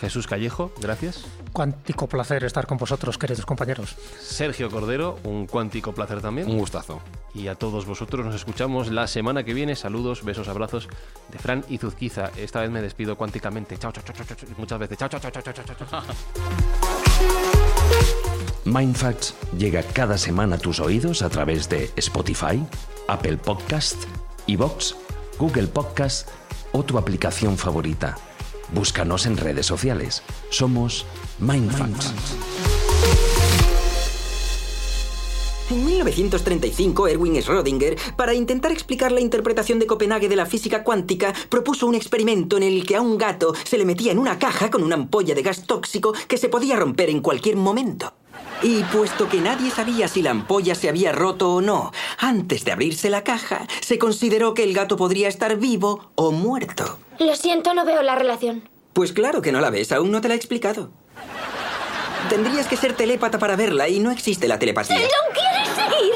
Jesús 0.00 0.26
Callejo, 0.26 0.72
gracias. 0.80 1.26
Cuántico 1.52 2.08
placer 2.08 2.42
estar 2.44 2.66
con 2.66 2.78
vosotros, 2.78 3.18
queridos 3.18 3.44
compañeros. 3.44 3.96
Sergio 4.18 4.70
Cordero, 4.70 5.18
un 5.24 5.46
cuántico 5.46 5.92
placer 5.92 6.22
también. 6.22 6.48
Un 6.48 6.58
gustazo. 6.58 7.02
Y 7.34 7.48
a 7.48 7.54
todos 7.54 7.84
vosotros 7.84 8.24
nos 8.24 8.34
escuchamos 8.34 8.90
la 8.90 9.06
semana 9.06 9.44
que 9.44 9.52
viene. 9.52 9.76
Saludos, 9.76 10.24
besos, 10.24 10.48
abrazos 10.48 10.88
de 11.30 11.38
Fran 11.38 11.64
y 11.68 11.76
Zuzquiza. 11.76 12.30
Esta 12.36 12.60
vez 12.60 12.70
me 12.70 12.80
despido 12.80 13.16
cuánticamente. 13.16 13.76
Chao, 13.76 13.92
chao, 13.92 14.02
chao, 14.02 14.16
chao, 14.16 14.26
chao. 14.26 14.48
Muchas 14.56 14.78
veces. 14.78 14.96
Chao, 14.96 15.08
chao, 15.08 15.20
chao, 15.20 15.30
chao, 15.30 15.52
chao, 15.52 15.76
chao. 15.90 16.02
Mindfacts 18.64 19.34
llega 19.58 19.82
cada 19.82 20.16
semana 20.16 20.56
a 20.56 20.58
tus 20.58 20.80
oídos 20.80 21.22
a 21.22 21.28
través 21.28 21.68
de 21.68 21.90
Spotify, 21.96 22.64
Apple 23.08 23.36
Podcast, 23.36 24.04
Evox, 24.46 24.96
Google 25.38 25.66
Podcast 25.66 26.28
o 26.72 26.84
tu 26.84 26.96
aplicación 26.96 27.58
favorita. 27.58 28.16
Búscanos 28.72 29.26
en 29.26 29.36
redes 29.36 29.66
sociales. 29.66 30.22
Somos 30.50 31.06
Mindfacts. 31.38 32.14
En 35.70 35.86
1935, 35.86 37.06
Erwin 37.06 37.36
Schrödinger, 37.36 37.96
para 38.16 38.34
intentar 38.34 38.72
explicar 38.72 39.12
la 39.12 39.20
interpretación 39.20 39.78
de 39.78 39.86
Copenhague 39.86 40.28
de 40.28 40.34
la 40.34 40.46
física 40.46 40.82
cuántica, 40.82 41.32
propuso 41.48 41.86
un 41.86 41.94
experimento 41.94 42.56
en 42.56 42.64
el 42.64 42.84
que 42.84 42.96
a 42.96 43.00
un 43.00 43.16
gato 43.16 43.54
se 43.62 43.78
le 43.78 43.84
metía 43.84 44.10
en 44.10 44.18
una 44.18 44.38
caja 44.38 44.68
con 44.68 44.82
una 44.82 44.96
ampolla 44.96 45.34
de 45.34 45.42
gas 45.42 45.66
tóxico 45.66 46.12
que 46.26 46.38
se 46.38 46.48
podía 46.48 46.74
romper 46.74 47.08
en 47.08 47.20
cualquier 47.20 47.56
momento. 47.56 48.12
Y 48.62 48.82
puesto 48.84 49.28
que 49.28 49.40
nadie 49.40 49.70
sabía 49.70 50.06
si 50.06 50.20
la 50.20 50.32
ampolla 50.32 50.74
se 50.74 50.90
había 50.90 51.12
roto 51.12 51.54
o 51.54 51.60
no, 51.62 51.92
antes 52.18 52.64
de 52.64 52.72
abrirse 52.72 53.08
la 53.08 53.24
caja, 53.24 53.66
se 53.80 53.98
consideró 53.98 54.52
que 54.52 54.64
el 54.64 54.74
gato 54.74 54.96
podría 54.96 55.28
estar 55.28 55.56
vivo 55.56 56.10
o 56.14 56.30
muerto. 56.30 56.98
Lo 57.18 57.34
siento, 57.36 57.72
no 57.72 57.86
veo 57.86 58.02
la 58.02 58.16
relación. 58.16 58.68
Pues 58.92 59.12
claro 59.12 59.40
que 59.40 59.52
no 59.52 59.60
la 59.60 59.70
ves, 59.70 59.92
aún 59.92 60.10
no 60.10 60.20
te 60.20 60.28
la 60.28 60.34
he 60.34 60.36
explicado. 60.36 60.90
Tendrías 62.28 62.66
que 62.66 62.76
ser 62.76 62.92
telépata 62.92 63.38
para 63.38 63.56
verla 63.56 63.88
y 63.88 63.98
no 63.98 64.10
existe 64.10 64.46
la 64.46 64.58
telepatía. 64.58 64.98
¿No 64.98 65.34
quieres 65.34 65.68
seguir? 65.74 66.12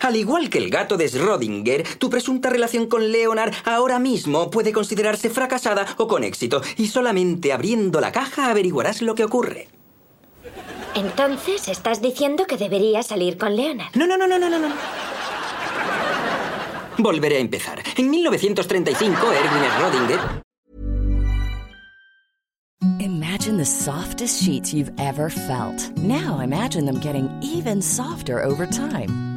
Al 0.00 0.16
igual 0.16 0.48
que 0.48 0.58
el 0.58 0.70
gato 0.70 0.96
de 0.96 1.06
Schrödinger, 1.06 1.98
tu 1.98 2.08
presunta 2.08 2.48
relación 2.48 2.86
con 2.86 3.12
Leonard 3.12 3.52
ahora 3.64 3.98
mismo 3.98 4.50
puede 4.50 4.72
considerarse 4.72 5.28
fracasada 5.28 5.86
o 5.98 6.08
con 6.08 6.24
éxito, 6.24 6.62
y 6.76 6.86
solamente 6.86 7.52
abriendo 7.52 8.00
la 8.00 8.10
caja 8.10 8.50
averiguarás 8.50 9.02
lo 9.02 9.14
que 9.14 9.24
ocurre. 9.24 9.68
Entonces, 10.94 11.68
¿estás 11.68 12.00
diciendo 12.00 12.46
que 12.46 12.56
debería 12.56 13.02
salir 13.02 13.38
con 13.38 13.56
Leonard? 13.56 13.94
No, 13.94 14.06
no, 14.06 14.16
no, 14.16 14.26
no, 14.26 14.38
no, 14.38 14.48
no. 14.58 14.74
Volveré 16.98 17.36
a 17.36 17.40
empezar. 17.40 17.82
En 17.96 18.10
1935, 18.10 19.32
Erwin 19.32 19.62
Schrödinger 19.70 20.42
Imagine 23.00 23.56
the 23.56 23.64
softest 23.64 24.42
sheets 24.42 24.72
you've 24.74 24.92
ever 24.98 25.30
felt. 25.30 25.96
Now 25.96 26.40
imagine 26.40 26.84
them 26.84 26.98
getting 27.00 27.28
even 27.42 27.80
softer 27.80 28.42
over 28.42 28.66
time. 28.66 29.27